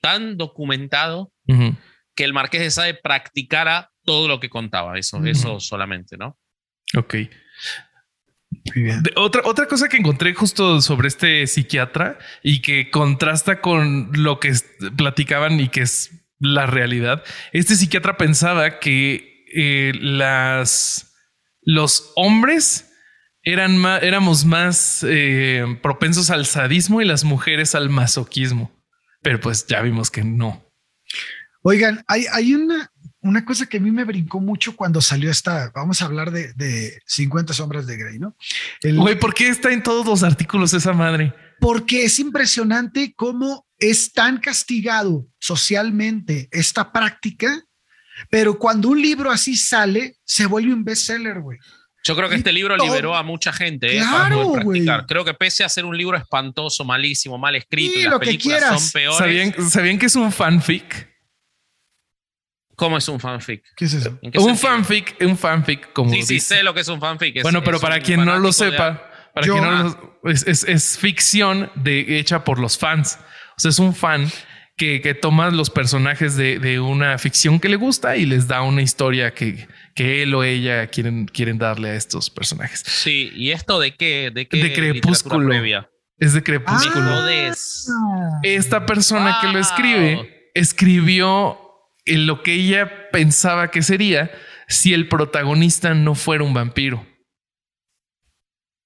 tan 0.00 0.36
documentado 0.38 1.32
que 2.14 2.24
el 2.24 2.32
Marqués 2.32 2.60
de 2.62 2.70
Sade 2.70 2.94
practicara 2.94 3.90
todo 4.04 4.26
lo 4.28 4.40
que 4.40 4.48
contaba. 4.50 4.98
Eso, 4.98 5.22
eso 5.24 5.60
solamente, 5.60 6.16
¿no? 6.16 6.38
Ok. 6.96 7.14
De- 8.74 9.12
otra, 9.16 9.42
otra 9.44 9.66
cosa 9.66 9.88
que 9.88 9.96
encontré 9.96 10.34
justo 10.34 10.80
sobre 10.80 11.08
este 11.08 11.46
psiquiatra 11.46 12.18
y 12.42 12.62
que 12.62 12.90
contrasta 12.90 13.60
con 13.60 14.10
lo 14.14 14.40
que 14.40 14.52
platicaban 14.96 15.58
y 15.60 15.68
que 15.68 15.82
es 15.82 16.10
la 16.38 16.66
realidad. 16.66 17.22
Este 17.52 17.74
psiquiatra 17.76 18.16
pensaba 18.16 18.78
que 18.78 19.44
eh, 19.54 19.92
las, 20.00 21.14
los 21.62 22.12
hombres 22.16 22.88
eran 23.42 23.76
ma- 23.76 23.98
éramos 23.98 24.44
más 24.44 25.04
eh, 25.08 25.64
propensos 25.82 26.30
al 26.30 26.46
sadismo 26.46 27.00
y 27.00 27.04
las 27.04 27.24
mujeres 27.24 27.74
al 27.74 27.90
masoquismo. 27.90 28.72
Pero 29.22 29.40
pues 29.40 29.66
ya 29.66 29.80
vimos 29.82 30.10
que 30.10 30.24
no. 30.24 30.64
Oigan, 31.62 32.04
hay, 32.08 32.26
hay 32.32 32.54
una, 32.54 32.91
una 33.22 33.44
cosa 33.44 33.66
que 33.66 33.76
a 33.78 33.80
mí 33.80 33.90
me 33.90 34.04
brincó 34.04 34.40
mucho 34.40 34.74
cuando 34.76 35.00
salió 35.00 35.30
esta, 35.30 35.70
vamos 35.74 36.02
a 36.02 36.06
hablar 36.06 36.30
de, 36.32 36.52
de 36.54 37.00
50 37.06 37.52
sombras 37.54 37.86
de 37.86 37.96
Grey, 37.96 38.18
¿no? 38.18 38.36
El- 38.82 38.96
Güey, 38.98 39.18
¿por 39.18 39.32
qué 39.34 39.48
está 39.48 39.72
en 39.72 39.82
todos 39.82 40.04
los 40.06 40.22
artículos 40.22 40.74
esa 40.74 40.92
madre? 40.92 41.32
porque 41.60 42.04
es 42.04 42.18
impresionante 42.18 43.14
cómo 43.14 43.64
es 43.78 44.12
tan 44.12 44.38
castigado 44.38 45.28
socialmente 45.38 46.48
esta 46.50 46.90
práctica, 46.92 47.62
pero 48.30 48.58
cuando 48.58 48.88
un 48.88 49.00
libro 49.00 49.30
así 49.30 49.56
sale, 49.56 50.16
se 50.24 50.46
vuelve 50.46 50.72
un 50.72 50.82
bestseller, 50.84 51.40
güey. 51.40 51.58
Yo 52.04 52.16
creo 52.16 52.28
que 52.28 52.34
Y 52.34 52.38
este 52.38 52.52
libro 52.52 52.76
todo- 52.76 52.88
liberó 52.88 53.14
a 53.14 53.22
mucha 53.22 53.52
gente. 53.52 53.96
eh, 53.96 54.00
Claro, 54.00 54.50
para 54.52 54.64
güey. 54.64 54.84
Creo 55.06 55.24
que 55.24 55.34
pese 55.34 55.62
a 55.62 55.68
ser 55.68 55.84
un 55.84 55.96
libro 55.96 56.16
espantoso, 56.16 56.84
malísimo, 56.84 57.38
mal 57.38 57.54
escrito, 57.54 57.92
Sí, 57.94 58.00
y 58.00 58.02
las 58.02 58.12
lo 58.14 58.18
que 58.18 58.36
quieras. 58.38 58.82
son 58.82 58.90
peores. 58.90 59.18
¿Sabían, 59.18 59.70
¿Sabían 59.70 59.98
que 60.00 60.06
es 60.06 60.16
un 60.16 60.32
fanfic? 60.32 61.11
¿Cómo 62.76 62.96
es 62.96 63.08
un 63.08 63.20
fanfic? 63.20 63.62
¿Qué 63.76 63.84
es 63.84 63.94
eso? 63.94 64.18
¿En 64.22 64.30
qué 64.32 64.38
Un 64.38 64.46
sentido? 64.56 64.68
fanfic, 64.70 65.16
un 65.20 65.36
fanfic 65.36 65.92
como 65.92 66.10
Sí, 66.12 66.22
sí, 66.22 66.34
dice. 66.34 66.56
sé 66.56 66.62
lo 66.62 66.74
que 66.74 66.80
es 66.80 66.88
un 66.88 67.00
fanfic. 67.00 67.36
es- 67.36 67.42
bueno, 67.42 67.62
pero 67.62 67.76
es 67.76 67.82
para 67.82 68.00
quien 68.00 68.24
no 68.24 68.38
lo 68.38 68.48
de- 68.48 68.52
sepa, 68.52 69.10
para 69.34 69.46
Yo- 69.46 69.54
quien 69.54 69.64
no 69.64 69.82
lo- 70.22 70.30
es, 70.30 70.46
es- 70.46 70.64
es 70.64 70.98
ficción 70.98 71.70
de, 71.74 72.18
hecha 72.18 72.44
por 72.44 72.58
los 72.58 72.78
fans. 72.78 73.18
O 73.56 73.60
sea, 73.60 73.68
es 73.70 73.78
un 73.78 73.94
fan 73.94 74.30
que, 74.76 75.00
que 75.02 75.14
toma 75.14 75.50
los 75.50 75.68
personajes 75.70 76.34
de, 76.36 76.58
de 76.58 76.80
una 76.80 77.18
ficción 77.18 77.60
que 77.60 77.68
le 77.68 77.76
gusta 77.76 78.16
y 78.16 78.24
les 78.26 78.48
da 78.48 78.62
una 78.62 78.80
historia 78.82 79.32
que, 79.34 79.68
que 79.94 80.22
él 80.22 80.34
o 80.34 80.42
ella 80.42 80.86
quieren, 80.88 81.26
quieren 81.26 81.58
darle 81.58 81.90
a 81.90 81.94
estos 81.94 82.30
personajes. 82.30 82.82
Sí, 82.86 83.30
¿y 83.34 83.50
esto 83.50 83.78
de 83.78 83.94
qué? 83.94 84.30
¿De 84.34 84.48
qué? 84.48 84.56
De 84.62 84.72
Crepúsculo. 84.72 85.46
previa? 85.48 85.88
Es 86.18 86.32
de 86.32 86.42
Crepúsculo. 86.42 87.04
Ah. 87.04 87.52
Esta 88.42 88.86
persona 88.86 89.38
que 89.42 89.48
lo 89.48 89.58
escribe 89.58 90.50
escribió 90.54 91.58
en 92.04 92.26
lo 92.26 92.42
que 92.42 92.54
ella 92.54 93.10
pensaba 93.10 93.70
que 93.70 93.82
sería 93.82 94.30
si 94.68 94.94
el 94.94 95.08
protagonista 95.08 95.94
no 95.94 96.14
fuera 96.14 96.44
un 96.44 96.54
vampiro. 96.54 97.06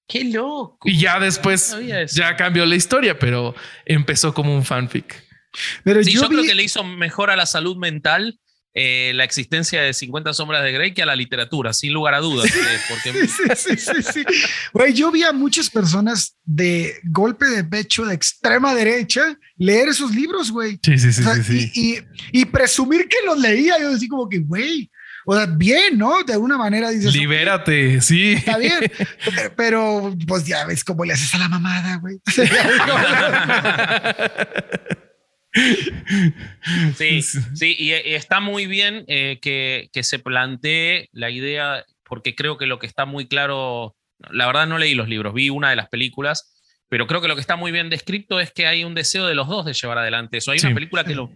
¡Qué 0.07 0.23
loco! 0.23 0.87
Y 0.87 0.99
ya 0.99 1.19
después 1.19 1.75
ya 2.13 2.35
cambió 2.35 2.65
la 2.65 2.75
historia, 2.75 3.19
pero 3.19 3.55
empezó 3.85 4.33
como 4.33 4.55
un 4.55 4.63
fanfic. 4.63 5.23
Pero 5.83 6.03
Sí, 6.03 6.13
yo, 6.13 6.21
yo, 6.21 6.27
creo 6.29 6.43
que 6.43 6.55
le 6.55 6.63
hizo 6.63 6.83
mejor 6.83 7.29
a 7.29 7.35
la 7.35 7.45
salud 7.45 7.75
mental 7.77 8.39
eh, 8.73 9.11
la 9.15 9.23
existencia 9.23 9.81
de 9.81 9.93
50 9.93 10.33
sombras 10.33 10.63
de 10.63 10.71
Grey 10.71 10.93
que 10.93 11.01
a 11.01 11.05
la 11.07 11.15
literatura, 11.15 11.73
sin 11.73 11.93
lugar 11.93 12.13
a 12.13 12.19
dudas. 12.19 12.45
eh, 12.45 12.79
porque 12.89 13.27
Sí, 13.55 13.75
sí, 13.77 14.03
sí. 14.03 14.23
Güey, 14.73 14.93
yo 14.93 15.11
vi 15.11 15.23
a 15.23 15.31
muchas 15.33 15.69
personas 15.69 16.35
de 16.43 16.93
golpe 17.05 17.45
de 17.45 17.63
pecho 17.63 18.05
de 18.05 18.13
extrema 18.13 18.75
derecha 18.75 19.35
leer 19.57 19.89
esos 19.89 20.13
libros, 20.13 20.51
güey. 20.51 20.79
Sí, 20.83 20.97
sí, 20.99 21.11
sí, 21.11 21.21
O 21.21 21.23
sea, 21.23 21.35
sí, 21.35 21.43
sí. 21.43 21.71
Y, 21.73 21.97
y- 21.97 22.01
y 22.41 22.45
presumir 22.45 23.07
que 23.07 23.17
los 23.25 23.39
leía, 23.39 23.79
yo 23.79 23.91
decía 23.93 24.07
como 24.09 24.29
que, 24.29 24.39
güey, 24.39 24.89
o 25.25 25.35
sea, 25.35 25.45
bien, 25.45 25.97
¿no? 25.97 26.23
De 26.23 26.33
alguna 26.33 26.57
manera 26.57 26.89
dices, 26.89 27.13
Libérate, 27.13 27.99
sí. 27.99 28.33
está 28.33 28.57
bien, 28.57 28.79
pero, 29.25 29.53
pero, 29.57 30.15
pues 30.27 30.45
ya 30.45 30.65
ves 30.65 30.83
cómo 30.85 31.03
le 31.03 31.13
haces 31.13 31.33
a 31.33 31.37
la 31.39 31.49
mamada, 31.49 31.97
güey. 31.97 32.17
Sí, 36.95 37.21
sí, 37.21 37.75
y, 37.77 37.89
y 37.93 38.13
está 38.13 38.39
muy 38.39 38.67
bien 38.67 39.03
eh, 39.07 39.39
que, 39.41 39.89
que 39.93 40.03
se 40.03 40.19
plantee 40.19 41.09
la 41.11 41.29
idea, 41.29 41.85
porque 42.03 42.35
creo 42.35 42.57
que 42.57 42.65
lo 42.67 42.79
que 42.79 42.87
está 42.87 43.05
muy 43.05 43.27
claro, 43.27 43.95
la 44.29 44.45
verdad 44.47 44.67
no 44.67 44.77
leí 44.77 44.95
los 44.95 45.07
libros, 45.07 45.33
vi 45.33 45.49
una 45.49 45.69
de 45.69 45.75
las 45.75 45.89
películas, 45.89 46.53
pero 46.89 47.07
creo 47.07 47.21
que 47.21 47.27
lo 47.27 47.35
que 47.35 47.41
está 47.41 47.55
muy 47.55 47.71
bien 47.71 47.89
descrito 47.89 48.39
es 48.39 48.51
que 48.51 48.65
hay 48.67 48.83
un 48.83 48.95
deseo 48.95 49.25
de 49.27 49.35
los 49.35 49.47
dos 49.47 49.65
de 49.65 49.73
llevar 49.73 49.97
adelante 49.97 50.37
eso. 50.37 50.51
Hay 50.51 50.59
Sí. 50.59 50.67
una 50.67 50.75
película 50.75 51.03
que 51.03 51.15
lo, 51.15 51.31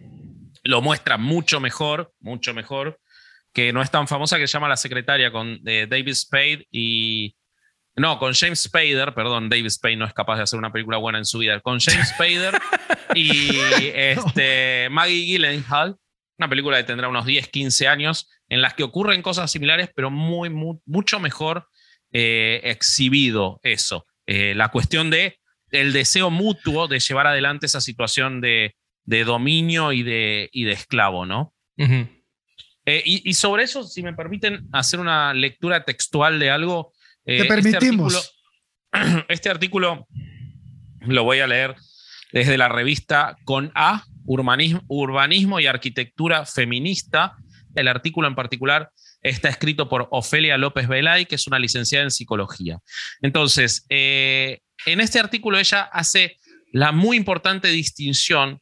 lo 0.64 0.82
muestra 0.82 1.18
mucho 1.18 1.60
mejor, 1.60 2.14
mucho 2.20 2.54
mejor, 2.54 3.00
que 3.54 3.74
no 3.74 3.82
es 3.82 3.92
tan 3.92 4.08
famosa, 4.08 4.38
que 4.38 4.48
se 4.48 4.54
llama 4.54 4.70
La 4.70 4.78
Secretaria, 4.78 5.32
con 5.32 5.60
eh, 5.66 5.88
David 5.90 6.14
Spade 6.14 6.68
y... 6.72 7.36
No, 7.96 8.18
con 8.20 8.34
James 8.34 8.62
Spader, 8.64 9.14
perdón, 9.14 9.50
David 9.50 9.70
Spade 9.70 9.98
no 9.98 10.06
es 10.06 10.14
capaz 10.14 10.38
de 10.38 10.44
hacer 10.44 10.58
una 10.58 10.72
película 10.72 10.98
buena 10.98 11.18
en 11.18 11.26
su 11.26 11.40
vida. 11.40 11.60
Con 11.60 11.80
James 11.80 12.10
Spader 12.10 12.54
y 13.16 13.50
este, 13.94 14.88
Maggie 14.90 15.26
Gyllenhaal, 15.26 15.98
una 16.38 16.50
película 16.50 16.78
que 16.78 16.84
tendrá 16.86 17.10
unos 17.10 17.26
10, 17.26 17.50
15 17.50 17.88
años, 17.88 18.30
en 18.48 18.62
las 18.62 18.74
que 18.74 18.84
ocurren 18.84 19.22
cosas 19.22 19.52
similares, 19.52 19.90
pero 19.96 20.10
muy, 20.10 20.50
mu- 20.50 20.82
mucho 20.86 21.20
mejor 21.20 21.68
eh, 22.14 22.62
exhibido 22.64 23.60
eso. 23.64 24.06
Eh, 24.26 24.54
la 24.56 24.70
cuestión 24.70 25.10
de 25.10 25.38
el 25.72 25.94
deseo 25.94 26.30
mutuo 26.30 26.88
de 26.88 27.00
llevar 27.00 27.28
adelante 27.28 27.66
esa 27.66 27.82
situación 27.82 28.42
de, 28.42 28.76
de 29.04 29.24
dominio 29.24 29.92
y 29.94 30.04
de, 30.04 30.50
y 30.52 30.64
de 30.64 30.72
esclavo, 30.74 31.26
¿no? 31.26 31.54
Eh, 32.86 33.02
y, 33.06 33.30
y 33.30 33.34
sobre 33.36 33.64
eso, 33.64 33.84
si 33.84 34.02
me 34.02 34.14
permiten 34.14 34.68
hacer 34.72 35.00
una 35.00 35.34
lectura 35.34 35.84
textual 35.84 36.40
de 36.40 36.50
algo. 36.50 36.94
Eh, 37.26 37.38
Te 37.38 37.42
este 37.44 37.48
permitimos. 37.48 38.16
artículo- 38.94 39.26
Este 39.30 39.50
artículo, 39.50 40.08
lo 41.02 41.24
voy 41.24 41.40
a 41.40 41.48
leer 41.48 41.76
desde 42.34 42.58
la 42.58 42.70
revista 42.70 43.36
Con 43.46 43.72
A, 43.76 44.04
Urbanismo, 44.26 44.82
Urbanismo 44.88 45.60
y 45.60 45.68
Arquitectura 45.68 46.46
Feminista. 46.46 47.36
El 47.76 47.88
artículo 47.88 48.28
en 48.28 48.36
particular 48.36 48.90
está 49.22 49.50
escrito 49.50 49.88
por 49.88 50.08
Ofelia 50.12 50.58
López 50.58 50.88
Velay, 50.88 51.26
que 51.26 51.36
es 51.36 51.48
una 51.48 51.60
licenciada 51.60 52.04
en 52.04 52.12
psicología. 52.12 52.80
Entonces, 53.22 53.86
eh, 53.90 54.60
en 54.86 55.00
este 55.00 55.20
artículo 55.20 55.58
ella 55.60 55.84
hace 55.84 56.38
la 56.74 56.92
muy 56.92 57.18
importante 57.18 57.68
distinción 57.70 58.60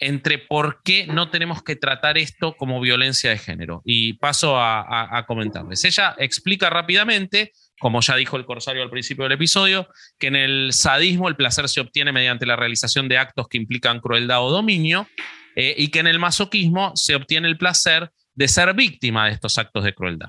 entre 0.00 0.38
por 0.38 0.80
qué 0.84 1.06
no 1.08 1.28
tenemos 1.30 1.62
que 1.64 1.74
tratar 1.76 2.18
esto 2.18 2.54
como 2.56 2.80
violencia 2.80 3.30
de 3.30 3.38
género. 3.38 3.82
Y 3.84 4.14
paso 4.14 4.56
a, 4.56 4.80
a- 4.80 5.18
a 5.18 5.26
comentarles. 5.26 5.84
Ella 5.84 6.14
explica 6.18 6.70
rápidamente, 6.70 7.52
como 7.78 8.00
ya 8.00 8.16
dijo 8.16 8.36
el 8.36 8.44
Corsario 8.44 8.82
al 8.82 8.90
principio 8.90 9.24
del 9.24 9.32
episodio, 9.32 9.88
que 10.18 10.28
en 10.28 10.36
el 10.36 10.72
sadismo 10.72 11.28
el 11.28 11.36
placer 11.36 11.68
se 11.68 11.80
obtiene 11.80 12.12
mediante 12.12 12.46
la 12.46 12.56
realización 12.56 13.08
de 13.08 13.18
actos 13.18 13.48
que 13.48 13.58
implican 13.58 14.00
crueldad 14.00 14.42
o 14.44 14.50
dominio, 14.50 15.08
eh, 15.56 15.74
y 15.76 15.88
que 15.88 15.98
en 15.98 16.06
el 16.06 16.18
masoquismo 16.18 16.92
se 16.94 17.14
obtiene 17.14 17.48
el 17.48 17.58
placer 17.58 18.12
de 18.34 18.46
ser 18.48 18.74
víctima 18.74 19.26
de 19.26 19.32
estos 19.32 19.58
actos 19.58 19.82
de 19.82 19.92
crueldad. 19.92 20.28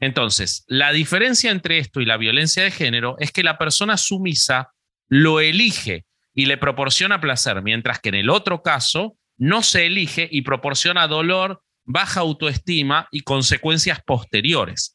Entonces, 0.00 0.64
la 0.66 0.92
diferencia 0.92 1.50
entre 1.50 1.78
esto 1.78 2.00
y 2.00 2.06
la 2.06 2.16
violencia 2.16 2.64
de 2.64 2.70
género 2.70 3.16
es 3.18 3.30
que 3.30 3.44
la 3.44 3.58
persona 3.58 3.96
sumisa 3.96 4.70
lo 5.08 5.40
elige 5.40 6.06
y 6.34 6.46
le 6.46 6.56
proporciona 6.56 7.20
placer, 7.20 7.62
mientras 7.62 8.00
que 8.00 8.08
en 8.08 8.16
el 8.16 8.30
otro 8.30 8.62
caso 8.62 9.16
no 9.36 9.62
se 9.62 9.86
elige 9.86 10.28
y 10.30 10.42
proporciona 10.42 11.06
dolor 11.06 11.62
baja 11.84 12.20
autoestima 12.20 13.08
y 13.10 13.20
consecuencias 13.20 14.00
posteriores. 14.04 14.93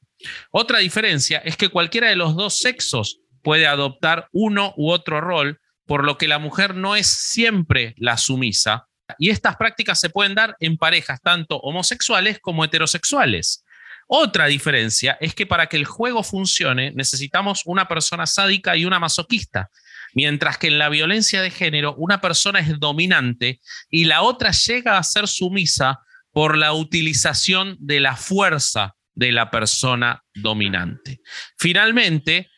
Otra 0.52 0.80
diferencia 0.80 1.40
es 1.40 1.58
que 1.58 1.70
cualquiera 1.70 2.10
de 2.10 2.16
los 2.16 2.36
dos 2.36 2.60
sexos 2.60 3.20
puede 3.42 3.68
adoptar 3.68 4.28
uno 4.32 4.74
u 4.78 4.92
otro 4.92 5.22
rol, 5.22 5.60
por 5.86 6.04
lo 6.04 6.18
que 6.18 6.28
la 6.28 6.40
mujer 6.40 6.76
no 6.76 6.96
es 6.96 7.08
siempre 7.08 7.96
la 7.98 8.18
sumisa. 8.18 8.88
Y 9.18 9.30
estas 9.30 9.56
prácticas 9.56 10.00
se 10.00 10.10
pueden 10.10 10.36
dar 10.36 10.56
en 10.60 10.78
parejas 10.78 11.20
tanto 11.22 11.58
homosexuales 11.58 12.40
como 12.40 12.64
heterosexuales. 12.64 13.64
Otra 14.08 14.48
diferencia 14.48 15.18
es 15.22 15.36
que 15.36 15.46
para 15.46 15.68
que 15.68 15.78
el 15.78 15.86
juego 15.86 16.24
funcione 16.24 16.92
necesitamos 16.92 17.62
una 17.66 17.88
persona 17.88 18.26
sádica 18.26 18.76
y 18.76 18.86
una 18.86 19.00
masoquista, 19.00 19.70
mientras 20.14 20.58
que 20.58 20.68
en 20.68 20.80
la 20.80 20.90
violencia 20.90 21.42
de 21.42 21.52
género 21.52 21.96
una 21.96 22.20
persona 22.20 22.60
es 22.60 22.80
dominante 22.80 23.62
y 23.90 24.06
la 24.06 24.24
otra 24.24 24.52
llega 24.52 24.98
a 24.98 25.04
ser 25.04 25.28
sumisa 25.28 26.00
por 26.32 26.58
la 26.58 26.74
utilización 26.74 27.78
de 27.80 28.00
la 28.00 28.16
fuerza 28.16 28.96
de 29.20 29.34
la 29.34 29.52
persona 29.52 30.24
dominante. 30.34 31.20
Finalmente, 31.58 32.50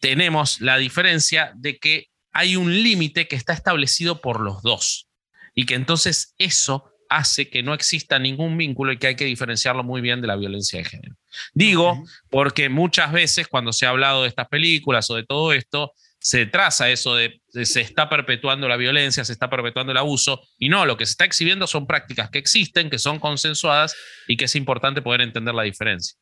tenemos 0.00 0.62
la 0.62 0.78
diferencia 0.78 1.52
de 1.54 1.78
que 1.78 2.06
hay 2.32 2.56
un 2.56 2.82
límite 2.82 3.28
que 3.28 3.36
está 3.36 3.52
establecido 3.52 4.22
por 4.22 4.40
los 4.40 4.62
dos 4.62 5.10
y 5.54 5.66
que 5.66 5.74
entonces 5.74 6.34
eso 6.38 6.90
hace 7.10 7.50
que 7.50 7.62
no 7.62 7.74
exista 7.74 8.18
ningún 8.18 8.56
vínculo 8.56 8.92
y 8.92 8.98
que 8.98 9.08
hay 9.08 9.16
que 9.16 9.26
diferenciarlo 9.26 9.84
muy 9.84 10.00
bien 10.00 10.22
de 10.22 10.28
la 10.28 10.36
violencia 10.36 10.78
de 10.78 10.86
género. 10.86 11.16
Digo, 11.52 12.02
porque 12.30 12.70
muchas 12.70 13.12
veces 13.12 13.46
cuando 13.46 13.74
se 13.74 13.84
ha 13.84 13.90
hablado 13.90 14.22
de 14.22 14.28
estas 14.28 14.48
películas 14.48 15.10
o 15.10 15.16
de 15.16 15.24
todo 15.24 15.52
esto, 15.52 15.92
se 16.28 16.44
traza 16.44 16.90
eso 16.90 17.14
de, 17.14 17.40
se 17.48 17.80
está 17.80 18.10
perpetuando 18.10 18.68
la 18.68 18.76
violencia, 18.76 19.24
se 19.24 19.32
está 19.32 19.48
perpetuando 19.48 19.92
el 19.92 19.96
abuso, 19.96 20.42
y 20.58 20.68
no, 20.68 20.84
lo 20.84 20.98
que 20.98 21.06
se 21.06 21.12
está 21.12 21.24
exhibiendo 21.24 21.66
son 21.66 21.86
prácticas 21.86 22.28
que 22.28 22.38
existen, 22.38 22.90
que 22.90 22.98
son 22.98 23.18
consensuadas 23.18 23.96
y 24.26 24.36
que 24.36 24.44
es 24.44 24.54
importante 24.54 25.00
poder 25.00 25.22
entender 25.22 25.54
la 25.54 25.62
diferencia. 25.62 26.18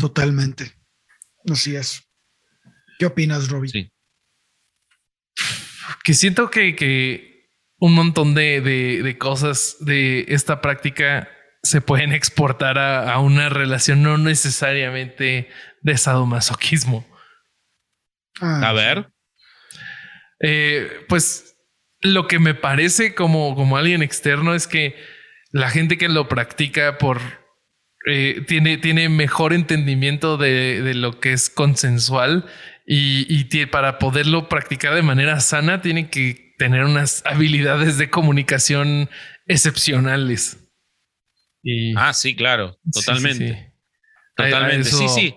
Totalmente. 0.00 0.72
Así 1.48 1.76
es. 1.76 2.02
¿Qué 2.98 3.06
opinas, 3.06 3.48
Robbie? 3.48 3.68
Sí. 3.68 3.92
Que 6.02 6.14
siento 6.14 6.50
que, 6.50 6.74
que 6.74 7.52
un 7.78 7.94
montón 7.94 8.34
de, 8.34 8.60
de, 8.60 9.16
cosas 9.16 9.76
de 9.78 10.24
esta 10.26 10.60
práctica 10.60 11.30
se 11.62 11.80
pueden 11.80 12.12
exportar 12.14 12.78
a, 12.78 13.12
a 13.12 13.20
una 13.20 13.48
relación 13.48 14.02
no 14.02 14.18
necesariamente 14.18 15.50
de 15.82 15.96
sadomasoquismo. 15.96 17.06
Ah, 18.40 18.68
a 18.68 18.72
ver. 18.72 19.10
Eh, 20.40 21.04
pues 21.08 21.56
lo 22.00 22.28
que 22.28 22.38
me 22.38 22.54
parece 22.54 23.14
como, 23.14 23.54
como 23.54 23.76
alguien 23.76 24.02
externo 24.02 24.54
es 24.54 24.66
que 24.66 24.94
la 25.50 25.70
gente 25.70 25.98
que 25.98 26.08
lo 26.08 26.28
practica 26.28 26.98
por 26.98 27.20
eh, 28.06 28.44
tiene, 28.46 28.78
tiene 28.78 29.08
mejor 29.08 29.52
entendimiento 29.52 30.36
de, 30.36 30.92
lo 30.94 31.20
que 31.20 31.32
es 31.32 31.50
consensual 31.50 32.46
y, 32.86 33.26
y 33.28 33.66
para 33.66 33.98
poderlo 33.98 34.48
practicar 34.48 34.94
de 34.94 35.02
manera 35.02 35.40
sana 35.40 35.82
tiene 35.82 36.08
que 36.08 36.54
tener 36.58 36.84
unas 36.84 37.22
habilidades 37.26 37.98
de 37.98 38.10
comunicación 38.10 39.10
excepcionales. 39.46 40.58
ah, 41.96 42.12
sí, 42.12 42.36
claro, 42.36 42.78
totalmente. 42.92 43.74
Totalmente. 44.36 44.84
sí, 44.84 45.08
sí. 45.08 45.34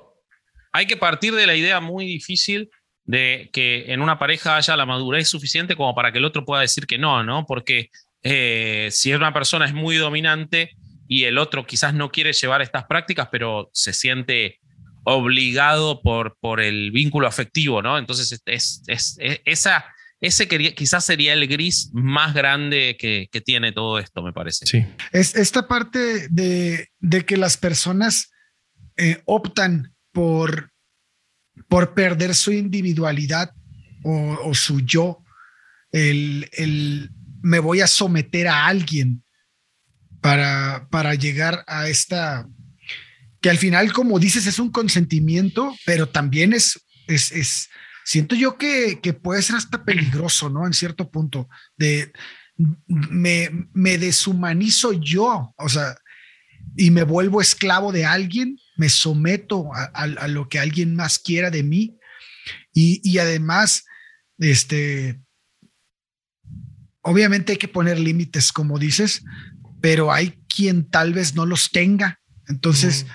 Hay 0.73 0.85
que 0.85 0.97
partir 0.97 1.33
de 1.33 1.47
la 1.47 1.55
idea 1.55 1.79
muy 1.79 2.05
difícil 2.05 2.69
de 3.05 3.49
que 3.51 3.91
en 3.91 4.01
una 4.01 4.19
pareja 4.19 4.57
haya 4.57 4.77
la 4.77 4.85
madurez 4.85 5.27
suficiente 5.27 5.75
como 5.75 5.95
para 5.95 6.11
que 6.11 6.19
el 6.19 6.25
otro 6.25 6.45
pueda 6.45 6.61
decir 6.61 6.85
que 6.87 6.97
no, 6.97 7.23
¿no? 7.23 7.45
Porque 7.45 7.89
eh, 8.23 8.89
si 8.91 9.13
una 9.13 9.33
persona 9.33 9.65
es 9.65 9.73
muy 9.73 9.95
dominante 9.97 10.71
y 11.07 11.25
el 11.25 11.37
otro 11.37 11.65
quizás 11.65 11.93
no 11.93 12.11
quiere 12.11 12.33
llevar 12.33 12.61
estas 12.61 12.85
prácticas, 12.85 13.27
pero 13.31 13.69
se 13.73 13.93
siente 13.93 14.59
obligado 15.03 16.01
por, 16.01 16.37
por 16.39 16.61
el 16.61 16.91
vínculo 16.91 17.27
afectivo, 17.27 17.81
¿no? 17.81 17.97
Entonces, 17.97 18.41
es, 18.45 18.83
esa, 19.45 19.85
ese 20.19 20.47
quizás 20.47 21.03
sería 21.03 21.33
el 21.33 21.47
gris 21.47 21.89
más 21.93 22.33
grande 22.33 22.95
que, 22.99 23.41
tiene 23.41 23.71
todo 23.71 23.99
esto, 23.99 24.21
me 24.21 24.33
parece. 24.33 24.65
Sí. 24.65 24.85
Es 25.11 25.35
esta 25.35 25.67
parte 25.67 26.27
de, 26.29 26.87
que 27.25 27.37
las 27.37 27.57
personas 27.57 28.31
eh, 28.97 29.21
optan 29.25 29.95
por 30.11 30.70
por 31.67 31.93
perder 31.93 32.35
su 32.35 32.51
individualidad 32.51 33.51
o, 34.03 34.53
su 34.53 34.81
yo, 34.81 35.23
el, 35.91 37.09
me 37.41 37.59
voy 37.59 37.81
a 37.81 37.87
someter 37.87 38.47
a 38.47 38.65
alguien 38.65 39.23
para, 40.21 40.87
para 40.89 41.15
llegar 41.15 41.63
a 41.67 41.87
esta, 41.87 42.47
que 43.41 43.49
al 43.49 43.57
final, 43.57 43.91
como 43.93 44.19
dices, 44.19 44.47
es 44.47 44.59
un 44.59 44.71
consentimiento, 44.71 45.75
pero 45.85 46.09
también 46.09 46.53
es, 46.53 46.79
es, 47.07 47.31
es 47.31 47.69
siento 48.03 48.35
yo 48.35 48.57
que, 48.57 48.99
que, 49.01 49.13
puede 49.13 49.41
ser 49.41 49.55
hasta 49.55 49.83
peligroso, 49.83 50.49
¿no? 50.49 50.65
En 50.65 50.73
cierto 50.73 51.09
punto, 51.09 51.47
de 51.77 52.11
me, 52.87 53.49
me 53.73 53.97
deshumanizo 53.97 54.93
yo, 54.93 55.53
o 55.57 55.69
sea, 55.69 55.95
y 56.75 56.91
me 56.91 57.03
vuelvo 57.03 57.41
esclavo 57.41 57.91
de 57.91 58.05
alguien 58.05 58.57
me 58.81 58.89
someto 58.89 59.69
a, 59.75 60.27
lo 60.27 60.49
que 60.49 60.57
alguien 60.57 60.95
más 60.95 61.19
quiera 61.19 61.51
de 61.51 61.61
mí 61.61 61.99
y, 62.73 63.19
además, 63.19 63.85
este, 64.39 65.21
obviamente 67.01 67.51
hay 67.51 67.57
que 67.59 67.67
poner 67.67 67.99
límites, 67.99 68.51
como 68.51 68.79
dices, 68.79 69.23
pero 69.81 70.11
hay 70.11 70.41
quien 70.47 70.89
tal 70.89 71.13
vez 71.13 71.35
no 71.35 71.45
los 71.45 71.69
tenga. 71.69 72.21
Entonces, 72.47 73.05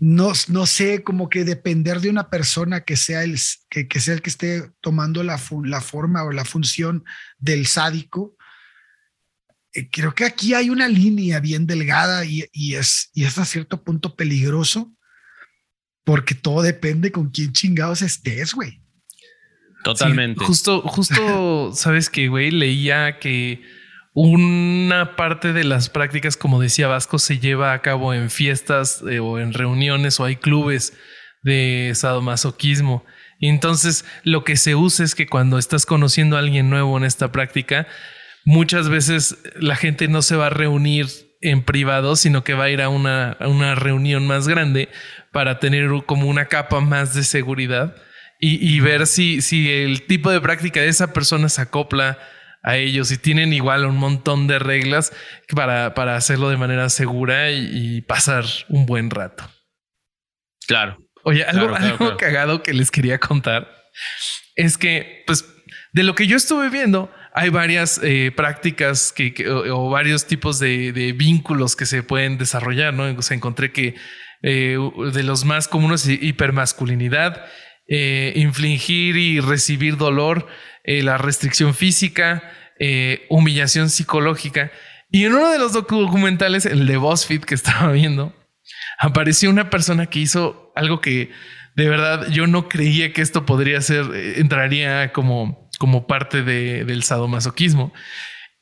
no, 0.00 0.32
no 0.48 0.64
sé, 0.64 1.02
como 1.02 1.28
que 1.28 1.44
depender 1.44 2.00
de 2.00 2.08
una 2.08 2.30
persona 2.30 2.80
que 2.80 2.96
sea 2.96 3.22
el 3.22 3.38
que, 3.68 4.00
sea 4.00 4.14
el 4.14 4.22
que 4.22 4.30
esté 4.30 4.70
tomando 4.80 5.22
la, 5.22 5.38
la 5.64 5.82
forma 5.82 6.24
o 6.24 6.32
la 6.32 6.46
función 6.46 7.04
del 7.36 7.66
sádico, 7.66 8.34
creo 9.90 10.14
que 10.14 10.24
aquí 10.24 10.54
hay 10.54 10.70
una 10.70 10.88
línea 10.88 11.40
bien 11.40 11.66
delgada 11.66 12.24
y, 12.24 12.48
es, 12.74 13.10
y 13.14 13.24
es 13.24 13.38
a 13.38 13.44
cierto 13.44 13.82
punto 13.82 14.14
peligroso 14.14 14.92
porque 16.04 16.34
todo 16.34 16.62
depende 16.62 17.10
con 17.10 17.30
quién 17.30 17.52
chingados 17.52 18.02
estés, 18.02 18.54
güey. 18.54 18.80
Totalmente. 19.82 20.44
justo, 20.44 20.82
justo, 20.82 21.72
sabes 21.74 22.10
que, 22.10 22.28
güey, 22.28 22.50
leía 22.50 23.18
que 23.18 23.62
una 24.14 25.14
parte 25.16 25.52
de 25.52 25.64
las 25.64 25.90
prácticas, 25.90 26.36
como 26.36 26.60
decía 26.60 26.88
Vasco, 26.88 27.18
se 27.18 27.38
lleva 27.38 27.72
a 27.72 27.82
cabo 27.82 28.14
en 28.14 28.30
fiestas 28.30 29.02
eh, 29.08 29.18
o 29.20 29.38
en 29.38 29.52
reuniones 29.52 30.18
o 30.18 30.24
hay 30.24 30.36
clubes 30.36 30.94
de 31.42 31.92
sadomasoquismo. 31.94 33.04
Y 33.38 33.48
entonces 33.48 34.04
lo 34.24 34.42
que 34.42 34.56
se 34.56 34.74
usa 34.74 35.04
es 35.04 35.14
que 35.14 35.26
cuando 35.26 35.58
estás 35.58 35.84
conociendo 35.86 36.36
a 36.36 36.38
alguien 36.38 36.70
nuevo 36.70 36.96
en 36.96 37.04
esta 37.04 37.30
práctica, 37.30 37.86
muchas 38.46 38.88
veces 38.88 39.36
la 39.56 39.76
gente 39.76 40.08
no 40.08 40.22
se 40.22 40.36
va 40.36 40.46
a 40.46 40.50
reunir 40.50 41.08
en 41.42 41.62
privado, 41.62 42.16
sino 42.16 42.44
que 42.44 42.54
va 42.54 42.64
a 42.64 42.70
ir 42.70 42.80
a 42.80 42.88
una, 42.88 43.36
una 43.40 43.74
reunión 43.74 44.26
más 44.26 44.48
grande 44.48 44.88
para 45.32 45.58
tener 45.58 45.90
como 46.06 46.28
una 46.28 46.46
capa 46.46 46.80
más 46.80 47.12
de 47.14 47.24
seguridad 47.24 47.94
y, 48.38 48.80
ver 48.80 49.06
si, 49.06 49.40
si 49.40 49.70
el 49.70 50.06
tipo 50.06 50.30
de 50.30 50.40
práctica 50.40 50.80
de 50.80 50.88
esa 50.88 51.12
persona 51.14 51.48
se 51.48 51.62
acopla 51.62 52.18
a 52.62 52.76
ellos 52.76 53.10
y 53.10 53.16
tienen 53.16 53.52
igual 53.54 53.86
un 53.86 53.96
montón 53.96 54.46
de 54.46 54.58
reglas 54.58 55.12
para, 55.54 55.94
para 55.94 56.16
hacerlo 56.16 56.50
de 56.50 56.58
manera 56.58 56.88
segura 56.90 57.50
y, 57.50 58.02
pasar 58.02 58.44
un 58.68 58.86
buen 58.86 59.10
rato. 59.10 59.50
Claro. 60.68 60.98
Oye, 61.24 61.44
algo, 61.44 61.74
algo 61.74 62.16
cagado 62.18 62.62
que 62.62 62.74
les 62.74 62.90
quería 62.90 63.18
contar 63.18 63.68
es 64.54 64.76
que, 64.78 65.24
pues, 65.26 65.46
de 65.92 66.02
lo 66.02 66.14
que 66.14 66.26
yo 66.26 66.36
estuve 66.36 66.68
viendo, 66.68 67.10
hay 67.36 67.50
varias 67.50 68.00
eh, 68.02 68.32
prácticas 68.34 69.12
que, 69.12 69.46
o, 69.50 69.90
varios 69.90 70.26
tipos 70.26 70.58
de, 70.58 71.12
vínculos 71.14 71.76
que 71.76 71.84
se 71.84 72.02
pueden 72.02 72.38
desarrollar, 72.38 72.94
¿no? 72.94 73.02
O 73.02 73.34
encontré 73.34 73.72
que 73.72 73.94
eh, 74.42 74.78
de 75.12 75.22
los 75.22 75.44
más 75.44 75.68
comunes, 75.68 76.08
hipermasculinidad, 76.08 77.44
eh, 77.88 78.32
infligir 78.36 79.18
y 79.18 79.40
recibir 79.40 79.98
dolor, 79.98 80.48
la 80.84 81.18
restricción 81.18 81.74
física, 81.74 82.42
humillación 83.28 83.90
psicológica. 83.90 84.70
Y 85.10 85.24
en 85.24 85.34
uno 85.34 85.50
de 85.50 85.58
los 85.58 85.72
documentales, 85.72 86.64
el 86.64 86.86
de 86.86 86.96
BuzzFeed 86.96 87.42
que 87.42 87.54
estaba 87.56 87.92
viendo, 87.92 88.34
apareció 88.98 89.50
una 89.50 89.68
persona 89.68 90.06
que 90.06 90.20
hizo 90.20 90.72
algo 90.74 91.02
que 91.02 91.32
de 91.74 91.88
verdad 91.90 92.28
yo 92.30 92.46
no 92.46 92.70
creía 92.70 93.12
que 93.12 93.20
esto 93.20 93.44
podría 93.44 93.82
ser, 93.82 94.06
entraría 94.36 95.12
como 95.12 95.65
como 95.78 96.06
parte 96.06 96.42
de, 96.42 96.84
del 96.84 97.02
sadomasoquismo. 97.02 97.92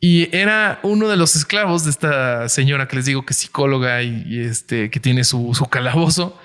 Y 0.00 0.28
era 0.36 0.80
uno 0.82 1.08
de 1.08 1.16
los 1.16 1.34
esclavos 1.34 1.84
de 1.84 1.90
esta 1.90 2.48
señora 2.50 2.88
que 2.88 2.96
les 2.96 3.06
digo 3.06 3.24
que 3.24 3.32
es 3.32 3.38
psicóloga 3.38 4.02
y, 4.02 4.38
este, 4.38 4.90
que 4.90 5.00
tiene 5.00 5.24
su, 5.24 5.56
calabozo. 5.70 6.38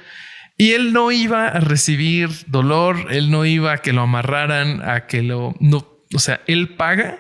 Y 0.58 0.72
él 0.72 0.94
no 0.94 1.12
iba 1.12 1.48
a 1.48 1.60
recibir 1.60 2.30
dolor, 2.48 3.08
él 3.10 3.32
no 3.32 3.46
iba 3.46 3.74
a 3.74 3.78
que 3.80 3.94
lo 3.94 4.02
amarraran, 4.02 4.82
a 4.88 5.08
que 5.08 5.24
lo... 5.24 5.56
No, 5.60 5.86
o 6.14 6.20
sea, 6.20 6.42
él 6.48 6.76
paga 6.76 7.20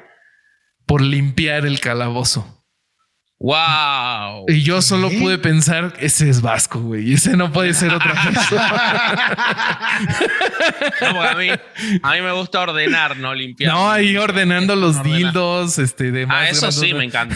por 0.85 1.01
limpiar 1.01 1.65
el 1.65 1.79
calabozo. 1.79 2.58
¡Wow! 3.41 4.43
Y 4.49 4.63
yo 4.63 4.81
solo 4.81 5.09
pude 5.09 5.37
pensar, 5.37 5.93
ese 5.97 6.29
es 6.29 6.41
Vasco, 6.41 6.81
güey. 6.81 7.13
Ese 7.13 7.37
no 7.37 7.53
puede 7.53 7.73
ser 7.73 7.93
otra 7.93 8.13
persona. 8.23 8.67
a, 11.31 11.35
mí, 11.37 12.21
me 12.21 12.31
gusta 12.33 12.59
ordenar, 12.59 13.15
no 13.15 13.33
limpiar. 13.33 13.73
No, 13.73 13.89
ahí 13.89 14.17
ordenando 14.17 14.75
los 14.75 15.01
dildos, 15.03 15.79
este, 15.79 16.11
de 16.11 16.27
Ah, 16.29 16.49
eso 16.49 16.69
sí, 16.73 16.93
me 16.93 17.05
encanta. 17.05 17.35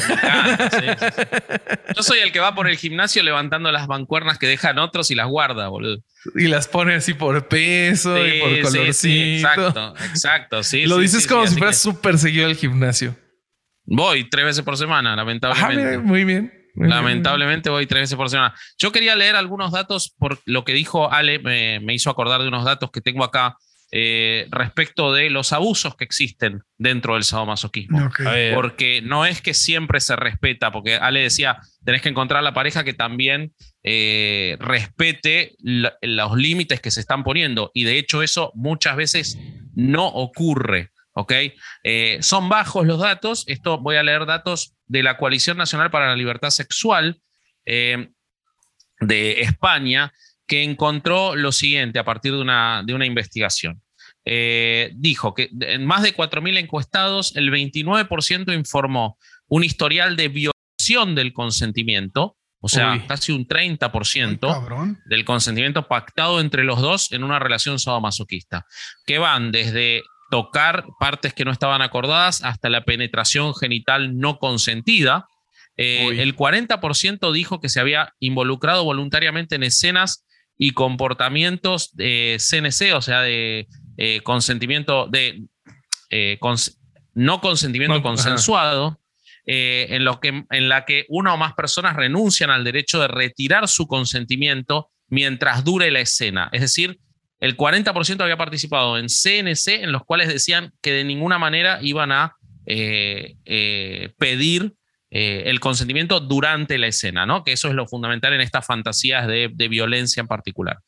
Yo 1.96 2.04
soy 2.04 2.20
el 2.20 2.34
que 2.34 2.42
va 2.42 2.54
por 2.54 2.68
el 2.68 2.76
gimnasio 2.76 3.24
levantando 3.24 3.72
las 3.72 3.88
bancuernas 3.88 4.38
que 4.38 4.48
dejan 4.48 4.80
otros 4.80 5.10
y 5.10 5.16
las 5.16 5.28
guarda, 5.28 5.70
boludo. 5.70 6.04
Y 6.36 6.48
las 6.48 6.68
pone 6.68 6.96
así 6.96 7.14
por 7.14 7.48
peso 7.48 8.18
y 8.26 8.42
por 8.42 8.62
colorcito. 8.62 9.48
exacto, 9.48 9.94
exacto. 10.10 10.64
Sí, 10.64 10.86
Lo 10.86 10.98
dices 10.98 11.28
como 11.28 11.48
si 11.48 11.56
fueras 11.56 11.78
súper 11.78 12.18
seguido 12.18 12.48
al 12.48 12.58
gimnasio. 12.58 13.16
Voy 13.86 14.30
tres 14.30 14.46
veces 14.46 14.64
por 14.64 14.78
semana, 14.78 15.16
lamentablemente. 15.16 15.96
Ah, 15.96 16.00
muy 16.00 16.24
bien. 16.24 16.52
lamentablemente 16.76 17.70
voy 17.70 17.86
tres 17.86 18.04
veces 18.04 18.16
por 18.16 18.30
semana. 18.30 18.54
Yo 18.78 18.92
quería 18.92 19.16
leer 19.16 19.36
algunos 19.36 19.72
datos 19.72 20.14
por 20.18 20.40
lo 20.46 20.64
que 20.64 20.74
dijo 20.74 21.12
Ale, 21.12 21.40
me, 21.40 21.94
hizo 21.94 22.10
acordar 22.10 22.42
de 22.42 22.48
unos 22.48 22.66
datos 22.66 22.92
que 22.92 23.02
tengo 23.02 23.24
acá 23.24 23.58
eh, 23.92 24.48
respecto 24.50 25.14
de 25.14 25.30
los 25.30 25.54
abusos 25.54 25.96
que 25.96 26.04
existen 26.04 26.62
dentro 26.80 27.14
del 27.14 27.24
sadomasoquismo. 27.24 28.10
Porque 28.56 29.02
no 29.04 29.26
es 29.26 29.42
que 29.42 29.54
siempre 29.54 30.00
se 30.00 30.16
respeta, 30.16 30.72
porque 30.72 30.96
Ale 30.96 31.20
decía, 31.20 31.60
tenés 31.86 32.02
que 32.02 32.10
encontrar 32.10 32.42
la 32.42 32.56
pareja 32.56 32.84
que 32.84 32.94
también 32.94 33.54
eh, 33.84 34.58
respete 34.60 35.56
los 35.60 36.36
límites 36.36 36.82
que 36.82 36.90
se 36.90 37.02
están 37.02 37.24
poniendo. 37.24 37.70
Y 37.76 37.84
de 37.84 38.00
hecho 38.00 38.24
eso 38.24 38.52
muchas 38.56 38.96
veces 38.96 39.38
no 39.76 40.08
ocurre. 40.08 40.90
¿Ok? 41.14 41.34
Eh, 41.84 42.18
son 42.22 42.50
bajos 42.50 42.86
los 42.86 43.00
datos. 43.00 43.44
Esto 43.48 43.80
voy 43.80 43.96
a 43.96 44.04
leer 44.04 44.26
datos 44.26 44.76
de 44.86 45.04
la 45.04 45.18
Coalición 45.18 45.58
Nacional 45.58 45.92
para 45.92 46.08
la 46.08 46.16
Libertad 46.16 46.50
Sexual 46.50 47.22
eh, 47.66 48.10
de 49.00 49.42
España, 49.42 50.14
que 50.48 50.64
encontró 50.64 51.36
lo 51.36 51.52
siguiente 51.52 52.00
a 52.00 52.04
partir 52.04 52.34
de 52.34 52.42
una, 52.42 52.84
de 52.86 52.94
una 52.94 53.06
investigación. 53.06 53.82
Eh, 54.26 54.92
dijo 54.96 55.34
que 55.34 55.50
en 55.60 55.86
más 55.86 56.02
de 56.02 56.16
4.000 56.16 56.58
encuestados, 56.58 57.36
el 57.36 57.52
29% 57.52 58.54
informó 58.54 59.18
un 59.48 59.64
historial 59.64 60.16
de 60.16 60.30
violación 60.30 61.16
del 61.16 61.34
consentimiento, 61.34 62.38
o 62.60 62.70
sea, 62.70 63.04
casi 63.08 63.34
un 63.34 63.46
30% 63.46 64.98
del 65.06 65.26
consentimiento 65.26 65.90
pactado 65.90 66.40
entre 66.40 66.64
los 66.64 66.80
dos 66.80 67.12
en 67.12 67.26
una 67.26 67.38
relación 67.38 67.78
sadomasoquista, 67.78 68.66
que 69.06 69.18
van 69.18 69.52
desde 69.52 70.04
tocar 70.34 70.88
partes 71.00 71.32
que 71.36 71.46
no 71.46 71.52
estaban 71.52 71.84
acordadas 71.84 72.44
hasta 72.44 72.68
la 72.68 72.86
penetración 72.86 73.54
genital 73.54 74.18
no 74.18 74.40
consentida. 74.40 75.28
Eh, 75.78 76.24
el 76.24 76.36
40% 76.36 77.32
dijo 77.32 77.62
que 77.62 77.70
se 77.70 77.80
había 77.80 78.16
involucrado 78.18 78.84
voluntariamente 78.84 79.54
en 79.54 79.62
escenas 79.62 80.26
y 80.58 80.72
comportamientos 80.72 81.96
de 81.96 82.38
CNC, 82.40 82.96
o 82.96 83.02
sea, 83.04 83.22
de 83.22 83.68
eh, 83.98 84.22
consentimiento, 84.24 85.06
de 85.06 85.44
eh, 86.10 86.40
no 87.14 87.40
consentimiento 87.40 88.02
consensuado, 88.02 89.00
en, 89.46 90.04
lo 90.04 90.20
que, 90.20 90.46
en 90.50 90.68
la 90.68 90.86
que 90.86 91.06
una 91.10 91.36
o 91.36 91.38
más 91.38 91.54
personas 91.54 91.96
renuncian 91.96 92.50
al 92.50 92.64
derecho 92.64 93.00
de 93.00 93.08
retirar 93.08 93.68
su 93.68 93.86
consentimiento 93.86 94.90
mientras 95.10 95.64
dure 95.64 95.92
la 95.92 96.00
escena. 96.00 96.50
Es 96.54 96.62
decir, 96.62 96.98
el 97.44 97.58
40% 97.58 98.22
había 98.22 98.38
participado 98.38 98.98
en 98.98 99.08
CNC, 99.08 99.84
en 99.84 99.92
los 99.92 100.06
cuales 100.06 100.30
decían 100.30 100.72
que 100.82 100.94
de 100.94 101.04
ninguna 101.04 101.38
manera 101.38 101.78
iban 101.82 102.14
a 102.14 102.38
eh, 102.66 103.36
eh, 103.44 104.14
pedir 104.18 104.76
eh, 105.12 105.44
el 105.48 105.60
consentimiento 105.60 106.22
durante 106.22 106.78
la 106.78 106.88
escena, 106.88 107.26
¿no? 107.26 107.44
Que 107.44 107.52
eso 107.52 107.68
es 107.68 107.74
lo 107.74 107.86
fundamental 107.86 108.32
en 108.32 108.40
estas 108.40 108.66
fantasías 108.66 109.28
de, 109.28 109.50
violencia 109.70 110.22
en 110.22 110.28
particular. 110.28 110.80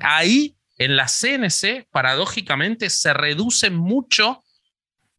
ahí, 0.00 0.56
en 0.78 0.96
la 0.96 1.06
CNC, 1.06 1.86
paradójicamente, 1.92 2.90
se 2.90 3.14
reduce 3.14 3.70
mucho 3.70 4.42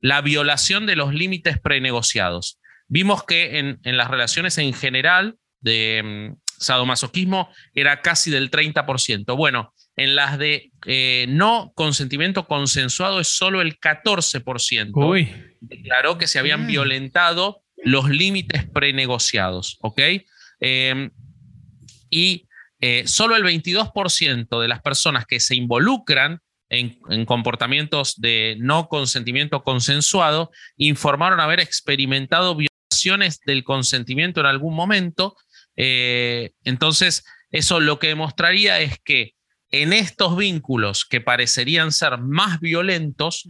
la 0.02 0.20
violación 0.20 0.86
de 0.86 0.98
los 0.98 1.14
límites 1.14 1.58
prenegociados. 1.58 2.60
Vimos 2.90 3.24
que 3.24 3.60
en, 3.60 3.80
las 3.96 4.10
relaciones 4.10 4.58
en 4.58 4.74
general 4.74 5.38
de, 5.62 6.34
mm, 6.36 6.43
sadomasoquismo 6.64 7.50
era 7.74 8.02
casi 8.02 8.32
del 8.32 8.50
30%. 8.50 9.36
Bueno, 9.36 9.74
en 9.96 10.16
las 10.16 10.40
de 10.40 10.72
eh, 10.86 11.26
no 11.30 11.72
consentimiento 11.76 12.48
consensuado 12.48 13.20
es 13.20 13.28
solo 13.28 13.62
el 13.62 13.80
14%. 13.80 14.92
Uy. 14.94 15.30
Declaró 15.62 16.18
que 16.18 16.28
se 16.28 16.40
habían 16.40 16.64
mm. 16.64 16.68
violentado 16.68 17.64
los 17.84 18.10
límites 18.10 18.66
prenegociados, 18.70 19.78
¿ok? 19.82 20.02
Em, 20.60 21.12
y 22.10 22.48
eh, 22.80 23.04
solo 23.06 23.36
el 23.36 23.44
22% 23.44 24.62
de 24.62 24.68
las 24.68 24.82
personas 24.82 25.26
que 25.26 25.40
se 25.40 25.56
involucran 25.56 26.40
en, 26.70 26.98
en, 27.10 27.26
comportamientos 27.26 28.20
de 28.20 28.56
no 28.60 28.88
consentimiento 28.88 29.64
consensuado 29.64 30.52
informaron 30.78 31.40
haber 31.40 31.60
experimentado 31.60 32.56
violaciones 32.56 33.42
del 33.46 33.64
consentimiento 33.64 34.40
en 34.40 34.48
algún 34.48 34.74
momento 34.74 35.36
eh, 35.76 36.52
entonces, 36.64 37.26
eso 37.52 37.80
lo 37.80 38.00
que 38.00 38.08
demostraría 38.08 38.80
es 38.80 39.00
que 39.04 39.34
en 39.70 39.94
estos 39.94 40.38
vínculos 40.38 41.06
que 41.06 41.22
parecerían 41.22 41.92
ser 41.92 42.20
más 42.20 42.60
violentos, 42.60 43.50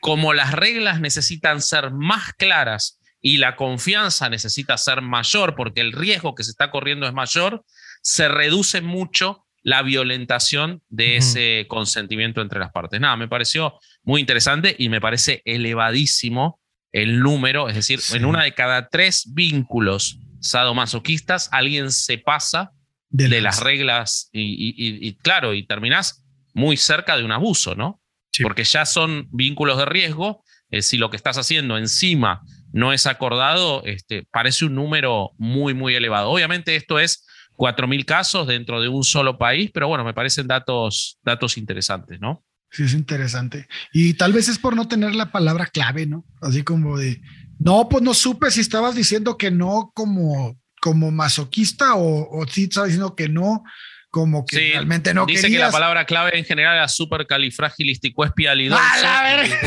como 0.00 0.32
las 0.34 0.52
reglas 0.52 1.00
necesitan 1.00 1.60
ser 1.60 1.90
más 1.90 2.32
claras 2.34 3.00
y 3.20 3.38
la 3.38 3.56
confianza 3.56 4.28
necesita 4.28 4.76
ser 4.76 5.00
mayor 5.00 5.56
porque 5.56 5.80
el 5.80 5.92
riesgo 5.92 6.34
que 6.34 6.44
se 6.44 6.50
está 6.50 6.70
corriendo 6.70 7.06
es 7.06 7.12
mayor, 7.12 7.64
se 8.02 8.28
reduce 8.28 8.82
mucho 8.82 9.44
la 9.62 9.82
violentación 9.82 10.82
de 10.90 11.16
ese 11.16 11.64
consentimiento 11.68 12.42
entre 12.42 12.60
las 12.60 12.70
partes. 12.70 13.00
Nada, 13.00 13.16
me 13.16 13.28
pareció 13.28 13.80
muy 14.02 14.20
interesante 14.20 14.76
y 14.78 14.90
me 14.90 15.00
parece 15.00 15.40
elevadísimo 15.46 16.60
el 16.92 17.20
número, 17.20 17.70
es 17.70 17.74
decir, 17.74 17.98
en 18.12 18.26
una 18.26 18.44
de 18.44 18.52
cada 18.52 18.88
tres 18.88 19.24
vínculos 19.32 20.20
sadomasoquistas, 20.44 21.48
alguien 21.52 21.90
se 21.90 22.18
pasa 22.18 22.72
de, 23.08 23.40
las 23.40 23.60
reglas 23.60 24.28
y, 24.32 25.14
claro, 25.16 25.54
y 25.54 25.66
terminás 25.66 26.24
muy 26.52 26.76
cerca 26.76 27.16
de 27.16 27.24
un 27.24 27.32
abuso, 27.32 27.74
¿no? 27.74 28.00
Porque 28.42 28.64
ya 28.64 28.84
son 28.84 29.28
vínculos 29.30 29.78
de 29.78 29.86
riesgo. 29.86 30.44
Eh, 30.70 30.82
si 30.82 30.96
lo 30.96 31.10
que 31.10 31.16
estás 31.16 31.38
haciendo 31.38 31.78
encima 31.78 32.42
no 32.72 32.92
es 32.92 33.06
acordado, 33.06 33.82
este, 33.84 34.26
parece 34.32 34.64
un 34.64 34.74
número 34.74 35.30
muy, 35.38 35.74
muy 35.74 35.94
elevado. 35.94 36.30
Obviamente 36.30 36.74
esto 36.74 36.98
es 36.98 37.24
4.000 37.56 38.04
casos 38.04 38.46
dentro 38.48 38.80
de 38.80 38.88
un 38.88 39.04
solo 39.04 39.38
país, 39.38 39.70
pero 39.72 39.86
bueno, 39.86 40.04
me 40.04 40.14
parecen 40.14 40.48
datos, 40.48 41.18
datos 41.22 41.56
interesantes, 41.56 42.20
¿no? 42.20 42.44
Sí, 42.70 42.82
es 42.82 42.94
interesante. 42.94 43.68
Y 43.92 44.14
tal 44.14 44.32
vez 44.32 44.48
es 44.48 44.58
por 44.58 44.74
no 44.74 44.88
tener 44.88 45.14
la 45.14 45.30
palabra 45.30 45.66
clave, 45.66 46.06
¿no? 46.06 46.24
Así 46.40 46.64
como 46.64 46.98
de, 46.98 47.20
no, 47.58 47.88
pues 47.88 48.02
no 48.02 48.14
supe 48.14 48.50
si 48.50 48.60
estabas 48.60 48.94
diciendo 48.94 49.36
que 49.36 49.50
no 49.50 49.92
como, 49.94 50.58
como 50.80 51.10
masoquista 51.10 51.94
o, 51.94 52.28
o 52.30 52.46
si 52.46 52.64
estabas 52.64 52.88
diciendo 52.88 53.14
que 53.14 53.28
no 53.28 53.62
como 54.14 54.46
que 54.46 54.56
realmente 54.56 55.12
no 55.12 55.26
dice 55.26 55.50
que 55.50 55.58
la 55.58 55.72
palabra 55.72 56.04
clave 56.04 56.38
en 56.38 56.44
general 56.44 56.76
era 56.76 56.86
supercalifragilisticoespialidoso. 56.86 58.80
¡A 58.80 59.00
la 59.00 59.22
verga! 59.24 59.58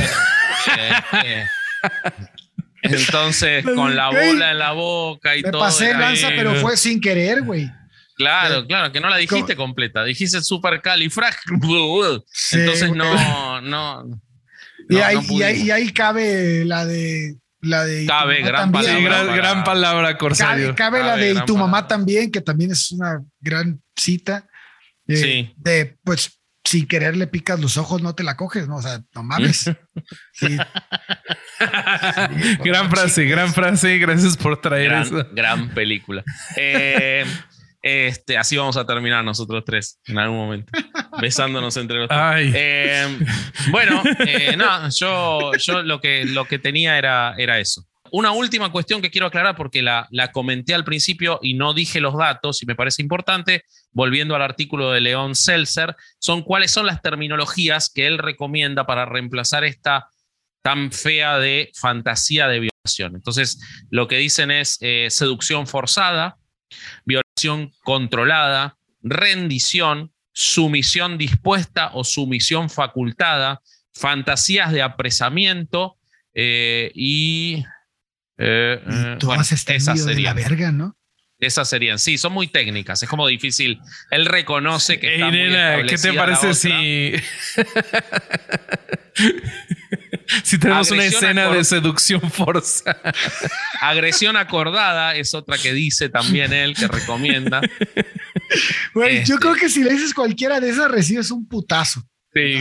Entonces, 2.81 3.65
con 3.75 3.97
la 3.97 4.07
bola 4.07 4.51
en 4.51 4.57
la 4.57 4.71
boca 4.71 5.35
y 5.35 5.41
todo. 5.41 5.51
Me 5.51 5.59
pasé 5.59 5.93
lanza, 5.93 6.29
pero 6.29 6.55
fue 6.55 6.77
sin 6.77 7.01
querer, 7.01 7.41
güey. 7.41 7.69
Claro, 8.15 8.65
claro, 8.65 8.93
que 8.93 9.01
no 9.01 9.09
la 9.09 9.17
dijiste 9.17 9.57
completa. 9.57 10.05
Dijiste 10.05 10.41
supercalifragilisticoespialidoso. 10.41 12.25
Entonces, 12.53 12.91
no, 12.93 13.59
no. 13.59 14.21
y, 14.89 14.95
ahí, 14.99 15.19
y 15.29 15.71
ahí 15.71 15.91
cabe 15.91 16.63
la 16.63 16.85
de 16.85 17.35
la 17.61 17.85
de 17.85 18.05
cabe, 18.05 18.41
gran 18.41 18.71
palabra, 18.71 19.23
gran, 19.35 19.63
palabra, 19.63 20.17
Corsario. 20.17 20.75
Cabe, 20.75 20.99
la 20.99 21.17
de 21.17 21.33
y 21.33 21.45
tu 21.45 21.57
mamá 21.57 21.87
también, 21.87 22.31
que 22.31 22.41
también 22.41 22.71
es 22.71 22.91
una 22.91 23.21
gran 23.39 23.81
cita. 23.95 24.47
sí. 25.07 25.53
De, 25.57 25.97
pues, 26.03 26.37
sin 26.67 26.85
querer 26.85 27.15
le 27.15 27.27
picas 27.27 27.59
los 27.59 27.77
ojos, 27.77 28.01
no 28.01 28.13
te 28.13 28.23
la 28.23 28.35
coges, 28.35 28.67
¿no? 28.67 28.77
O 28.77 28.81
sea, 28.81 29.01
no 29.15 29.23
mames. 29.23 29.65
gran 32.63 32.89
frase, 32.89 33.25
gran 33.25 33.53
frase. 33.53 33.97
Gracias 33.97 34.35
por 34.35 34.59
traer 34.59 34.91
eso. 34.93 35.25
Gran 35.31 35.69
película. 35.69 36.23
Eh, 36.57 37.25
este, 37.87 38.37
así 38.37 38.57
vamos 38.57 38.77
a 38.77 38.85
terminar 38.85 39.23
nosotros 39.23 39.63
tres 39.65 39.99
en 40.05 40.17
algún 40.17 40.37
momento, 40.37 40.71
besándonos 41.21 41.75
entre 41.77 41.97
los 41.97 42.09
tres. 42.09 42.53
Eh, 42.55 43.17
bueno, 43.71 44.03
eh, 44.19 44.55
no, 44.57 44.89
yo, 44.89 45.51
yo 45.57 45.83
lo, 45.83 45.99
que, 45.99 46.25
lo 46.25 46.45
que 46.45 46.59
tenía 46.59 46.97
era, 46.97 47.35
era 47.37 47.59
eso. 47.59 47.85
Una 48.11 48.31
última 48.31 48.71
cuestión 48.71 49.01
que 49.01 49.11
quiero 49.11 49.27
aclarar 49.27 49.55
porque 49.55 49.81
la, 49.81 50.07
la 50.11 50.31
comenté 50.31 50.73
al 50.73 50.85
principio 50.85 51.39
y 51.41 51.55
no 51.55 51.73
dije 51.73 51.99
los 51.99 52.17
datos 52.17 52.63
y 52.63 52.65
me 52.65 52.75
parece 52.75 53.01
importante, 53.01 53.63
volviendo 53.91 54.35
al 54.35 54.41
artículo 54.41 54.91
de 54.91 55.01
León 55.01 55.35
Seltzer, 55.35 55.95
son 56.19 56.41
cuáles 56.41 56.71
son 56.71 56.85
las 56.85 57.01
terminologías 57.01 57.91
que 57.93 58.07
él 58.07 58.17
recomienda 58.17 58.85
para 58.85 59.05
reemplazar 59.05 59.65
esta 59.65 60.07
tan 60.61 60.91
fea 60.91 61.37
de 61.37 61.71
fantasía 61.75 62.47
de 62.47 62.59
violación. 62.59 63.15
Entonces, 63.15 63.59
lo 63.89 64.07
que 64.07 64.17
dicen 64.17 64.51
es 64.51 64.77
eh, 64.81 65.07
seducción 65.09 65.67
forzada, 65.67 66.37
violación 67.05 67.26
controlada, 67.83 68.77
rendición, 69.01 70.13
sumisión 70.31 71.17
dispuesta 71.17 71.91
o 71.93 72.03
sumisión 72.03 72.69
facultada, 72.69 73.61
fantasías 73.93 74.71
de 74.71 74.81
apresamiento 74.81 75.97
eh, 76.33 76.91
y... 76.93 77.63
Eh, 78.37 79.15
y 79.15 79.19
todas 79.19 79.51
están 79.51 80.05
de 80.05 80.21
la 80.21 80.33
verga, 80.33 80.71
¿no? 80.71 80.95
Esas 81.39 81.69
serían, 81.69 81.99
sí, 81.99 82.17
son 82.17 82.33
muy 82.33 82.47
técnicas, 82.47 83.03
es 83.03 83.09
como 83.09 83.27
difícil. 83.27 83.79
Él 84.09 84.25
reconoce 84.25 84.99
que 84.99 85.15
está 85.15 85.27
muy 85.27 85.87
¿qué 85.87 85.97
te 86.01 86.13
parece 86.13 86.55
si 86.55 87.13
si 90.43 90.57
tenemos 90.57 90.91
una 90.91 91.05
escena 91.05 91.49
de 91.49 91.63
seducción 91.63 92.31
forza? 92.31 92.97
Agresión 93.81 94.37
acordada 94.37 95.15
es 95.15 95.33
otra 95.33 95.57
que 95.57 95.73
dice 95.73 96.09
también 96.09 96.53
él, 96.53 96.75
que 96.75 96.87
recomienda. 96.87 97.61
Güey, 98.93 99.25
yo 99.25 99.37
creo 99.37 99.53
este 99.53 99.65
que 99.65 99.71
si 99.71 99.83
le 99.83 99.91
dices 99.91 100.13
cualquiera 100.13 100.59
de 100.59 100.69
esas 100.69 100.89
recibes 100.89 101.31
un 101.31 101.47
putazo. 101.47 102.01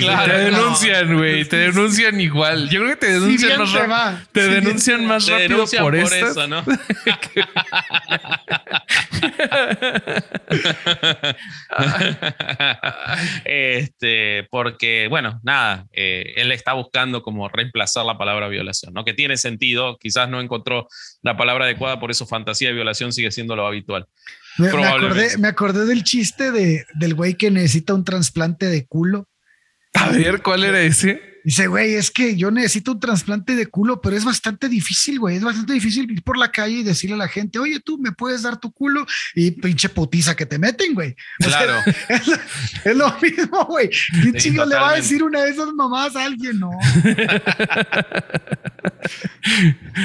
Claro. 0.00 0.32
Te 0.32 0.38
denuncian, 0.38 1.16
güey. 1.16 1.44
Te 1.44 1.56
denuncian 1.56 2.20
igual. 2.20 2.68
Yo 2.70 2.80
creo 2.80 2.90
que 2.90 3.06
te 3.06 3.12
denuncian 3.12 3.58
más 3.58 3.72
rápido. 3.72 4.26
Te 4.32 4.48
denuncian 4.48 5.06
más 5.06 5.26
rápido 5.28 5.64
por, 5.80 5.94
eso, 5.94 6.46
¿no? 6.48 6.64
este, 13.44 14.46
porque, 14.50 15.08
bueno, 15.08 15.40
nada, 15.42 15.86
eh, 15.92 16.34
él 16.36 16.52
está 16.52 16.72
buscando 16.72 17.22
como 17.22 17.48
reemplazar 17.48 18.04
la 18.04 18.18
palabra 18.18 18.48
violación, 18.48 18.94
¿no? 18.94 19.04
Que 19.04 19.14
tiene 19.14 19.36
sentido. 19.36 19.98
Quizás 19.98 20.28
no 20.28 20.40
encontró 20.40 20.88
la 21.22 21.36
palabra 21.36 21.64
adecuada, 21.66 22.00
por 22.00 22.10
eso 22.10 22.26
fantasía 22.26 22.70
y 22.70 22.74
violación 22.74 23.12
sigue 23.12 23.30
siendo 23.30 23.56
lo 23.56 23.66
habitual. 23.66 24.06
Me, 24.58 24.68
acordé, 24.68 25.36
me 25.38 25.48
acordé 25.48 25.84
del 25.84 26.02
chiste 26.02 26.50
de, 26.50 26.86
del 26.94 27.14
güey 27.14 27.34
que 27.34 27.50
necesita 27.50 27.92
un 27.94 28.04
trasplante 28.04 28.66
de 28.66 28.86
culo 28.86 29.28
a 29.96 30.10
ver, 30.10 30.42
¿cuál 30.42 30.64
era 30.64 30.80
ese? 30.80 31.36
Dice, 31.46 31.68
güey, 31.68 31.94
es 31.94 32.10
que 32.10 32.34
yo 32.34 32.50
necesito 32.50 32.90
un 32.90 32.98
trasplante 32.98 33.54
de 33.54 33.68
culo, 33.68 34.00
pero 34.00 34.16
es 34.16 34.24
bastante 34.24 34.68
difícil, 34.68 35.20
güey. 35.20 35.36
Es 35.36 35.44
bastante 35.44 35.74
difícil 35.74 36.10
ir 36.10 36.24
por 36.24 36.36
la 36.36 36.50
calle 36.50 36.78
y 36.78 36.82
decirle 36.82 37.14
a 37.14 37.18
la 37.18 37.28
gente, 37.28 37.60
oye, 37.60 37.78
tú 37.78 37.98
me 37.98 38.10
puedes 38.10 38.42
dar 38.42 38.58
tu 38.58 38.72
culo 38.72 39.06
y 39.32 39.52
pinche 39.52 39.88
putiza 39.88 40.34
que 40.34 40.44
te 40.44 40.58
meten, 40.58 40.92
güey. 40.92 41.14
Claro. 41.38 41.74
es, 42.08 42.96
lo, 42.96 43.16
mismo, 43.20 43.64
güey. 43.66 43.90
¿Qué 44.24 44.32
chingo 44.32 44.64
le 44.64 44.74
va 44.74 44.90
a 44.90 44.96
decir 44.96 45.22
una 45.22 45.42
de 45.42 45.50
esas 45.50 45.72
mamás 45.72 46.16
a 46.16 46.24
alguien? 46.24 46.58
No. 46.58 46.70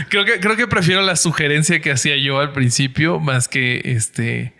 creo, 0.09 0.25
que, 0.25 0.39
creo 0.39 0.55
que 0.55 0.67
prefiero 0.67 1.01
la 1.01 1.15
sugerencia 1.15 1.81
que 1.81 1.91
hacía 1.91 2.17
yo 2.17 2.39
al 2.39 2.53
principio 2.53 3.19
más 3.19 3.47
que 3.47 3.81
este 3.83 4.53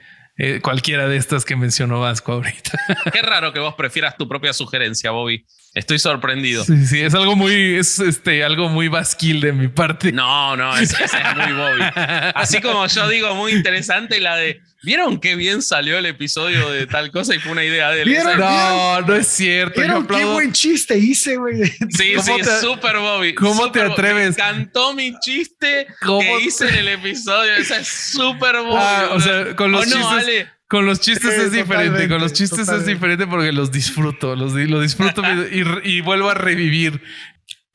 eh, 0.44 0.60
cualquiera 0.60 1.08
de 1.08 1.18
estas 1.18 1.46
que 1.46 1.56
mencionó 1.56 2.00
Vasco 2.00 2.32
ahorita. 2.32 2.72
Qué 3.14 3.22
raro 3.22 3.54
que 3.54 3.60
vos 3.60 3.76
prefieras 3.76 4.18
tu 4.18 4.28
propia 4.28 4.54
sugerencia, 4.54 5.12
Bobby. 5.12 5.46
Estoy 5.74 6.00
sorprendido. 6.00 6.66
Sí, 6.66 6.86
sí, 6.86 7.00
es 7.00 7.14
algo 7.14 7.36
muy, 7.36 7.76
es 7.78 8.00
este, 8.00 8.44
algo 8.44 8.68
muy 8.70 8.90
vasquil 8.90 9.40
de 9.40 9.54
mi 9.54 9.70
parte. 9.70 10.12
No, 10.12 10.58
no, 10.58 10.78
es, 10.78 10.92
es 10.92 11.12
muy 11.36 11.54
Bobby. 11.54 11.82
Así 12.36 12.62
como 12.62 12.86
yo 12.88 13.08
digo, 13.08 13.36
muy 13.36 13.54
interesante 13.54 14.20
la 14.20 14.36
de 14.36 14.62
¿Vieron 14.84 15.20
qué 15.20 15.36
bien 15.36 15.62
salió 15.62 16.00
el 16.00 16.08
episodio 16.08 16.72
de 16.72 16.88
tal 16.88 17.12
cosa 17.12 17.36
y 17.36 17.40
fue 17.40 17.52
una 17.52 17.64
idea 17.64 17.92
de 17.92 18.02
él? 18.02 18.18
No, 18.36 19.02
no 19.02 19.16
es 19.16 19.28
cierto. 19.28 19.80
¿Vieron 19.80 20.08
qué 20.08 20.26
buen 20.26 20.52
chiste 20.52 20.98
hice, 20.98 21.38
güey? 21.38 21.64
Sí, 21.66 22.16
sí, 22.20 22.32
súper 22.62 22.98
Bobby. 22.98 23.36
¿Cómo 23.36 23.72
te 23.72 23.82
atreves? 23.82 24.36
Me 24.38 24.44
encantó 24.44 24.94
mi 24.96 25.14
chiste 25.20 25.86
que 26.02 26.42
hice 26.42 26.68
en 26.70 26.76
el 26.76 26.88
episodio. 26.88 27.54
Esa 27.54 27.80
es 27.80 27.88
súper 27.88 28.58
Bobby. 28.62 28.80
Ah, 28.80 29.10
o 29.12 29.20
sea, 29.20 29.56
con 29.56 29.72
los 29.72 29.84
chistes. 29.86 30.48
Con 30.72 30.86
los 30.86 31.02
chistes 31.02 31.34
es 31.34 31.52
diferente, 31.52 32.08
con 32.08 32.22
los 32.22 32.32
chistes 32.32 32.70
es 32.70 32.86
diferente 32.86 33.28
porque 33.28 33.52
los 33.52 33.74
disfruto, 33.74 34.38
los 34.38 34.54
lo 34.54 34.80
disfruto 34.80 35.22
y, 35.84 36.00
vuelvo 36.00 36.30
a 36.30 36.34
revivir. 36.34 37.04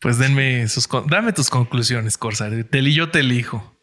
Pues 0.01 0.16
denme 0.16 0.66
sus, 0.68 0.88
dame 1.07 1.34
tus 1.34 1.51
conclusiones, 1.51 2.16
Corsar. 2.16 2.64
Te, 2.64 2.92
yo 2.94 3.11
te 3.11 3.20
elijo. 3.20 3.78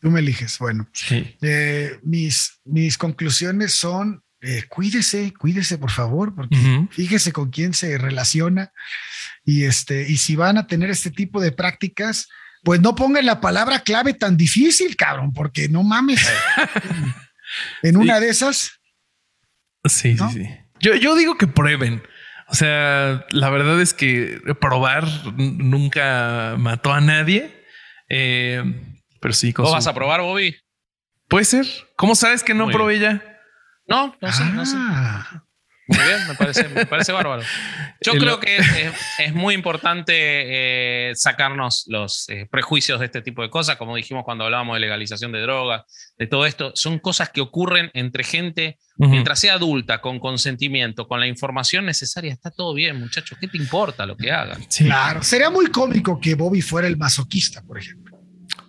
Tú 0.00 0.10
me 0.10 0.20
eliges. 0.20 0.58
Bueno, 0.58 0.86
eh, 1.10 2.00
mis, 2.02 2.60
mis 2.66 2.98
conclusiones 2.98 3.72
son 3.72 4.22
eh, 4.42 4.64
cuídese, 4.68 5.32
cuídese 5.32 5.78
por 5.78 5.90
favor, 5.90 6.34
porque 6.34 6.86
fíjese 6.90 7.32
con 7.32 7.48
quién 7.48 7.72
se 7.72 7.96
relaciona 7.96 8.72
y 9.42 9.64
este, 9.64 10.06
y 10.06 10.18
si 10.18 10.36
van 10.36 10.58
a 10.58 10.66
tener 10.66 10.90
este 10.90 11.10
tipo 11.10 11.40
de 11.40 11.52
prácticas, 11.52 12.28
pues 12.62 12.78
no 12.82 12.94
pongan 12.94 13.24
la 13.24 13.40
palabra 13.40 13.80
clave 13.80 14.12
tan 14.12 14.36
difícil, 14.36 14.96
cabrón, 14.96 15.32
porque 15.32 15.70
no 15.70 15.82
mames. 15.82 16.28
en 17.82 17.96
una 17.96 18.20
de 18.20 18.28
esas. 18.28 18.80
Sí, 19.84 20.16
sí, 20.16 20.24
sí. 20.32 20.48
Yo, 20.80 20.94
yo 20.94 21.14
digo 21.14 21.36
que 21.36 21.46
prueben. 21.46 22.02
O 22.48 22.54
sea, 22.54 23.26
la 23.30 23.50
verdad 23.50 23.80
es 23.80 23.94
que 23.94 24.40
probar 24.60 25.06
nunca 25.36 26.56
mató 26.58 26.92
a 26.92 27.00
nadie. 27.00 27.64
Eh, 28.08 28.62
pero 29.20 29.32
sí. 29.32 29.54
¿O 29.56 29.70
vas 29.70 29.86
a 29.86 29.94
probar, 29.94 30.20
Bobby? 30.20 30.56
Puede 31.28 31.44
ser. 31.44 31.66
¿Cómo 31.96 32.14
sabes 32.14 32.42
que 32.42 32.54
no 32.54 32.68
probé 32.68 32.98
ya? 32.98 33.22
No, 33.86 34.16
no 34.20 34.32
sé, 34.32 34.44
no 34.46 34.66
sé. 34.66 34.76
Muy 35.90 36.04
bien, 36.04 36.28
me 36.28 36.34
parece, 36.34 36.68
me 36.68 36.86
parece 36.86 37.10
bárbaro. 37.10 37.42
Yo 38.00 38.12
creo 38.12 38.38
que 38.38 38.58
es, 39.18 39.34
muy 39.34 39.54
importante 39.54 40.12
eh, 40.14 41.12
sacarnos 41.16 41.84
los 41.88 42.28
eh, 42.28 42.46
prejuicios 42.48 43.00
de 43.00 43.06
este 43.06 43.22
tipo 43.22 43.42
de 43.42 43.50
cosas, 43.50 43.76
como 43.76 43.96
dijimos 43.96 44.24
cuando 44.24 44.44
hablábamos 44.44 44.76
de 44.76 44.80
legalización 44.80 45.32
de 45.32 45.40
drogas, 45.40 45.82
de 46.16 46.28
todo 46.28 46.46
esto. 46.46 46.70
Son 46.76 47.00
cosas 47.00 47.30
que 47.30 47.40
ocurren 47.40 47.90
entre 47.92 48.22
gente, 48.22 48.78
mientras 48.98 49.40
sea 49.40 49.54
adulta, 49.54 50.00
con 50.00 50.20
consentimiento, 50.20 51.08
con 51.08 51.18
la 51.18 51.26
información 51.26 51.86
necesaria. 51.86 52.32
Está 52.32 52.52
todo 52.52 52.72
bien, 52.72 53.00
muchachos. 53.00 53.36
¿Qué 53.40 53.48
te 53.48 53.58
importa 53.58 54.06
lo 54.06 54.16
que 54.16 54.30
hagan? 54.30 54.62
Claro, 54.78 55.24
sería 55.24 55.50
muy 55.50 55.66
cómico 55.66 56.20
que 56.20 56.36
Bobby 56.36 56.62
fuera 56.62 56.86
el 56.86 56.96
masoquista, 56.96 57.62
por 57.62 57.78
ejemplo. 57.78 58.16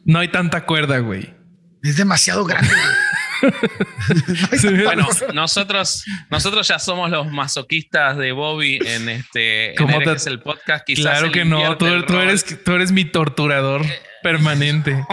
No 0.06 0.20
hay 0.20 0.30
tanta 0.30 0.66
cuerda, 0.66 0.98
güey. 1.00 1.36
Es 1.84 1.98
demasiado 1.98 2.46
grande. 2.46 2.74
bueno, 4.84 5.08
nosotros, 5.34 6.04
nosotros 6.30 6.68
ya 6.68 6.80
somos 6.80 7.10
los 7.10 7.32
masoquistas 7.32 8.18
de 8.18 8.32
Bobby 8.32 8.80
en 8.86 9.10
este 9.10 9.74
¿Cómo 9.78 10.00
te, 10.00 10.14
es 10.14 10.28
el 10.28 10.40
podcast. 10.40 10.86
claro 10.96 11.32
que 11.32 11.46
no, 11.46 11.78
tú, 11.78 11.86
eres, 11.86 12.64
tú 12.64 12.72
eres 12.74 12.92
mi 12.92 13.06
torturador 13.06 13.84
permanente. 14.24 15.04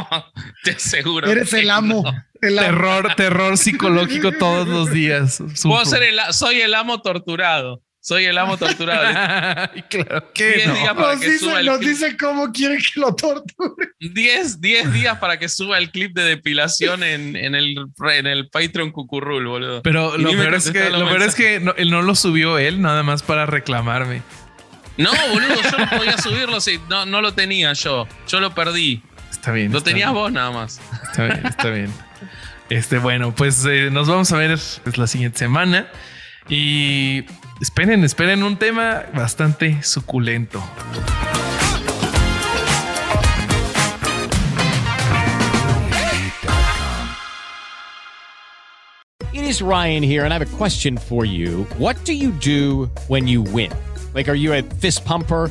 te 0.64 0.72
aseguro. 0.72 1.30
Eres 1.30 1.52
el 1.52 1.70
amo. 1.70 2.04
Terror, 2.40 3.14
terror 3.16 3.58
psicológico 3.58 4.32
todos 4.32 4.68
los 4.68 4.92
días. 4.92 5.42
Puedo 5.62 5.84
ser 5.84 6.04
el, 6.04 6.20
soy 6.30 6.60
el 6.60 6.74
amo 6.74 7.02
torturado. 7.02 7.82
Soy 8.00 8.24
el 8.24 8.38
amo 8.38 8.56
torturado. 8.56 9.68
claro 9.90 10.32
que 10.32 10.64
no. 10.66 10.94
nos, 10.94 11.20
dice, 11.20 11.62
nos 11.64 11.80
dice, 11.80 12.16
cómo 12.16 12.52
quiere 12.52 12.78
que 12.78 13.00
lo 13.00 13.14
torture. 13.14 13.90
10 14.00 14.60
días 14.60 15.18
para 15.18 15.38
que 15.38 15.48
suba 15.48 15.78
el 15.78 15.90
clip 15.90 16.14
de 16.14 16.22
depilación 16.22 17.02
en, 17.02 17.36
en, 17.36 17.54
el, 17.54 17.76
en 18.12 18.26
el 18.26 18.48
Patreon 18.48 18.92
Cucurrul, 18.92 19.46
boludo. 19.46 19.82
Pero 19.82 20.16
lo 20.16 20.30
peor, 20.30 20.54
es 20.54 20.70
que, 20.70 20.90
lo 20.90 21.06
peor 21.08 21.22
es 21.22 21.34
que 21.34 21.60
no, 21.60 21.74
él 21.76 21.90
no 21.90 22.02
lo 22.02 22.14
subió 22.14 22.58
él, 22.58 22.80
nada 22.80 23.02
más 23.02 23.22
para 23.22 23.46
reclamarme. 23.46 24.22
No, 24.96 25.10
boludo, 25.32 25.62
yo 25.62 25.78
no 25.78 25.90
podía 25.90 26.18
subirlo 26.18 26.60
si 26.60 26.80
no, 26.88 27.04
no 27.04 27.20
lo 27.20 27.34
tenía 27.34 27.72
yo. 27.72 28.06
Yo 28.26 28.40
lo 28.40 28.54
perdí. 28.54 29.02
Está 29.30 29.52
bien. 29.52 29.72
Lo 29.72 29.82
tenías 29.82 30.12
vos 30.12 30.32
nada 30.32 30.50
más. 30.50 30.80
Está 31.04 31.24
bien, 31.24 31.46
está 31.46 31.70
bien. 31.70 31.92
Este, 32.70 32.98
bueno, 32.98 33.34
pues 33.34 33.64
eh, 33.64 33.90
nos 33.90 34.08
vamos 34.08 34.30
a 34.32 34.36
ver 34.36 34.58
la 34.96 35.06
siguiente 35.06 35.38
semana. 35.38 35.88
Y 36.48 37.24
esperen, 37.60 38.04
esperen 38.04 38.42
un 38.42 38.56
tema 38.56 39.04
bastante 39.14 39.82
suculento. 39.82 40.62
It 49.32 49.44
is 49.44 49.62
Ryan 49.62 50.02
here, 50.02 50.24
and 50.24 50.32
I 50.32 50.38
have 50.38 50.42
a 50.42 50.56
question 50.56 50.96
for 50.96 51.24
you. 51.24 51.64
What 51.78 51.96
do 52.04 52.12
you 52.12 52.32
do 52.32 52.90
when 53.08 53.26
you 53.26 53.42
win? 53.42 53.70
Like, 54.14 54.28
are 54.28 54.34
you 54.34 54.52
a 54.52 54.62
fist 54.62 55.04
pumper? 55.04 55.50